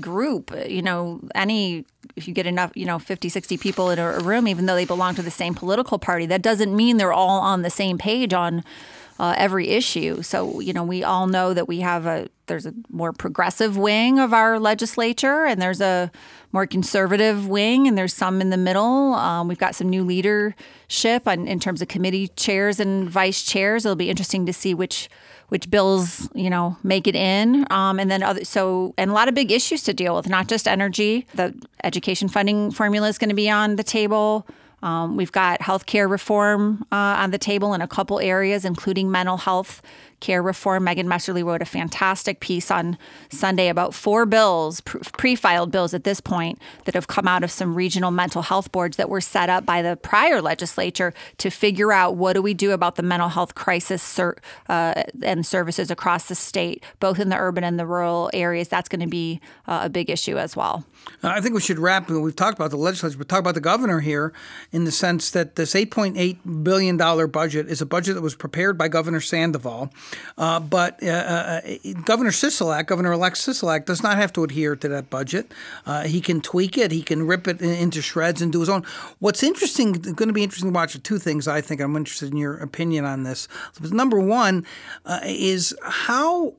group. 0.00 0.52
You 0.66 0.82
know, 0.82 1.20
any 1.36 1.84
if 2.16 2.28
you 2.28 2.34
get 2.34 2.46
enough, 2.46 2.72
you 2.74 2.84
know, 2.84 2.98
50, 2.98 3.28
60 3.28 3.56
people 3.56 3.90
in 3.90 3.98
a 3.98 4.18
room, 4.18 4.46
even 4.48 4.66
though 4.66 4.74
they 4.74 4.84
belong 4.84 5.14
to 5.14 5.22
the 5.22 5.30
same 5.30 5.54
political 5.54 5.98
party, 5.98 6.26
that 6.26 6.42
doesn't 6.42 6.74
mean 6.74 6.96
they're 6.96 7.12
all 7.12 7.40
on 7.40 7.62
the 7.62 7.70
same 7.70 7.98
page 7.98 8.34
on 8.34 8.62
uh, 9.20 9.34
every 9.36 9.68
issue. 9.68 10.22
So, 10.22 10.60
you 10.60 10.72
know, 10.72 10.82
we 10.82 11.04
all 11.04 11.26
know 11.26 11.52
that 11.52 11.68
we 11.68 11.80
have 11.80 12.06
a 12.06 12.28
there's 12.46 12.64
a 12.64 12.72
more 12.88 13.12
progressive 13.12 13.76
wing 13.76 14.18
of 14.18 14.32
our 14.32 14.58
legislature, 14.58 15.44
and 15.44 15.60
there's 15.60 15.82
a 15.82 16.10
more 16.52 16.66
conservative 16.66 17.46
wing, 17.46 17.86
and 17.86 17.98
there's 17.98 18.14
some 18.14 18.40
in 18.40 18.48
the 18.48 18.56
middle. 18.56 19.12
Um, 19.14 19.46
we've 19.46 19.58
got 19.58 19.74
some 19.74 19.90
new 19.90 20.02
leadership 20.02 21.28
on, 21.28 21.46
in 21.46 21.60
terms 21.60 21.82
of 21.82 21.88
committee 21.88 22.28
chairs 22.28 22.80
and 22.80 23.08
vice 23.10 23.44
chairs. 23.44 23.84
It'll 23.84 23.94
be 23.94 24.08
interesting 24.08 24.46
to 24.46 24.54
see 24.54 24.72
which 24.72 25.10
which 25.48 25.68
bills 25.68 26.30
you 26.34 26.48
know 26.48 26.78
make 26.82 27.06
it 27.06 27.14
in, 27.14 27.66
um, 27.70 28.00
and 28.00 28.10
then 28.10 28.22
other 28.22 28.42
so 28.46 28.94
and 28.96 29.10
a 29.10 29.14
lot 29.14 29.28
of 29.28 29.34
big 29.34 29.52
issues 29.52 29.82
to 29.82 29.92
deal 29.92 30.16
with, 30.16 30.30
not 30.30 30.48
just 30.48 30.66
energy. 30.66 31.26
The 31.34 31.54
education 31.84 32.28
funding 32.28 32.70
formula 32.70 33.08
is 33.08 33.18
going 33.18 33.28
to 33.28 33.36
be 33.36 33.50
on 33.50 33.76
the 33.76 33.84
table. 33.84 34.46
Um, 34.82 35.16
we've 35.16 35.32
got 35.32 35.60
healthcare 35.60 36.08
reform 36.08 36.86
uh, 36.90 36.96
on 36.96 37.30
the 37.30 37.38
table 37.38 37.74
in 37.74 37.80
a 37.80 37.88
couple 37.88 38.20
areas, 38.20 38.64
including 38.64 39.10
mental 39.10 39.36
health 39.36 39.82
care 40.20 40.42
reform. 40.42 40.84
Megan 40.84 41.06
Messerly 41.06 41.44
wrote 41.44 41.62
a 41.62 41.66
fantastic 41.66 42.40
piece 42.40 42.70
on 42.70 42.96
Sunday 43.30 43.68
about 43.68 43.94
four 43.94 44.26
bills, 44.26 44.80
pre 44.80 45.34
filed 45.34 45.70
bills 45.70 45.94
at 45.94 46.04
this 46.04 46.20
point, 46.20 46.58
that 46.84 46.94
have 46.94 47.08
come 47.08 47.26
out 47.26 47.42
of 47.42 47.50
some 47.50 47.74
regional 47.74 48.10
mental 48.10 48.42
health 48.42 48.70
boards 48.70 48.96
that 48.96 49.08
were 49.08 49.20
set 49.20 49.48
up 49.48 49.66
by 49.66 49.82
the 49.82 49.96
prior 49.96 50.40
legislature 50.40 51.12
to 51.38 51.50
figure 51.50 51.92
out 51.92 52.16
what 52.16 52.34
do 52.34 52.42
we 52.42 52.54
do 52.54 52.72
about 52.72 52.96
the 52.96 53.02
mental 53.02 53.28
health 53.28 53.54
crisis 53.54 54.18
uh, 54.18 55.02
and 55.22 55.44
services 55.44 55.90
across 55.90 56.28
the 56.28 56.34
state, 56.34 56.84
both 57.00 57.18
in 57.18 57.28
the 57.30 57.36
urban 57.36 57.64
and 57.64 57.78
the 57.78 57.86
rural 57.86 58.30
areas. 58.32 58.68
That's 58.68 58.88
going 58.88 59.00
to 59.00 59.08
be 59.08 59.40
uh, 59.66 59.80
a 59.84 59.88
big 59.88 60.10
issue 60.10 60.38
as 60.38 60.54
well. 60.54 60.84
I 61.22 61.40
think 61.40 61.54
we 61.54 61.60
should 61.60 61.78
wrap. 61.78 62.08
We've 62.08 62.34
talked 62.34 62.58
about 62.58 62.70
the 62.70 62.78
legislature, 62.78 63.18
but 63.18 63.28
talk 63.28 63.40
about 63.40 63.54
the 63.54 63.60
governor 63.60 64.00
here 64.00 64.32
in 64.72 64.84
the 64.84 64.92
sense 64.92 65.30
that 65.32 65.56
this 65.56 65.74
$8.8 65.74 66.64
billion 66.64 66.96
budget 66.96 67.68
is 67.68 67.82
a 67.82 67.86
budget 67.86 68.14
that 68.14 68.22
was 68.22 68.34
prepared 68.34 68.78
by 68.78 68.88
Governor 68.88 69.20
Sandoval. 69.20 69.92
Uh, 70.38 70.60
but 70.60 71.02
uh, 71.02 71.08
uh, 71.08 71.60
Governor 72.04 72.30
Sisolak, 72.30 72.86
Governor-elect 72.86 73.36
Sisolak, 73.36 73.84
does 73.84 74.02
not 74.02 74.16
have 74.16 74.32
to 74.32 74.44
adhere 74.44 74.76
to 74.76 74.88
that 74.88 75.10
budget. 75.10 75.52
Uh, 75.84 76.04
he 76.04 76.20
can 76.20 76.40
tweak 76.40 76.78
it. 76.78 76.90
He 76.90 77.02
can 77.02 77.26
rip 77.26 77.46
it 77.46 77.60
into 77.60 78.00
shreds 78.00 78.40
and 78.40 78.50
do 78.50 78.60
his 78.60 78.68
own. 78.68 78.84
What's 79.18 79.42
interesting, 79.42 79.92
going 79.92 80.28
to 80.28 80.32
be 80.32 80.42
interesting 80.42 80.70
to 80.70 80.74
watch, 80.74 80.94
are 80.94 81.00
two 81.00 81.18
things. 81.18 81.46
I 81.46 81.60
think 81.60 81.82
I'm 81.82 81.96
interested 81.96 82.30
in 82.30 82.38
your 82.38 82.56
opinion 82.56 83.04
on 83.04 83.24
this. 83.24 83.46
Number 83.80 84.18
one 84.18 84.64
uh, 85.04 85.20
is 85.24 85.76
how 85.82 86.54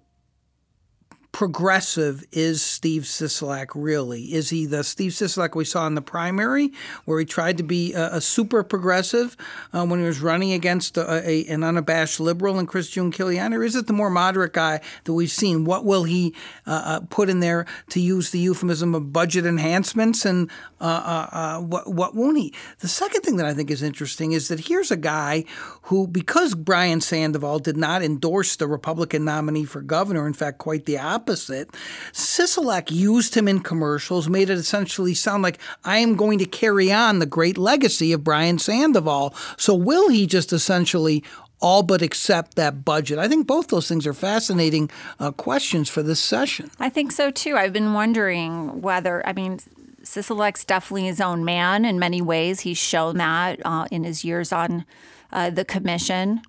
progressive 1.31 2.25
is 2.31 2.61
Steve 2.61 3.03
Sisolak 3.03 3.71
really? 3.73 4.33
Is 4.33 4.49
he 4.49 4.65
the 4.65 4.83
Steve 4.83 5.11
Sisolak 5.11 5.55
we 5.55 5.63
saw 5.63 5.87
in 5.87 5.95
the 5.95 6.01
primary, 6.01 6.71
where 7.05 7.19
he 7.19 7.25
tried 7.25 7.57
to 7.57 7.63
be 7.63 7.93
a, 7.93 8.15
a 8.15 8.21
super 8.21 8.63
progressive 8.63 9.37
uh, 9.73 9.85
when 9.85 9.99
he 9.99 10.05
was 10.05 10.19
running 10.19 10.51
against 10.51 10.97
a, 10.97 11.27
a, 11.27 11.45
an 11.47 11.63
unabashed 11.63 12.19
liberal 12.19 12.59
and 12.59 12.67
Chris 12.67 12.91
Giunchigliani, 12.91 13.55
or 13.55 13.63
is 13.63 13.75
it 13.75 13.87
the 13.87 13.93
more 13.93 14.09
moderate 14.09 14.53
guy 14.53 14.81
that 15.05 15.13
we've 15.13 15.31
seen? 15.31 15.63
What 15.63 15.85
will 15.85 16.03
he 16.03 16.35
uh, 16.67 16.81
uh, 16.85 16.99
put 17.09 17.29
in 17.29 17.39
there 17.39 17.65
to 17.89 18.01
use 18.01 18.31
the 18.31 18.39
euphemism 18.39 18.93
of 18.93 19.13
budget 19.13 19.45
enhancements, 19.45 20.25
and 20.25 20.51
uh, 20.81 20.83
uh, 20.83 21.35
uh, 21.35 21.61
what, 21.61 21.91
what 21.91 22.13
won't 22.13 22.37
he? 22.37 22.53
The 22.79 22.89
second 22.89 23.21
thing 23.21 23.37
that 23.37 23.45
I 23.45 23.53
think 23.53 23.71
is 23.71 23.81
interesting 23.81 24.33
is 24.33 24.49
that 24.49 24.67
here's 24.67 24.91
a 24.91 24.97
guy 24.97 25.45
who, 25.83 26.07
because 26.07 26.55
Brian 26.55 26.99
Sandoval 26.99 27.59
did 27.59 27.77
not 27.77 28.03
endorse 28.03 28.57
the 28.57 28.67
Republican 28.67 29.23
nominee 29.23 29.65
for 29.65 29.81
governor, 29.81 30.27
in 30.27 30.33
fact, 30.33 30.57
quite 30.57 30.85
the 30.85 30.97
opposite 30.97 31.20
opposite. 31.21 31.69
Sisolak 32.13 32.89
used 32.89 33.35
him 33.35 33.47
in 33.47 33.59
commercials, 33.59 34.27
made 34.27 34.49
it 34.49 34.57
essentially 34.57 35.13
sound 35.13 35.43
like 35.43 35.59
I 35.83 35.97
am 35.97 36.15
going 36.15 36.39
to 36.39 36.45
carry 36.45 36.91
on 36.91 37.19
the 37.19 37.27
great 37.27 37.57
legacy 37.57 38.11
of 38.11 38.23
Brian 38.23 38.57
Sandoval. 38.57 39.35
So 39.57 39.75
will 39.75 40.09
he 40.09 40.25
just 40.25 40.51
essentially 40.51 41.23
all 41.59 41.83
but 41.83 42.01
accept 42.01 42.55
that 42.55 42.83
budget? 42.83 43.19
I 43.19 43.27
think 43.27 43.45
both 43.45 43.67
those 43.67 43.87
things 43.87 44.07
are 44.07 44.15
fascinating 44.15 44.89
uh, 45.19 45.31
questions 45.31 45.89
for 45.89 46.01
this 46.01 46.19
session. 46.19 46.71
I 46.79 46.89
think 46.89 47.11
so 47.11 47.29
too. 47.29 47.55
I've 47.55 47.73
been 47.73 47.93
wondering 47.93 48.81
whether, 48.81 49.25
I 49.27 49.33
mean, 49.33 49.59
Sisolak's 50.01 50.65
definitely 50.65 51.05
his 51.05 51.21
own 51.21 51.45
man 51.45 51.85
in 51.85 51.99
many 51.99 52.19
ways. 52.19 52.61
He's 52.61 52.79
shown 52.79 53.17
that 53.17 53.59
uh, 53.63 53.85
in 53.91 54.03
his 54.05 54.25
years 54.25 54.51
on 54.51 54.85
uh, 55.31 55.51
the 55.51 55.63
commission. 55.63 56.41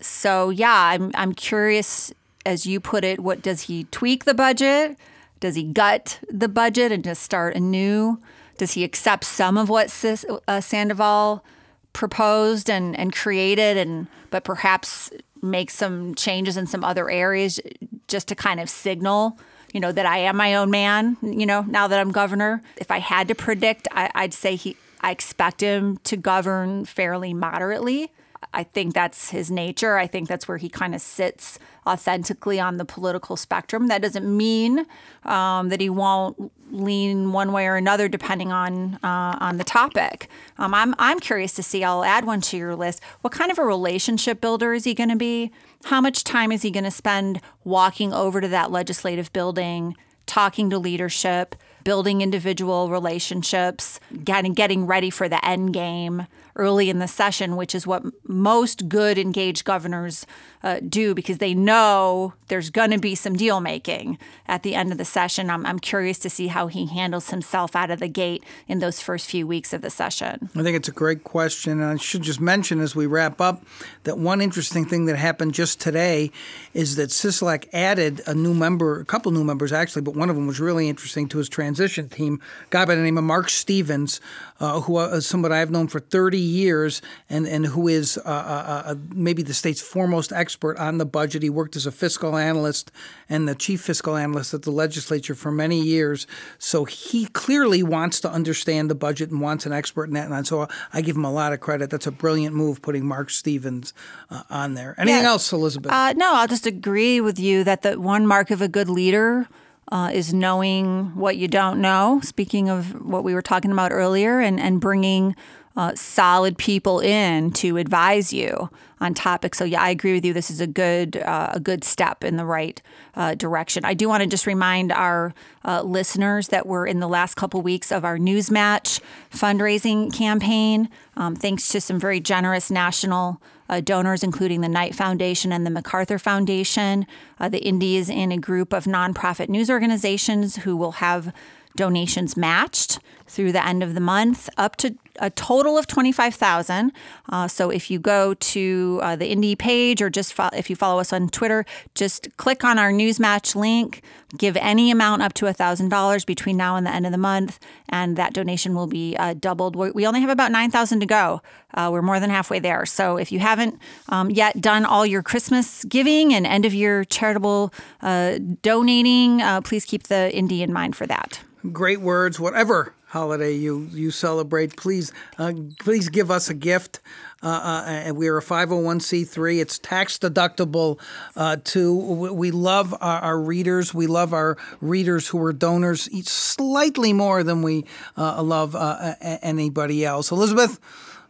So 0.00 0.50
yeah, 0.50 0.90
I'm 0.94 1.10
I'm 1.14 1.32
curious 1.32 2.12
as 2.44 2.66
you 2.66 2.80
put 2.80 3.04
it, 3.04 3.20
what 3.20 3.42
does 3.42 3.62
he 3.62 3.84
tweak 3.84 4.24
the 4.24 4.34
budget? 4.34 4.96
Does 5.40 5.54
he 5.54 5.64
gut 5.64 6.20
the 6.30 6.48
budget 6.48 6.92
and 6.92 7.02
just 7.02 7.22
start 7.22 7.56
anew? 7.56 8.20
Does 8.58 8.72
he 8.72 8.84
accept 8.84 9.24
some 9.24 9.58
of 9.58 9.68
what 9.68 9.90
Sis, 9.90 10.24
uh, 10.46 10.60
Sandoval 10.60 11.44
proposed 11.92 12.70
and, 12.70 12.96
and 12.98 13.12
created, 13.12 13.76
and 13.76 14.06
but 14.30 14.44
perhaps 14.44 15.10
make 15.42 15.70
some 15.70 16.14
changes 16.14 16.56
in 16.56 16.66
some 16.66 16.84
other 16.84 17.10
areas 17.10 17.60
just 18.06 18.28
to 18.28 18.34
kind 18.34 18.60
of 18.60 18.70
signal, 18.70 19.38
you 19.72 19.80
know, 19.80 19.90
that 19.90 20.06
I 20.06 20.18
am 20.18 20.36
my 20.36 20.54
own 20.54 20.70
man. 20.70 21.16
You 21.22 21.44
know, 21.44 21.62
now 21.62 21.88
that 21.88 21.98
I'm 21.98 22.12
governor, 22.12 22.62
if 22.76 22.90
I 22.90 22.98
had 22.98 23.28
to 23.28 23.34
predict, 23.34 23.88
I, 23.90 24.10
I'd 24.14 24.34
say 24.34 24.54
he. 24.56 24.76
I 25.00 25.10
expect 25.10 25.60
him 25.60 25.96
to 26.04 26.16
govern 26.16 26.84
fairly 26.84 27.34
moderately. 27.34 28.12
I 28.54 28.64
think 28.64 28.94
that's 28.94 29.30
his 29.30 29.50
nature. 29.50 29.96
I 29.96 30.06
think 30.06 30.28
that's 30.28 30.46
where 30.46 30.58
he 30.58 30.68
kind 30.68 30.94
of 30.94 31.00
sits 31.00 31.58
authentically 31.86 32.60
on 32.60 32.76
the 32.76 32.84
political 32.84 33.36
spectrum. 33.36 33.88
That 33.88 34.02
doesn't 34.02 34.36
mean 34.36 34.86
um, 35.24 35.68
that 35.68 35.80
he 35.80 35.90
won't 35.90 36.52
lean 36.70 37.32
one 37.32 37.52
way 37.52 37.66
or 37.66 37.76
another 37.76 38.08
depending 38.08 38.52
on 38.52 38.94
uh, 39.02 39.36
on 39.40 39.58
the 39.58 39.64
topic. 39.64 40.28
Um, 40.58 40.74
I'm 40.74 40.94
I'm 40.98 41.20
curious 41.20 41.52
to 41.54 41.62
see. 41.62 41.84
I'll 41.84 42.04
add 42.04 42.24
one 42.24 42.40
to 42.42 42.56
your 42.56 42.76
list. 42.76 43.02
What 43.20 43.32
kind 43.32 43.50
of 43.50 43.58
a 43.58 43.64
relationship 43.64 44.40
builder 44.40 44.74
is 44.74 44.84
he 44.84 44.94
going 44.94 45.10
to 45.10 45.16
be? 45.16 45.50
How 45.84 46.00
much 46.00 46.24
time 46.24 46.52
is 46.52 46.62
he 46.62 46.70
going 46.70 46.84
to 46.84 46.90
spend 46.90 47.40
walking 47.64 48.12
over 48.12 48.40
to 48.40 48.48
that 48.48 48.70
legislative 48.70 49.32
building, 49.32 49.96
talking 50.26 50.70
to 50.70 50.78
leadership? 50.78 51.56
building 51.84 52.20
individual 52.20 52.90
relationships, 52.90 53.98
getting 54.24 54.52
getting 54.52 54.86
ready 54.86 55.10
for 55.10 55.28
the 55.28 55.44
end 55.44 55.72
game 55.72 56.26
early 56.56 56.90
in 56.90 56.98
the 56.98 57.08
session, 57.08 57.56
which 57.56 57.74
is 57.74 57.86
what 57.86 58.02
most 58.28 58.88
good 58.88 59.18
engaged 59.18 59.64
governors 59.64 60.26
uh, 60.62 60.80
do 60.88 61.14
because 61.14 61.38
they 61.38 61.54
know 61.54 62.34
there's 62.48 62.70
going 62.70 62.90
to 62.90 62.98
be 62.98 63.14
some 63.14 63.34
deal 63.34 63.60
making 63.60 64.18
at 64.46 64.62
the 64.62 64.74
end 64.74 64.92
of 64.92 64.98
the 64.98 65.04
session. 65.04 65.50
I'm, 65.50 65.64
I'm 65.66 65.78
curious 65.78 66.18
to 66.20 66.30
see 66.30 66.48
how 66.48 66.66
he 66.66 66.86
handles 66.86 67.30
himself 67.30 67.74
out 67.74 67.90
of 67.90 67.98
the 67.98 68.08
gate 68.08 68.44
in 68.68 68.78
those 68.78 69.00
first 69.00 69.28
few 69.28 69.46
weeks 69.46 69.72
of 69.72 69.82
the 69.82 69.90
session. 69.90 70.50
I 70.54 70.62
think 70.62 70.76
it's 70.76 70.88
a 70.88 70.92
great 70.92 71.24
question. 71.24 71.80
And 71.80 71.84
I 71.84 71.96
should 71.96 72.22
just 72.22 72.40
mention 72.40 72.80
as 72.80 72.94
we 72.94 73.06
wrap 73.06 73.40
up 73.40 73.64
that 74.04 74.18
one 74.18 74.40
interesting 74.40 74.84
thing 74.84 75.06
that 75.06 75.16
happened 75.16 75.54
just 75.54 75.80
today 75.80 76.30
is 76.74 76.96
that 76.96 77.10
Sisolak 77.10 77.68
added 77.72 78.20
a 78.26 78.34
new 78.34 78.54
member, 78.54 79.00
a 79.00 79.04
couple 79.04 79.32
new 79.32 79.44
members 79.44 79.72
actually, 79.72 80.02
but 80.02 80.14
one 80.14 80.30
of 80.30 80.36
them 80.36 80.46
was 80.46 80.60
really 80.60 80.88
interesting 80.88 81.28
to 81.28 81.38
his 81.38 81.48
transition 81.48 82.08
team, 82.08 82.40
a 82.66 82.70
guy 82.70 82.84
by 82.84 82.94
the 82.94 83.02
name 83.02 83.18
of 83.18 83.24
Mark 83.24 83.48
Stevens, 83.48 84.20
uh, 84.62 84.80
who 84.82 84.96
is 85.00 85.26
somebody 85.26 85.56
I've 85.56 85.72
known 85.72 85.88
for 85.88 85.98
30 85.98 86.38
years 86.38 87.02
and, 87.28 87.48
and 87.48 87.66
who 87.66 87.88
is 87.88 88.16
uh, 88.16 88.20
uh, 88.28 88.82
uh, 88.86 88.94
maybe 89.12 89.42
the 89.42 89.54
state's 89.54 89.82
foremost 89.82 90.32
expert 90.32 90.78
on 90.78 90.98
the 90.98 91.04
budget. 91.04 91.42
He 91.42 91.50
worked 91.50 91.74
as 91.74 91.84
a 91.84 91.90
fiscal 91.90 92.36
analyst 92.36 92.92
and 93.28 93.48
the 93.48 93.56
chief 93.56 93.80
fiscal 93.80 94.16
analyst 94.16 94.54
at 94.54 94.62
the 94.62 94.70
legislature 94.70 95.34
for 95.34 95.50
many 95.50 95.80
years. 95.80 96.28
So 96.58 96.84
he 96.84 97.26
clearly 97.26 97.82
wants 97.82 98.20
to 98.20 98.30
understand 98.30 98.88
the 98.88 98.94
budget 98.94 99.32
and 99.32 99.40
wants 99.40 99.66
an 99.66 99.72
expert 99.72 100.04
in 100.04 100.14
that. 100.14 100.30
And 100.30 100.46
so 100.46 100.68
I 100.92 101.00
give 101.00 101.16
him 101.16 101.24
a 101.24 101.32
lot 101.32 101.52
of 101.52 101.58
credit. 101.58 101.90
That's 101.90 102.06
a 102.06 102.12
brilliant 102.12 102.54
move 102.54 102.80
putting 102.82 103.04
Mark 103.04 103.30
Stevens 103.30 103.92
uh, 104.30 104.44
on 104.48 104.74
there. 104.74 104.94
Anything 104.96 105.22
yeah. 105.22 105.28
else, 105.28 105.52
Elizabeth? 105.52 105.90
Uh, 105.90 106.12
no, 106.12 106.36
I'll 106.36 106.46
just 106.46 106.68
agree 106.68 107.20
with 107.20 107.40
you 107.40 107.64
that 107.64 107.82
the 107.82 108.00
one 108.00 108.28
mark 108.28 108.52
of 108.52 108.62
a 108.62 108.68
good 108.68 108.88
leader– 108.88 109.48
uh, 109.90 110.10
is 110.12 110.32
knowing 110.32 111.14
what 111.14 111.36
you 111.36 111.48
don't 111.48 111.80
know. 111.80 112.20
Speaking 112.22 112.68
of 112.68 113.04
what 113.04 113.24
we 113.24 113.34
were 113.34 113.42
talking 113.42 113.72
about 113.72 113.92
earlier, 113.92 114.40
and 114.40 114.60
and 114.60 114.80
bringing 114.80 115.34
uh, 115.76 115.94
solid 115.94 116.58
people 116.58 117.00
in 117.00 117.50
to 117.52 117.76
advise 117.76 118.32
you 118.32 118.70
on 119.00 119.14
topics. 119.14 119.58
So 119.58 119.64
yeah, 119.64 119.82
I 119.82 119.90
agree 119.90 120.12
with 120.12 120.24
you. 120.24 120.32
This 120.32 120.50
is 120.50 120.60
a 120.60 120.66
good 120.66 121.16
uh, 121.16 121.50
a 121.54 121.60
good 121.60 121.82
step 121.82 122.22
in 122.22 122.36
the 122.36 122.44
right 122.44 122.80
uh, 123.14 123.34
direction. 123.34 123.84
I 123.84 123.94
do 123.94 124.08
want 124.08 124.22
to 124.22 124.28
just 124.28 124.46
remind 124.46 124.92
our 124.92 125.34
uh, 125.64 125.82
listeners 125.82 126.48
that 126.48 126.66
we're 126.66 126.86
in 126.86 127.00
the 127.00 127.08
last 127.08 127.34
couple 127.34 127.60
weeks 127.62 127.90
of 127.90 128.04
our 128.04 128.16
Newsmatch 128.18 129.00
fundraising 129.30 130.12
campaign. 130.12 130.88
Um, 131.16 131.34
thanks 131.34 131.68
to 131.68 131.80
some 131.80 131.98
very 131.98 132.20
generous 132.20 132.70
national 132.70 133.40
uh, 133.68 133.80
donors, 133.80 134.22
including 134.22 134.60
the 134.60 134.68
Knight 134.68 134.94
Foundation 134.94 135.52
and 135.52 135.66
the 135.66 135.70
MacArthur 135.70 136.18
Foundation. 136.18 137.06
Uh, 137.40 137.48
the 137.48 137.64
Indies 137.64 138.08
in 138.08 138.30
a 138.30 138.38
group 138.38 138.72
of 138.72 138.84
nonprofit 138.84 139.48
news 139.48 139.68
organizations 139.68 140.56
who 140.56 140.76
will 140.76 140.92
have 140.92 141.34
donations 141.76 142.36
matched 142.36 142.98
through 143.32 143.52
the 143.52 143.66
end 143.66 143.82
of 143.82 143.94
the 143.94 144.00
month 144.00 144.48
up 144.58 144.76
to 144.76 144.94
a 145.18 145.30
total 145.30 145.78
of 145.78 145.86
25,000. 145.86 146.92
Uh, 147.30 147.48
so 147.48 147.70
if 147.70 147.90
you 147.90 147.98
go 147.98 148.34
to 148.34 149.00
uh, 149.02 149.16
the 149.16 149.34
indie 149.34 149.56
page 149.56 150.02
or 150.02 150.10
just 150.10 150.32
fo- 150.32 150.50
if 150.52 150.68
you 150.68 150.76
follow 150.76 151.00
us 151.00 151.12
on 151.12 151.28
Twitter, 151.28 151.64
just 151.94 152.34
click 152.36 152.64
on 152.64 152.78
our 152.78 152.92
Newsmatch 152.92 153.54
link, 153.54 154.02
give 154.36 154.56
any 154.58 154.90
amount 154.90 155.22
up 155.22 155.32
to 155.34 155.46
$1,000 155.46 156.26
between 156.26 156.56
now 156.56 156.76
and 156.76 156.86
the 156.86 156.94
end 156.94 157.06
of 157.06 157.12
the 157.12 157.18
month, 157.18 157.58
and 157.88 158.16
that 158.16 158.34
donation 158.34 158.74
will 158.74 158.86
be 158.86 159.16
uh, 159.16 159.34
doubled. 159.34 159.76
We 159.76 160.06
only 160.06 160.20
have 160.20 160.30
about 160.30 160.52
9,000 160.52 161.00
to 161.00 161.06
go. 161.06 161.40
Uh, 161.74 161.88
we're 161.90 162.02
more 162.02 162.20
than 162.20 162.30
halfway 162.30 162.58
there. 162.58 162.84
So 162.84 163.16
if 163.16 163.32
you 163.32 163.38
haven't 163.38 163.78
um, 164.10 164.30
yet 164.30 164.60
done 164.60 164.84
all 164.84 165.06
your 165.06 165.22
Christmas 165.22 165.84
giving 165.84 166.34
and 166.34 166.46
end 166.46 166.66
of 166.66 166.74
year 166.74 167.04
charitable 167.04 167.72
uh, 168.02 168.38
donating, 168.60 169.40
uh, 169.40 169.62
please 169.62 169.84
keep 169.86 170.04
the 170.04 170.30
indie 170.34 170.60
in 170.60 170.72
mind 170.72 170.96
for 170.96 171.06
that. 171.06 171.40
Great 171.70 172.00
words, 172.00 172.40
whatever 172.40 172.94
holiday 173.12 173.52
you 173.52 173.88
you 173.92 174.10
celebrate, 174.10 174.76
please 174.76 175.12
uh, 175.38 175.52
please 175.78 176.08
give 176.08 176.30
us 176.30 176.48
a 176.48 176.54
gift. 176.54 177.00
Uh, 177.42 177.48
uh, 177.48 177.84
and 177.88 178.16
we're 178.16 178.38
a 178.38 178.42
501c3. 178.42 179.60
It's 179.60 179.76
tax 179.78 180.16
deductible 180.16 181.00
uh, 181.34 181.56
too. 181.64 181.92
We 182.32 182.52
love 182.52 182.94
our, 183.00 183.20
our, 183.20 183.40
readers. 183.40 183.92
We 183.92 184.06
love 184.06 184.32
our 184.32 184.56
readers 184.80 185.26
who 185.26 185.42
are 185.42 185.52
donors 185.52 186.08
slightly 186.28 187.12
more 187.12 187.42
than 187.42 187.62
we 187.62 187.84
uh, 188.16 188.40
love 188.44 188.76
uh, 188.76 189.14
anybody 189.20 190.04
else. 190.04 190.30
Elizabeth. 190.30 190.78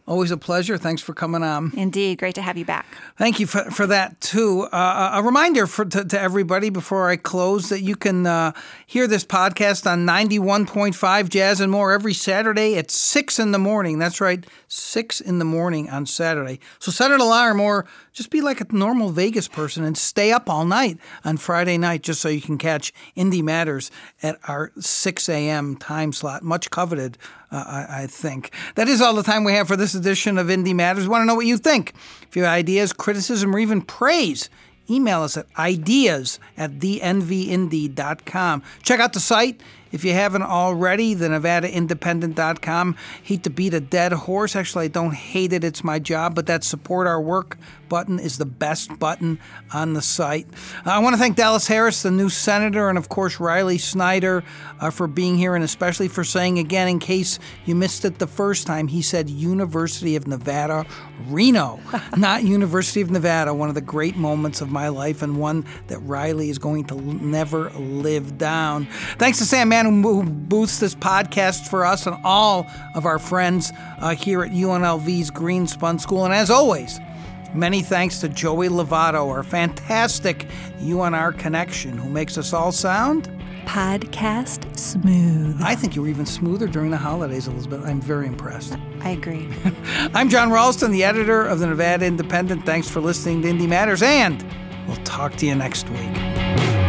Always 0.05 0.31
a 0.31 0.37
pleasure. 0.37 0.77
Thanks 0.77 1.01
for 1.01 1.13
coming 1.13 1.43
on. 1.43 1.71
Indeed. 1.77 2.19
Great 2.19 2.35
to 2.35 2.41
have 2.41 2.57
you 2.57 2.65
back. 2.65 2.85
Thank 3.17 3.39
you 3.39 3.47
for, 3.47 3.71
for 3.71 3.87
that, 3.87 4.19
too. 4.19 4.63
Uh, 4.63 5.11
a 5.13 5.23
reminder 5.23 5.65
for, 5.65 5.85
to, 5.85 6.03
to, 6.03 6.19
everybody 6.19 6.69
before 6.69 7.09
I 7.09 7.15
close 7.15 7.69
that 7.69 7.79
you 7.79 7.95
can 7.95 8.27
uh, 8.27 8.51
hear 8.85 9.07
this 9.07 9.23
podcast 9.23 9.89
on 9.89 10.05
91.5 10.05 11.29
Jazz 11.29 11.61
and 11.61 11.71
More 11.71 11.93
every 11.93 12.13
Saturday 12.13 12.77
at 12.77 12.91
6 12.91 13.39
in 13.39 13.53
the 13.53 13.59
morning. 13.59 13.97
That's 13.97 14.19
right, 14.19 14.45
6 14.67 15.21
in 15.21 15.39
the 15.39 15.45
morning 15.45 15.89
on 15.89 16.05
Saturday. 16.05 16.59
So 16.79 16.91
set 16.91 17.11
an 17.11 17.21
alarm 17.21 17.61
or 17.61 17.85
just 18.13 18.29
be 18.29 18.41
like 18.41 18.61
a 18.61 18.67
normal 18.71 19.09
Vegas 19.09 19.47
person 19.47 19.83
and 19.83 19.97
stay 19.97 20.31
up 20.31 20.49
all 20.49 20.65
night 20.65 20.99
on 21.25 21.37
Friday 21.37 21.77
night 21.77 22.03
just 22.03 22.21
so 22.21 22.29
you 22.29 22.41
can 22.41 22.59
catch 22.59 22.93
Indy 23.15 23.41
Matters 23.41 23.89
at 24.21 24.37
our 24.47 24.71
6 24.79 25.29
a.m. 25.29 25.75
time 25.75 26.13
slot. 26.13 26.43
Much 26.43 26.69
coveted, 26.69 27.17
uh, 27.51 27.63
I, 27.65 28.03
I, 28.03 28.07
think. 28.07 28.53
That 28.75 28.87
is 28.87 29.01
all 29.01 29.15
the 29.15 29.23
time 29.23 29.43
we 29.43 29.53
have 29.53 29.67
for 29.67 29.75
this 29.75 29.95
edition 29.95 30.37
of 30.37 30.51
Indy 30.51 30.73
Matters. 30.73 31.07
Want 31.07 31.23
to 31.23 31.25
know 31.25 31.33
what 31.35 31.47
you 31.47 31.57
think? 31.57 31.93
If 32.29 32.35
you 32.35 32.43
have 32.43 32.53
ideas, 32.53 32.93
criticism, 32.93 33.55
or 33.55 33.59
even 33.59 33.81
praise, 33.81 34.49
email 34.89 35.23
us 35.23 35.35
at 35.35 35.47
ideas 35.57 36.39
at 36.55 36.79
thenvindy.com. 36.79 38.63
Check 38.83 38.99
out 38.99 39.13
the 39.13 39.19
site 39.19 39.59
if 39.93 40.03
you 40.03 40.11
haven't 40.11 40.41
already, 40.41 41.13
the 41.13 41.27
NevadaIndependent.com. 41.27 42.97
Hate 43.21 43.43
to 43.43 43.49
beat 43.49 43.73
a 43.73 43.79
dead 43.79 44.11
horse. 44.11 44.55
Actually, 44.55 44.85
I 44.85 44.89
don't 44.89 45.13
hate 45.13 45.53
it. 45.53 45.63
It's 45.63 45.83
my 45.83 45.99
job, 45.99 46.33
but 46.35 46.47
that 46.47 46.63
support 46.63 47.07
our 47.07 47.21
work 47.21 47.57
button 47.93 48.17
is 48.17 48.39
the 48.39 48.45
best 48.45 48.97
button 48.97 49.37
on 49.71 49.93
the 49.93 50.01
site. 50.01 50.47
I 50.83 50.97
want 50.97 51.13
to 51.13 51.19
thank 51.19 51.35
Dallas 51.35 51.67
Harris, 51.67 52.01
the 52.01 52.09
new 52.09 52.27
senator, 52.27 52.89
and 52.89 52.97
of 52.97 53.07
course 53.07 53.39
Riley 53.39 53.77
Snyder 53.77 54.43
uh, 54.79 54.89
for 54.89 55.05
being 55.05 55.37
here 55.37 55.53
and 55.53 55.63
especially 55.63 56.07
for 56.07 56.23
saying 56.23 56.57
again, 56.57 56.87
in 56.87 56.97
case 56.97 57.37
you 57.65 57.75
missed 57.75 58.03
it 58.03 58.17
the 58.17 58.25
first 58.25 58.65
time, 58.65 58.87
he 58.87 59.03
said 59.03 59.29
University 59.29 60.15
of 60.15 60.25
Nevada, 60.25 60.87
Reno, 61.27 61.79
not 62.17 62.43
University 62.43 63.01
of 63.01 63.11
Nevada. 63.11 63.53
One 63.53 63.69
of 63.69 63.75
the 63.75 63.81
great 63.81 64.15
moments 64.15 64.59
of 64.59 64.71
my 64.71 64.87
life 64.87 65.21
and 65.21 65.37
one 65.37 65.63
that 65.85 65.99
Riley 65.99 66.49
is 66.49 66.57
going 66.57 66.85
to 66.85 66.95
never 66.95 67.69
live 67.71 68.39
down. 68.39 68.87
Thanks 69.19 69.37
to 69.37 69.45
Sam 69.45 69.69
Mann 69.69 69.82
who 69.85 70.23
boosts 70.23 70.79
this 70.79 70.95
podcast 70.95 71.67
for 71.67 71.85
us 71.85 72.07
and 72.07 72.17
all 72.23 72.67
of 72.95 73.05
our 73.05 73.19
friends 73.19 73.71
uh, 73.99 74.15
here 74.15 74.43
at 74.43 74.51
UNLV's 74.51 75.31
Greenspun 75.31 75.99
School. 75.99 76.25
And 76.25 76.33
as 76.33 76.49
always, 76.49 76.99
Many 77.53 77.83
thanks 77.83 78.19
to 78.21 78.29
Joey 78.29 78.67
Lovato, 78.67 79.29
our 79.29 79.43
fantastic 79.43 80.47
UNR 80.79 81.37
connection, 81.37 81.97
who 81.97 82.09
makes 82.09 82.37
us 82.37 82.51
all 82.51 82.71
sound 82.71 83.29
podcast 83.65 84.77
smooth. 84.77 85.61
I 85.61 85.75
think 85.75 85.95
you 85.95 86.01
were 86.01 86.07
even 86.07 86.25
smoother 86.25 86.67
during 86.67 86.91
the 86.91 86.97
holidays, 86.97 87.47
Elizabeth. 87.47 87.85
I'm 87.85 88.01
very 88.01 88.27
impressed. 88.27 88.75
I 89.01 89.11
agree. 89.11 89.47
I'm 90.13 90.29
Jon 90.29 90.51
Ralston, 90.51 90.91
the 90.91 91.03
editor 91.03 91.45
of 91.45 91.59
the 91.59 91.67
Nevada 91.67 92.05
Independent. 92.05 92.65
Thanks 92.65 92.89
for 92.89 92.99
listening 92.99 93.43
to 93.43 93.49
Indy 93.49 93.67
Matters, 93.67 94.01
and 94.01 94.43
we'll 94.87 94.97
talk 94.97 95.35
to 95.37 95.45
you 95.45 95.55
next 95.55 95.89
week. 95.89 96.82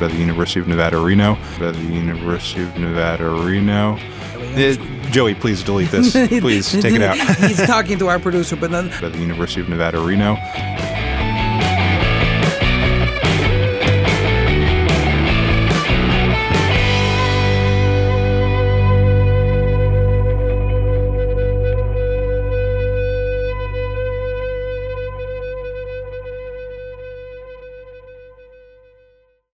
By 0.00 0.08
the 0.08 0.16
University 0.16 0.60
of 0.60 0.68
Nevada, 0.68 0.98
Reno. 0.98 1.36
By 1.58 1.70
the 1.70 1.82
University 1.82 2.62
of 2.62 2.76
Nevada, 2.78 3.28
Reno. 3.28 3.96
It, 4.56 4.80
uh, 4.80 5.10
Joey, 5.10 5.34
please 5.34 5.62
delete 5.62 5.90
this. 5.90 6.12
Please 6.40 6.70
take 6.70 6.94
it 6.94 7.02
out. 7.02 7.16
He's 7.38 7.64
talking 7.66 7.98
to 7.98 8.08
our 8.08 8.18
producer, 8.18 8.56
but 8.56 8.70
then 8.70 8.88
By 9.00 9.08
the 9.08 9.18
University 9.18 9.60
of 9.60 9.68
Nevada, 9.68 9.98
Reno. 10.00 10.36